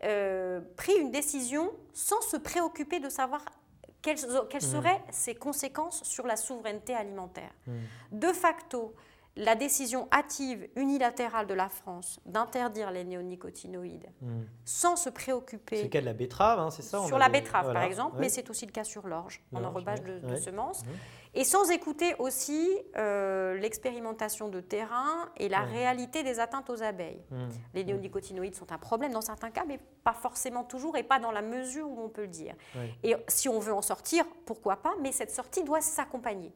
euh, 0.03 0.62
pris 0.77 0.93
une 0.95 1.12
décision 1.12 1.71
sans 1.93 2.21
se 2.21 2.38
préoccuper 2.38 2.99
de 2.99 3.09
savoir 3.09 3.43
quelles, 4.01 4.17
quelles 4.49 4.63
Mhm. 4.63 4.69
seraient 4.71 5.01
ses 5.12 5.35
conséquences 5.35 6.03
sur 6.03 6.25
la 6.25 6.38
souveraineté 6.38 6.93
alimentaire. 6.95 7.51
Mhm. 7.67 7.79
De 8.19 8.31
facto, 8.33 8.93
la 9.39 9.56
décision 9.56 10.08
hâtive 10.12 10.67
unilatérale 10.75 11.47
de 11.47 11.54
la 11.54 11.69
France 11.69 12.19
d'interdire 12.25 12.91
les 12.91 13.06
néonicotinoïdes 13.06 14.10
Mhm. 14.21 14.45
sans 14.65 14.95
se 14.97 15.06
C'est 15.06 15.12
préoccuper 15.12 15.84
le 15.84 15.88
cas 15.89 16.02
de 16.02 16.06
la 16.06 16.13
betterave, 16.13 16.60
hein, 16.60 16.69
c'est 16.69 16.82
ça 16.82 16.99
on 17.02 17.08
sur 17.08 17.17
la 17.17 17.30
betterave, 17.30 17.63
voilà, 17.63 17.80
par 17.80 17.88
exemple, 17.88 18.15
ouais. 18.15 18.21
mais 18.23 18.30
c'est 18.30 18.49
aussi 18.49 18.65
le 18.65 18.71
cas 18.71 18.84
sur 18.84 19.08
l'orge, 19.08 19.41
en 19.54 19.63
enrobage 19.63 19.99
ouais, 20.02 20.19
de, 20.19 20.28
ouais. 20.28 20.38
semences. 20.38 20.84
Mhm. 20.86 20.91
Et 21.36 21.43
sans 21.43 21.69
écouter 21.69 22.15
aussi 22.17 22.67
euh, 22.97 23.56
l'expérimentation 23.60 24.49
de 24.49 24.60
terrain 24.62 25.30
et 25.38 25.47
la 25.47 25.62
réalité 25.62 26.23
des 26.23 26.39
atteintes 26.39 26.69
aux 26.71 26.82
abeilles. 26.82 27.21
Mhm. 27.30 27.49
Les 27.75 27.84
néonicotinoïdes 27.86 28.56
sont 28.56 28.71
un 28.71 28.78
problème 28.80 29.12
dans 29.13 29.21
certains 29.21 29.52
cas, 29.52 29.63
mais 29.67 29.80
pas 30.04 30.13
forcément 30.13 30.63
toujours 30.63 30.97
et 30.97 31.04
pas 31.04 31.19
dans 31.19 31.32
la 31.32 31.43
mesure 31.43 31.88
où 31.88 32.02
on 32.02 32.10
peut 32.10 32.23
le 32.23 32.28
dire. 32.30 32.56
Et 33.04 33.15
si 33.28 33.47
on 33.47 33.60
veut 33.60 33.73
en 33.73 33.84
sortir, 33.84 34.25
pourquoi 34.45 34.78
pas, 34.78 34.93
mais 35.02 35.12
cette 35.12 35.32
sortie 35.32 35.63
doit 35.63 35.82
s'accompagner. 35.82 36.52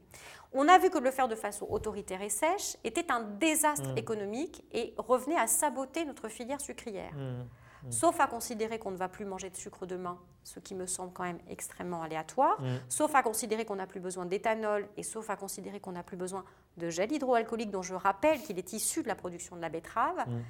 On 0.53 0.67
a 0.67 0.77
vu 0.77 0.89
que 0.89 0.97
le 0.99 1.11
faire 1.11 1.27
de 1.27 1.35
façon 1.35 1.65
autoritaire 1.69 2.21
et 2.21 2.29
sèche 2.29 2.77
était 2.83 3.11
un 3.11 3.21
désastre 3.21 3.93
Mm. 3.93 3.97
économique 3.97 4.63
et 4.71 4.93
revenait 4.97 5.37
à 5.37 5.47
saboter 5.47 6.05
notre 6.05 6.27
filière 6.27 6.61
sucrière. 6.61 7.13
Mhm. 7.13 7.91
Sauf 7.91 8.17
à 8.21 8.27
considérer 8.27 8.79
qu'on 8.79 8.91
ne 8.91 8.95
va 8.97 9.09
plus 9.09 9.25
manger 9.25 9.49
de 9.49 9.57
sucre 9.57 9.85
demain, 9.85 10.17
ce 10.45 10.61
qui 10.61 10.73
me 10.73 10.85
semble 10.85 11.11
quand 11.11 11.23
même 11.23 11.39
extrêmement 11.49 12.01
aléatoire. 12.01 12.57
Sauf 12.87 13.13
à 13.13 13.21
considérer 13.23 13.65
qu'on 13.65 13.75
n'a 13.75 13.87
plus 13.87 13.99
besoin 13.99 14.25
d'éthanol 14.25 14.87
et 14.95 15.03
sauf 15.03 15.29
à 15.29 15.35
considérer 15.35 15.81
qu'on 15.81 15.91
n'a 15.91 16.03
plus 16.03 16.15
besoin 16.15 16.45
de 16.77 16.89
gel 16.89 17.11
hydroalcoolique, 17.11 17.71
dont 17.71 17.81
je 17.81 17.93
rappelle 17.93 18.41
qu'il 18.41 18.57
est 18.57 18.71
issu 18.71 19.03
de 19.03 19.09
la 19.09 19.15
production 19.15 19.57
de 19.57 19.61
la 19.61 19.69
betterave. 19.69 20.17
Mm. 20.27 20.41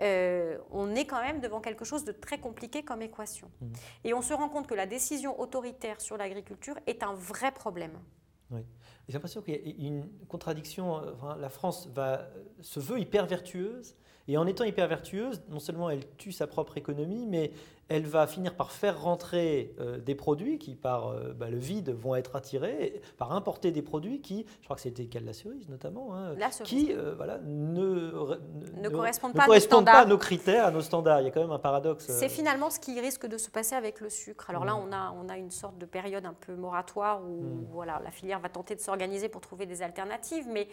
euh, 0.00 0.58
on 0.70 0.94
est 0.94 1.04
quand 1.04 1.20
même 1.20 1.40
devant 1.40 1.60
quelque 1.60 1.84
chose 1.84 2.04
de 2.04 2.12
très 2.12 2.38
compliqué 2.38 2.82
comme 2.82 3.02
équation. 3.02 3.50
Mm. 3.60 3.66
Et 4.04 4.14
on 4.14 4.22
se 4.22 4.32
rend 4.32 4.48
compte 4.48 4.66
que 4.66 4.74
la 4.74 4.86
décision 4.86 5.38
autoritaire 5.38 6.00
sur 6.00 6.16
l'agriculture 6.16 6.76
est 6.86 7.02
un 7.02 7.12
vrai 7.12 7.52
problème. 7.52 7.98
J'ai 9.08 9.14
l'impression 9.14 9.42
qu'il 9.42 9.54
y 9.54 9.86
a 9.86 9.88
une 9.88 10.08
contradiction. 10.28 10.98
euh, 10.98 11.36
la 11.38 11.48
France 11.48 11.88
va, 11.94 12.28
se 12.60 12.80
veut 12.80 12.98
hyper 12.98 13.26
vertueuse, 13.26 13.96
et 14.28 14.36
en 14.38 14.46
étant 14.46 14.64
hyper 14.64 14.88
vertueuse, 14.88 15.42
non 15.50 15.58
seulement 15.58 15.90
elle 15.90 16.06
tue 16.16 16.32
sa 16.32 16.46
propre 16.46 16.76
économie, 16.78 17.26
mais 17.26 17.52
elle 17.88 18.06
va 18.06 18.26
finir 18.26 18.54
par 18.54 18.70
faire 18.70 19.02
rentrer 19.02 19.74
euh, 19.80 19.98
des 19.98 20.14
produits 20.14 20.58
qui, 20.58 20.76
par 20.76 21.08
euh, 21.08 21.32
bah, 21.34 21.50
le 21.50 21.58
vide, 21.58 21.90
vont 21.90 22.14
être 22.14 22.36
attirés, 22.36 23.02
par 23.18 23.32
importer 23.32 23.70
des 23.70 23.82
produits 23.82 24.20
qui, 24.22 24.46
je 24.60 24.64
crois 24.64 24.76
que 24.76 24.82
c'était 24.82 25.02
le 25.02 25.08
cas 25.08 25.20
de 25.20 25.26
la 25.26 25.32
cerise 25.34 25.68
notamment, 25.68 26.14
hein, 26.14 26.34
La 26.38 26.50
cerise. 26.50 26.68
qui 26.70 26.92
euh, 26.92 27.14
voilà, 27.16 27.38
ne, 27.44 28.12
Ne 28.80 28.88
correspondent 28.88 29.32
ne 29.32 29.36
pas 29.36 29.42
à 29.42 29.46
nos 29.46 29.48
correspondent 29.48 29.84
pas 29.84 29.90
à 29.90 29.94
standards. 29.94 30.08
nos 30.08 30.18
critères, 30.18 30.66
à 30.66 30.70
nos 30.70 30.80
standards. 30.80 31.20
Il 31.20 31.24
y 31.24 31.28
a 31.28 31.30
quand 31.32 31.42
même 31.42 31.50
un 31.50 31.58
paradoxe. 31.58 32.06
C'est 32.06 32.28
finalement 32.30 32.70
ce 32.70 32.78
qui 32.80 32.98
risque 33.00 33.26
de 33.26 33.36
se 33.36 33.50
passer 33.50 33.74
avec 33.74 34.00
le 34.00 34.08
sucre. 34.08 34.48
Alors 34.48 34.64
là, 34.64 34.72
Mm. 34.74 34.84
on 34.88 34.92
a, 34.92 35.14
on 35.22 35.28
a 35.28 35.36
une 35.36 35.50
sorte 35.50 35.76
de 35.78 35.84
période 35.86 36.24
un 36.24 36.34
peu 36.34 36.54
moratoire 36.54 37.22
où 37.22 37.42
Mm. 37.42 37.66
voilà, 37.72 38.00
la 38.02 38.10
filière 38.10 38.40
va 38.40 38.48
tenter 38.48 38.74
de 38.74 38.80
s'organiser 38.80 39.28
pour 39.28 39.40
trouver 39.42 39.66
des 39.66 39.82
alternatives. 39.82 40.46
Mais 40.50 40.68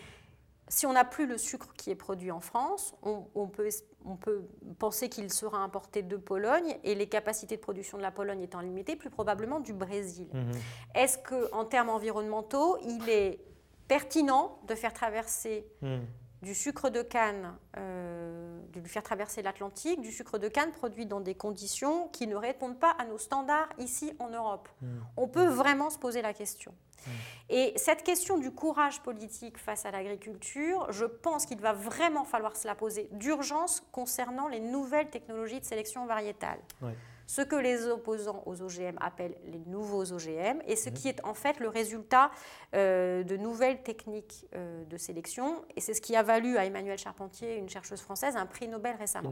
si 0.70 0.86
on 0.86 0.94
n'a 0.94 1.04
plus 1.04 1.26
le 1.28 1.38
sucre 1.38 1.74
qui 1.74 1.90
est 1.92 1.96
produit 1.96 2.32
en 2.32 2.40
France, 2.40 2.94
on, 3.04 3.26
on 3.36 3.48
peut, 3.48 3.68
es- 3.68 3.84
on 4.06 4.16
peut 4.16 4.44
penser 4.78 5.10
qu'il 5.10 5.32
sera 5.34 5.58
importé 5.58 6.02
de 6.04 6.16
Pologne 6.16 6.78
et 6.84 6.96
les 6.96 7.08
capacités 7.10 7.58
de 7.58 7.62
production 7.62 7.98
de 7.98 8.04
la 8.04 8.12
Pologne 8.12 8.42
étant 8.42 8.62
limitées, 8.62 8.96
plus 8.96 9.10
probablement 9.10 9.60
du 9.60 9.74
Brésil. 9.74 10.28
Mhm. 10.34 10.52
Est-ce 10.96 11.18
qu'en 11.18 11.66
termes 11.66 11.90
environnementaux, 11.90 12.78
il 12.84 13.10
est 13.10 13.40
pertinent 13.88 14.60
de 14.68 14.76
faire 14.76 14.94
traverser 14.94 15.66
Mhm. 15.82 16.06
Du 16.42 16.56
sucre 16.56 16.90
de 16.90 17.02
canne, 17.02 17.56
euh, 17.78 18.60
de 18.74 18.80
lui 18.80 18.90
faire 18.90 19.04
traverser 19.04 19.42
l'Atlantique, 19.42 20.02
du 20.02 20.12
sucre 20.12 20.38
de 20.38 20.48
canne 20.48 20.72
produit 20.72 21.06
dans 21.06 21.20
des 21.20 21.36
conditions 21.36 22.08
qui 22.10 22.28
ne 22.28 22.36
répondent 22.36 22.80
pas 22.80 22.96
à 22.98 23.06
nos 23.06 23.18
standards 23.18 23.70
ici 23.78 24.14
en 24.20 24.30
Europe. 24.30 24.70
Mhm. 24.82 25.04
On 25.18 25.28
peut 25.28 25.48
vraiment 25.48 25.90
se 25.90 25.98
poser 25.98 26.22
la 26.22 26.34
question. 26.34 26.74
Mm. 27.06 27.12
Et 27.50 27.74
cette 27.78 28.04
question 28.04 28.38
du 28.38 28.52
courage 28.52 29.02
politique 29.02 29.58
face 29.58 29.86
à 29.86 29.92
l'agriculture, 29.92 30.92
je 30.92 31.06
pense 31.06 31.46
qu'il 31.46 31.60
va 31.60 31.74
vraiment 31.74 32.26
falloir 32.26 32.56
se 32.56 32.68
la 32.68 32.76
poser 32.76 33.10
d'urgence 33.12 33.82
concernant 33.92 34.48
les 34.48 34.60
nouvelles 34.60 35.10
technologies 35.10 35.60
de 35.60 35.66
sélection 35.66 36.06
variétale. 36.06 36.60
Ouais. 36.82 36.96
Ce 37.30 37.44
que 37.44 37.56
les 37.56 37.86
opposants 37.86 38.42
aux 38.48 38.64
OGM 38.64 38.98
appellent 39.00 39.36
les 39.46 39.60
nouveaux 39.68 40.14
OGM, 40.14 40.64
et 40.66 40.76
ce 40.76 40.90
qui 40.90 41.08
est 41.08 41.24
en 41.24 41.36
fait 41.36 41.60
le 41.60 41.68
résultat 41.70 42.32
euh, 42.74 43.22
de 43.22 43.38
nouvelles 43.38 43.84
techniques 43.84 44.48
euh, 44.56 44.84
de 44.86 44.98
sélection. 44.98 45.64
Et 45.76 45.80
c'est 45.80 45.94
ce 45.94 46.02
qui 46.02 46.16
a 46.16 46.24
valu 46.24 46.58
à 46.58 46.66
Emmanuel 46.66 46.98
Charpentier, 46.98 47.58
une 47.58 47.70
chercheuse 47.70 48.02
française, 48.02 48.36
un 48.36 48.48
prix 48.48 48.68
Nobel 48.68 48.96
récemment. 48.96 49.30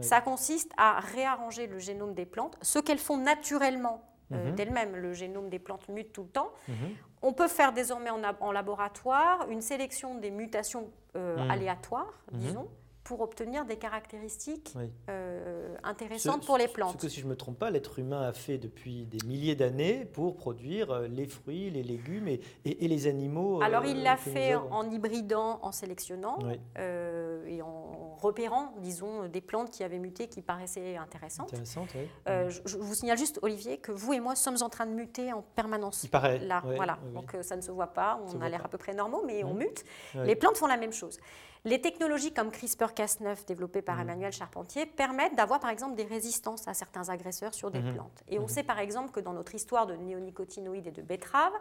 Ça 0.00 0.20
consiste 0.20 0.72
à 0.76 0.98
réarranger 0.98 1.68
le 1.68 1.78
génome 1.78 2.14
des 2.14 2.26
plantes, 2.26 2.58
ce 2.62 2.80
qu'elles 2.80 2.98
font 2.98 3.16
naturellement 3.16 4.02
euh, 4.32 4.48
mhm. 4.48 4.54
d'elles-mêmes. 4.56 4.96
Le 4.96 5.12
génome 5.12 5.48
des 5.48 5.60
plantes 5.60 5.88
mute 5.88 6.12
tout 6.12 6.24
le 6.24 6.30
temps. 6.30 6.50
Mhm. 6.66 6.74
On 7.22 7.32
peut 7.32 7.48
faire 7.48 7.72
désormais 7.72 8.10
en, 8.10 8.50
laboratoire 8.50 9.48
une 9.50 9.60
sélection 9.62 10.16
des 10.16 10.32
mutations 10.32 10.90
mhm. 11.14 11.48
aléatoires, 11.48 12.24
disons 12.32 12.68
pour 13.06 13.20
obtenir 13.20 13.64
des 13.64 13.76
caractéristiques 13.76 14.74
euh, 15.08 15.76
intéressantes 15.84 16.44
pour 16.44 16.58
les 16.58 16.66
plantes. 16.66 17.00
Ce 17.00 17.06
que, 17.06 17.08
si 17.08 17.20
je 17.20 17.26
ne 17.26 17.30
me 17.30 17.36
trompe 17.36 17.56
pas, 17.56 17.70
l'être 17.70 18.00
humain 18.00 18.22
a 18.22 18.32
fait 18.32 18.58
depuis 18.58 19.06
des 19.06 19.24
milliers 19.24 19.54
d'années 19.54 20.04
pour 20.04 20.36
produire 20.36 20.90
euh, 20.90 21.06
les 21.06 21.26
fruits, 21.26 21.70
les 21.70 21.84
légumes 21.84 22.26
et, 22.26 22.40
et, 22.64 22.88
les 22.88 23.06
animaux. 23.06 23.60
Euh, 23.60 23.64
Alors 23.64 23.84
il 23.84 24.02
l'a 24.02 24.16
fait 24.16 24.56
en 24.56 24.90
hybridant, 24.90 25.60
en 25.62 25.70
sélectionnant 25.70 26.38
et 26.76 27.62
en 27.62 28.16
repérant, 28.16 28.74
disons, 28.78 29.28
des 29.28 29.40
plantes 29.40 29.70
qui 29.70 29.84
avaient 29.84 30.00
muté, 30.00 30.26
qui 30.26 30.42
paraissaient 30.42 30.96
intéressantes. 30.96 31.52
Intéressantes, 31.52 31.90
oui. 31.94 32.08
je, 32.26 32.76
vous 32.76 32.94
signale 32.94 33.18
juste, 33.18 33.38
Olivier, 33.42 33.78
que 33.78 33.92
vous 33.92 34.14
et 34.14 34.20
moi 34.20 34.34
sommes 34.34 34.56
en 34.62 34.68
train 34.68 34.86
de 34.86 34.92
muter 34.92 35.32
en 35.32 35.42
permanence. 35.42 36.02
Il 36.02 36.10
paraît. 36.10 36.40
Là, 36.40 36.60
voilà. 36.64 36.98
Donc 37.14 37.36
ça 37.42 37.54
ne 37.54 37.60
se 37.60 37.70
voit 37.70 37.92
pas, 37.92 38.20
on 38.34 38.40
a 38.40 38.48
l'air 38.48 38.64
à 38.64 38.68
peu 38.68 38.78
près 38.78 38.94
normaux, 38.94 39.22
mais 39.24 39.44
on 39.44 39.54
mute. 39.54 39.84
Les 40.16 40.34
plantes 40.34 40.56
font 40.56 40.66
la 40.66 40.76
même 40.76 40.92
chose. 40.92 41.20
Les 41.66 41.80
technologies 41.80 42.32
comme 42.32 42.50
CRISPR-Cas9 42.50 43.44
développées 43.44 43.82
par 43.82 43.96
mmh. 43.96 44.00
Emmanuel 44.02 44.32
Charpentier 44.32 44.86
permettent 44.86 45.34
d'avoir 45.34 45.58
par 45.58 45.70
exemple 45.70 45.96
des 45.96 46.04
résistances 46.04 46.68
à 46.68 46.74
certains 46.74 47.08
agresseurs 47.08 47.54
sur 47.54 47.72
des 47.72 47.80
mmh. 47.80 47.94
plantes. 47.94 48.22
Et 48.28 48.38
on 48.38 48.44
mmh. 48.44 48.48
sait 48.48 48.62
par 48.62 48.78
exemple 48.78 49.10
que 49.10 49.18
dans 49.18 49.32
notre 49.32 49.52
histoire 49.52 49.88
de 49.88 49.96
néonicotinoïdes 49.96 50.86
et 50.86 50.92
de 50.92 51.02
betteraves, 51.02 51.52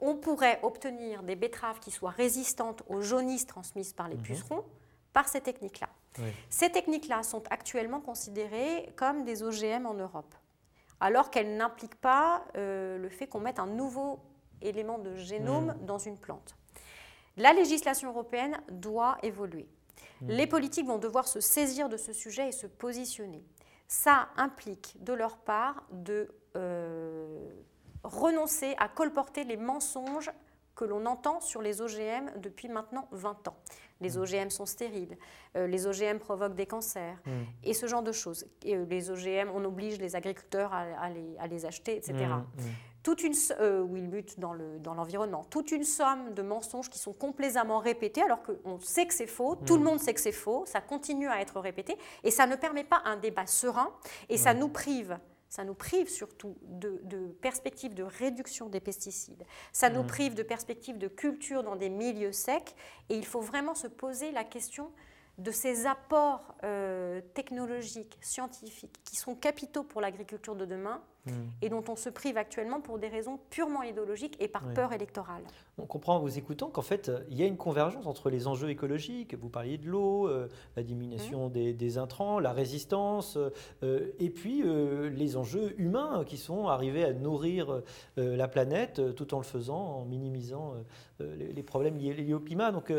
on 0.00 0.16
pourrait 0.16 0.58
obtenir 0.64 1.22
des 1.22 1.36
betteraves 1.36 1.78
qui 1.78 1.92
soient 1.92 2.10
résistantes 2.10 2.82
aux 2.88 3.00
jaunisses 3.00 3.46
transmises 3.46 3.92
par 3.92 4.08
les 4.08 4.16
pucerons 4.16 4.64
par 5.12 5.28
ces 5.28 5.40
techniques-là. 5.40 5.88
Ces 6.50 6.70
techniques-là 6.70 7.22
sont 7.22 7.44
actuellement 7.48 8.00
considérées 8.00 8.92
comme 8.96 9.24
des 9.24 9.44
OGM 9.44 9.86
en 9.86 9.94
Europe, 9.94 10.34
alors 10.98 11.30
qu'elles 11.30 11.56
n'impliquent 11.56 12.00
pas 12.00 12.44
euh, 12.56 12.98
le 12.98 13.08
fait 13.08 13.28
qu'on 13.28 13.38
mette 13.38 13.60
un 13.60 13.68
nouveau 13.68 14.18
élément 14.60 14.98
de 14.98 15.14
génome 15.14 15.76
dans 15.82 15.98
une 15.98 16.18
plante. 16.18 16.56
La 17.36 17.52
législation 17.52 18.10
européenne 18.10 18.56
doit 18.70 19.18
évoluer. 19.22 19.68
Hmm. 20.20 20.28
Les 20.28 20.46
politiques 20.46 20.86
vont 20.86 20.98
devoir 20.98 21.26
se 21.26 21.40
saisir 21.40 21.88
de 21.88 21.96
ce 21.96 22.12
sujet 22.12 22.48
et 22.48 22.52
se 22.52 22.66
positionner. 22.66 23.44
Ça 23.88 24.28
implique 24.36 24.96
de 25.02 25.12
leur 25.12 25.36
part 25.38 25.84
de 25.90 26.28
euh, 26.56 27.50
renoncer 28.02 28.74
à 28.78 28.88
colporter 28.88 29.44
les 29.44 29.56
mensonges 29.56 30.30
que 30.74 30.84
l'on 30.84 31.06
entend 31.06 31.40
sur 31.40 31.62
les 31.62 31.80
OGM 31.80 32.38
depuis 32.38 32.68
maintenant 32.68 33.08
20 33.12 33.48
ans. 33.48 33.56
Les. 34.00 34.18
OGM 34.18 34.50
sont 34.50 34.66
stériles, 34.66 35.16
euh, 35.56 35.66
les 35.66 35.86
OGM 35.86 36.18
provoquent 36.18 36.54
des 36.54 36.66
cancers 36.66 37.16
hmm. 37.24 37.42
et 37.62 37.74
ce 37.74 37.86
genre 37.86 38.02
de 38.02 38.12
choses. 38.12 38.46
Euh, 38.66 38.84
les 38.86 39.10
OGM, 39.10 39.50
on 39.54 39.64
oblige 39.64 39.98
les 39.98 40.14
agriculteurs 40.14 40.72
à, 40.74 41.08
les, 41.48 41.64
acheter, 41.64 41.96
etc 41.96 42.26
toute 43.04 43.22
une, 43.22 43.34
euh, 43.60 43.82
où 43.82 43.96
ils 43.96 44.08
butent 44.08 44.40
dans 44.40 44.54
l'environnement, 44.94 45.42
dans 45.42 45.44
toute 45.44 45.70
une 45.70 45.84
somme 45.84 46.32
de 46.32 46.42
mensonges 46.42 46.88
qui 46.88 46.98
sont 46.98 47.12
complaisamment 47.12 47.78
répétés 47.78 48.22
alors 48.22 48.42
qu'on 48.42 48.80
sait 48.80 49.06
que 49.06 49.14
c'est 49.14 49.26
faux, 49.26 49.56
tout 49.56 49.74
le 49.74 49.82
mm. 49.82 49.84
monde 49.84 50.00
sait 50.00 50.14
que 50.14 50.20
c'est 50.20 50.32
faux, 50.32 50.64
ça 50.66 50.80
continue 50.80 51.28
à 51.28 51.40
être 51.40 51.60
répété 51.60 51.96
et 52.24 52.30
ça 52.30 52.46
ne 52.46 52.56
permet 52.56 52.82
pas 52.82 53.02
un 53.04 53.16
débat 53.16 53.46
serein 53.46 53.92
et 54.30 54.38
ça 54.38 54.54
nous 54.54 54.70
prive 54.70 55.18
ça 55.54 55.62
nous 55.62 55.74
prive 55.74 56.08
surtout 56.08 56.56
de, 56.62 57.28
perspectives 57.40 57.94
de 57.94 58.02
réduction 58.02 58.68
des 58.68 58.80
pesticides. 58.80 59.44
Ça 59.72 59.88
nous 59.88 60.02
mm. 60.02 60.06
prive 60.08 60.34
de 60.34 60.42
perspectives 60.42 60.98
de 60.98 61.06
culture 61.06 61.62
dans 61.62 61.76
des 61.76 61.90
milieux 61.90 62.32
secs. 62.32 62.74
Et 63.08 63.16
il 63.16 63.24
faut 63.24 63.40
vraiment 63.40 63.76
se 63.76 63.86
poser 63.86 64.32
la 64.32 64.42
question 64.42 64.90
de 65.38 65.52
ces 65.52 65.86
apports 65.86 66.56
euh, 66.64 67.20
technologiques, 67.34 68.18
scientifiques, 68.20 68.98
qui 69.04 69.14
sont 69.14 69.36
capitaux 69.36 69.84
pour 69.84 70.00
l'agriculture 70.00 70.56
de 70.56 70.64
demain, 70.64 71.00
Mm. 71.26 71.30
et 71.62 71.68
dont 71.70 71.84
on 71.88 71.96
se 71.96 72.10
prive 72.10 72.36
actuellement 72.36 72.82
pour 72.82 72.98
des 72.98 73.08
raisons 73.08 73.38
purement 73.48 73.82
idéologiques 73.82 74.36
et 74.40 74.48
par 74.48 74.62
peur 74.74 74.92
électorale. 74.92 75.42
On 75.78 75.86
comprend 75.86 76.16
en 76.16 76.18
vous 76.18 76.36
écoutant 76.36 76.68
qu'en 76.68 76.82
fait, 76.82 77.10
il 77.30 77.38
y 77.38 77.42
a 77.42 77.46
une 77.46 77.56
convergence 77.56 78.06
entre 78.06 78.28
les 78.28 78.46
enjeux 78.46 78.68
écologiques, 78.68 79.34
vous 79.34 79.48
parliez 79.48 79.78
de 79.78 79.88
l'eau, 79.88 80.28
euh, 80.28 80.48
la 80.76 80.82
diminution 80.82 81.48
mm. 81.48 81.72
des, 81.72 81.98
intrants, 81.98 82.40
la 82.40 82.52
résistance, 82.52 83.38
euh, 83.82 84.12
et 84.18 84.28
puis 84.28 84.62
euh, 84.64 85.08
les 85.08 85.38
enjeux 85.38 85.74
humains 85.78 86.24
qui 86.26 86.36
sont 86.36 86.68
arrivés 86.68 87.04
à 87.04 87.14
nourrir 87.14 87.82
la 88.16 88.48
planète 88.48 89.14
tout 89.14 89.34
en 89.34 89.38
le 89.38 89.44
faisant, 89.44 89.78
en 89.78 90.04
minimisant 90.04 90.74
les, 91.20 91.62
problèmes 91.62 91.96
liés, 91.96 92.34
au 92.34 92.40
climat. 92.40 92.70
Donc 92.70 92.92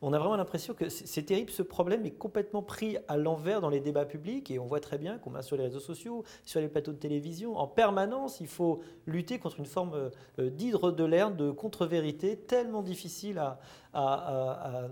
on 0.00 0.12
a 0.12 0.18
vraiment 0.18 0.36
l'impression 0.36 0.74
que 0.74 0.88
c'est 0.88 1.22
terrible, 1.22 1.50
ce 1.50 1.62
problème 1.62 2.06
est 2.06 2.12
complètement 2.12 2.62
pris 2.62 2.98
à 3.08 3.16
l'envers 3.16 3.60
dans 3.60 3.70
les 3.70 3.80
débats 3.80 4.04
publics, 4.04 4.50
et 4.50 4.58
on 4.58 4.66
voit 4.66 4.80
très 4.80 4.98
bien 4.98 5.18
qu'on 5.18 5.30
va 5.30 5.42
sur 5.42 5.56
les 5.56 5.64
réseaux 5.64 5.80
sociaux, 5.80 6.24
sur 6.44 6.60
les 6.60 6.68
plateaux 6.68 6.92
de 6.92 6.98
télévision, 6.98 7.58
en 7.64 7.66
permanence, 7.66 8.40
il 8.40 8.46
faut 8.46 8.82
lutter 9.06 9.38
contre 9.38 9.58
une 9.58 9.66
forme 9.66 10.10
euh, 10.38 10.50
d'hydre 10.50 10.92
de 10.92 11.04
l'air, 11.04 11.30
de 11.30 11.50
contre-vérité, 11.50 12.36
tellement 12.36 12.82
difficile 12.82 13.38
à, 13.38 13.58
à, 13.94 14.90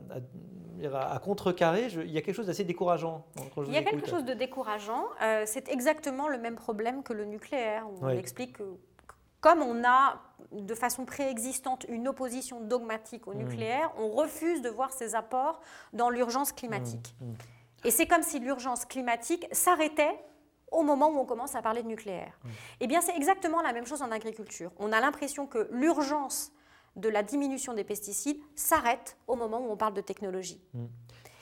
contrecarrer. 1.22 1.88
il 1.92 2.10
y 2.10 2.18
a 2.18 2.22
quelque 2.22 2.34
chose 2.34 2.46
d'assez 2.46 2.64
décourageant. 2.64 3.26
il 3.66 3.72
y 3.72 3.76
a 3.76 3.82
quelque 3.82 4.08
chose 4.08 4.24
de 4.24 4.32
décourageant. 4.32 5.04
Euh, 5.22 5.42
c'est 5.46 5.68
exactement 5.68 6.28
le 6.28 6.38
même 6.38 6.56
problème 6.56 7.02
que 7.02 7.12
le 7.12 7.24
nucléaire. 7.26 7.86
on 8.00 8.08
explique 8.08 8.58
que 8.58 8.64
comme 9.40 9.60
on 9.60 9.84
a 9.84 10.20
de 10.52 10.74
façon 10.74 11.04
préexistante 11.04 11.84
une 11.88 12.08
opposition 12.08 12.60
dogmatique 12.60 13.26
au 13.26 13.34
mmh. 13.34 13.38
nucléaire, 13.38 13.92
on 13.98 14.08
refuse 14.08 14.62
de 14.62 14.70
voir 14.70 14.92
ses 14.92 15.14
apports 15.14 15.60
dans 15.92 16.10
l'urgence 16.10 16.52
climatique. 16.52 17.14
Mmh. 17.20 17.24
Mmh. 17.26 17.34
Et 17.84 17.90
c'est 17.90 18.06
comme 18.06 18.22
si 18.22 18.38
l'urgence 18.38 18.84
climatique 18.84 19.46
s'arrêtait 19.50 20.16
au 20.72 20.82
moment 20.82 21.08
où 21.08 21.18
on 21.18 21.24
commence 21.24 21.54
à 21.54 21.62
parler 21.62 21.82
de 21.82 21.88
nucléaire. 21.88 22.38
Eh 22.80 22.86
bien, 22.86 23.00
c'est 23.00 23.16
exactement 23.16 23.62
la 23.62 23.72
même 23.72 23.86
chose 23.86 24.02
en 24.02 24.10
agriculture. 24.10 24.72
On 24.78 24.92
a 24.92 25.00
l'impression 25.00 25.46
que 25.46 25.68
l'urgence 25.70 26.52
de 26.96 27.08
la 27.08 27.22
diminution 27.22 27.74
des 27.74 27.84
pesticides 27.84 28.38
s'arrête 28.54 29.16
au 29.26 29.36
moment 29.36 29.60
où 29.60 29.70
on 29.70 29.76
parle 29.76 29.94
de 29.94 30.00
technologie. 30.00 30.60
Mmh. 30.74 30.84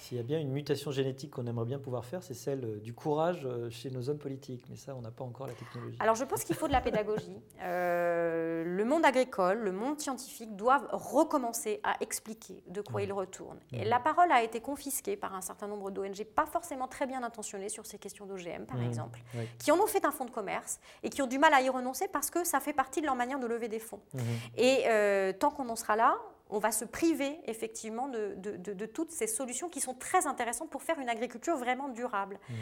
S'il 0.00 0.16
y 0.16 0.20
a 0.20 0.22
bien 0.22 0.40
une 0.40 0.50
mutation 0.50 0.90
génétique 0.90 1.30
qu'on 1.32 1.46
aimerait 1.46 1.66
bien 1.66 1.78
pouvoir 1.78 2.06
faire, 2.06 2.22
c'est 2.22 2.32
celle 2.32 2.64
euh, 2.64 2.80
du 2.80 2.94
courage 2.94 3.42
euh, 3.44 3.68
chez 3.68 3.90
nos 3.90 4.08
hommes 4.08 4.18
politiques. 4.18 4.64
Mais 4.70 4.76
ça, 4.76 4.94
on 4.96 5.02
n'a 5.02 5.10
pas 5.10 5.24
encore 5.24 5.46
la 5.46 5.52
technologie. 5.52 5.98
Alors 6.00 6.14
je 6.14 6.24
pense 6.24 6.42
qu'il 6.42 6.56
faut 6.56 6.68
de 6.68 6.72
la 6.72 6.80
pédagogie. 6.80 7.36
Euh, 7.60 8.64
le 8.64 8.84
monde 8.86 9.04
agricole, 9.04 9.58
le 9.58 9.72
monde 9.72 10.00
scientifique 10.00 10.56
doivent 10.56 10.88
recommencer 10.90 11.80
à 11.84 11.96
expliquer 12.00 12.62
de 12.66 12.80
quoi 12.80 13.02
il 13.02 13.12
retourne. 13.12 13.58
Et 13.72 13.84
la 13.84 14.00
parole 14.00 14.32
a 14.32 14.42
été 14.42 14.60
confisquée 14.60 15.16
par 15.16 15.34
un 15.34 15.42
certain 15.42 15.68
nombre 15.68 15.90
d'ONG, 15.90 16.24
pas 16.34 16.46
forcément 16.46 16.88
très 16.88 17.06
bien 17.06 17.22
intentionnées 17.22 17.68
sur 17.68 17.84
ces 17.84 17.98
questions 17.98 18.24
d'OGM, 18.24 18.64
par 18.64 18.78
mmh. 18.78 18.84
exemple, 18.84 19.20
qui 19.58 19.70
en 19.70 19.78
ont 19.78 19.86
fait 19.86 20.06
un 20.06 20.12
fonds 20.12 20.24
de 20.24 20.30
commerce 20.30 20.80
et 21.02 21.10
qui 21.10 21.20
ont 21.20 21.26
du 21.26 21.38
mal 21.38 21.52
à 21.52 21.60
y 21.60 21.68
renoncer 21.68 22.08
parce 22.08 22.30
que 22.30 22.44
ça 22.44 22.58
fait 22.60 22.72
partie 22.72 23.02
de 23.02 23.06
leur 23.06 23.16
manière 23.16 23.38
de 23.38 23.46
lever 23.46 23.68
des 23.68 23.78
fonds. 23.78 24.00
Mmh. 24.14 24.20
Et 24.56 25.34
tant 25.38 25.50
qu'on 25.50 25.68
en 25.68 25.76
sera 25.76 25.96
là, 25.96 26.16
on 26.50 26.58
va 26.58 26.72
se 26.72 26.84
priver 26.84 27.38
effectivement 27.46 28.08
de, 28.08 28.86
toutes 28.86 29.10
ces 29.10 29.26
solutions 29.26 29.68
qui 29.68 29.80
sont 29.80 29.94
très 29.94 30.26
intéressantes 30.26 30.70
pour 30.70 30.82
faire 30.82 30.98
une 30.98 31.08
agriculture 31.08 31.56
vraiment 31.56 31.88
durable. 31.88 32.38
Mmh. 32.48 32.54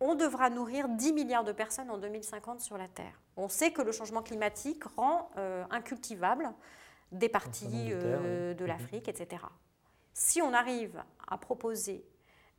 On 0.00 0.14
devra 0.14 0.50
nourrir 0.50 0.88
10 0.88 1.12
milliards 1.12 1.44
de 1.44 1.52
personnes 1.52 1.90
en 1.90 1.98
2050 1.98 2.60
sur 2.60 2.76
la 2.76 2.88
Terre. 2.88 3.20
On 3.36 3.48
sait 3.48 3.72
que 3.72 3.82
le 3.82 3.92
changement 3.92 4.22
climatique 4.22 4.84
rend 4.96 5.30
euh, 5.36 5.64
incultivable 5.70 6.52
des 7.12 7.28
parties 7.28 7.90
euh, 7.92 8.54
de 8.54 8.64
mmh. 8.64 8.66
l'Afrique, 8.66 9.08
etc. 9.08 9.42
Si 10.12 10.42
on 10.42 10.52
arrive 10.52 11.02
à 11.28 11.38
proposer 11.38 12.04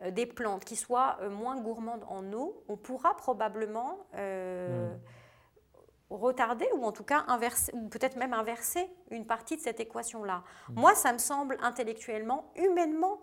euh, 0.02 0.12
des 0.12 0.26
plantes 0.26 0.66
qui 0.66 0.76
soient 0.76 1.18
moins 1.30 1.60
gourmandes 1.60 2.06
en 2.08 2.32
eau, 2.34 2.64
on 2.68 2.78
pourra 2.78 3.16
probablement... 3.18 4.08
Mmh 4.14 4.98
retarder 6.20 6.68
ou 6.76 6.84
en 6.84 6.92
tout 6.92 7.04
cas 7.04 7.26
inverser, 7.28 7.72
ou 7.74 7.88
peut-être 7.88 8.16
même 8.16 8.34
inverser 8.34 8.88
une 9.12 9.26
partie 9.26 9.58
de 9.58 9.62
cette 9.62 9.80
équation-là. 9.80 10.44
Mmh. 10.70 10.80
Moi, 10.80 10.96
ça 10.96 11.14
me 11.14 11.18
semble 11.18 11.58
intellectuellement, 11.62 12.52
humainement, 12.56 13.20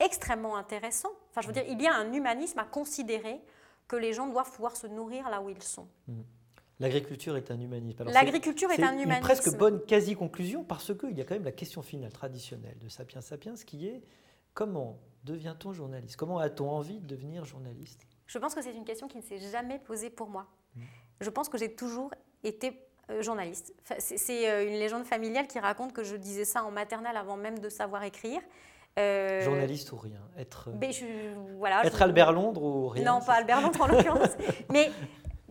extrêmement 0.00 0.56
intéressant. 0.56 1.10
Enfin, 1.30 1.40
je 1.40 1.46
veux 1.46 1.52
dire, 1.52 1.64
il 1.68 1.80
y 1.80 1.86
a 1.86 1.94
un 1.94 2.12
humanisme 2.12 2.58
à 2.58 2.64
considérer 2.64 3.40
que 3.88 3.96
les 3.96 4.12
gens 4.12 4.26
doivent 4.26 4.50
pouvoir 4.50 4.76
se 4.76 4.86
nourrir 4.86 5.28
là 5.28 5.40
où 5.40 5.50
ils 5.50 5.62
sont. 5.62 5.88
Mmh. 6.08 6.22
L'agriculture 6.80 7.36
est 7.36 7.50
un 7.50 7.60
humanisme. 7.60 8.04
L'agriculture 8.04 8.70
est, 8.72 8.82
un 8.82 8.92
humanisme. 8.92 9.12
Une 9.12 9.20
presque 9.20 9.56
bonne 9.56 9.84
quasi-conclusion 9.84 10.64
parce 10.64 10.92
qu'il 10.96 11.16
y 11.16 11.20
a 11.20 11.24
quand 11.24 11.34
même 11.34 11.44
la 11.44 11.52
question 11.52 11.82
finale 11.82 12.12
traditionnelle 12.12 12.76
de 12.78 12.88
Sapiens 12.88 13.20
Sapiens 13.20 13.54
qui 13.54 13.86
est 13.86 14.02
comment 14.54 14.98
devient-on 15.22 15.72
journaliste? 15.72 16.16
Comment 16.16 16.38
a-t-on 16.38 16.68
envie 16.68 16.98
de 16.98 17.06
devenir 17.06 17.44
journaliste? 17.44 18.06
Je 18.26 18.38
pense 18.38 18.54
que 18.54 18.62
c'est 18.62 18.74
une 18.74 18.84
question 18.84 19.06
qui 19.06 19.18
ne 19.18 19.22
s'est 19.22 19.38
jamais 19.38 19.78
posée 19.78 20.10
pour 20.10 20.28
moi. 20.28 20.48
Mmh 20.74 20.82
je 21.20 21.30
pense 21.30 21.48
que 21.48 21.58
j'ai 21.58 21.74
toujours 21.74 22.10
été 22.42 22.84
euh, 23.10 23.22
journaliste. 23.22 23.74
C'est 23.98 24.48
euh, 24.48 24.66
une 24.66 24.78
légende 24.78 25.04
familiale 25.04 25.46
qui 25.46 25.58
raconte 25.58 25.92
que 25.92 26.04
je 26.04 26.16
disais 26.16 26.46
ça 26.46 26.64
en 26.64 26.70
maternelle 26.70 27.16
avant 27.16 27.36
même 27.36 27.58
de 27.58 27.68
savoir 27.68 28.02
écrire. 28.02 28.40
Euh, 28.98 29.42
journaliste 29.42 29.92
ou 29.92 29.96
rien 29.96 30.20
Être, 30.38 30.70
ben, 30.70 30.90
voilà, 31.58 31.84
être. 31.84 32.00
Albert 32.00 32.32
Londres 32.32 32.62
ou 32.62 32.88
rien 32.88 33.04
Non, 33.04 33.20
pas 33.20 33.34
Albert 33.34 33.60
Londres 33.60 33.80
en 33.82 33.86
l'occurrence. 33.88 34.30
mais 34.70 34.90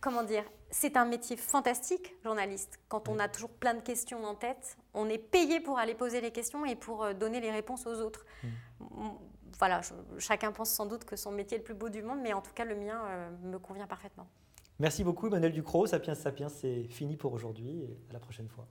comment 0.01 0.23
dire 0.23 0.45
C'est 0.71 0.97
un 0.97 1.05
métier 1.05 1.37
fantastique, 1.37 2.15
journaliste. 2.23 2.79
Quand 2.87 3.07
on 3.07 3.19
a 3.19 3.27
toujours 3.27 3.51
plein 3.51 3.75
de 3.75 3.81
questions 3.81 4.23
en 4.23 4.33
tête, 4.33 4.77
on 4.95 5.07
est 5.07 5.19
payé 5.19 5.59
pour 5.59 5.77
aller 5.77 5.93
poser 5.93 6.21
les 6.21 6.31
questions 6.31 6.65
et 6.65 6.75
pour 6.75 7.13
donner 7.13 7.39
les 7.39 7.51
réponses 7.51 7.85
aux 7.85 8.01
autres. 8.01 8.25
Mm. 8.41 9.09
Voilà, 9.59 9.81
chacun 10.17 10.51
pense 10.51 10.71
sans 10.71 10.87
doute 10.87 11.05
que 11.05 11.15
son 11.15 11.31
métier 11.31 11.57
est 11.57 11.59
le 11.59 11.63
plus 11.63 11.75
beau 11.75 11.89
du 11.89 12.01
monde, 12.01 12.19
mais 12.23 12.33
en 12.33 12.41
tout 12.41 12.53
cas, 12.55 12.65
le 12.65 12.75
mien 12.75 12.99
me 13.43 13.59
convient 13.59 13.85
parfaitement. 13.85 14.27
Merci 14.79 15.03
beaucoup 15.03 15.27
Emmanuel 15.27 15.53
Ducrot. 15.53 15.87
Sapiens 15.87 16.15
Sapiens, 16.15 16.49
c'est 16.49 16.83
fini 16.85 17.15
pour 17.15 17.33
aujourd'hui 17.33 17.83
et 17.83 17.97
à 18.09 18.13
la 18.13 18.19
prochaine 18.19 18.47
fois. 18.47 18.67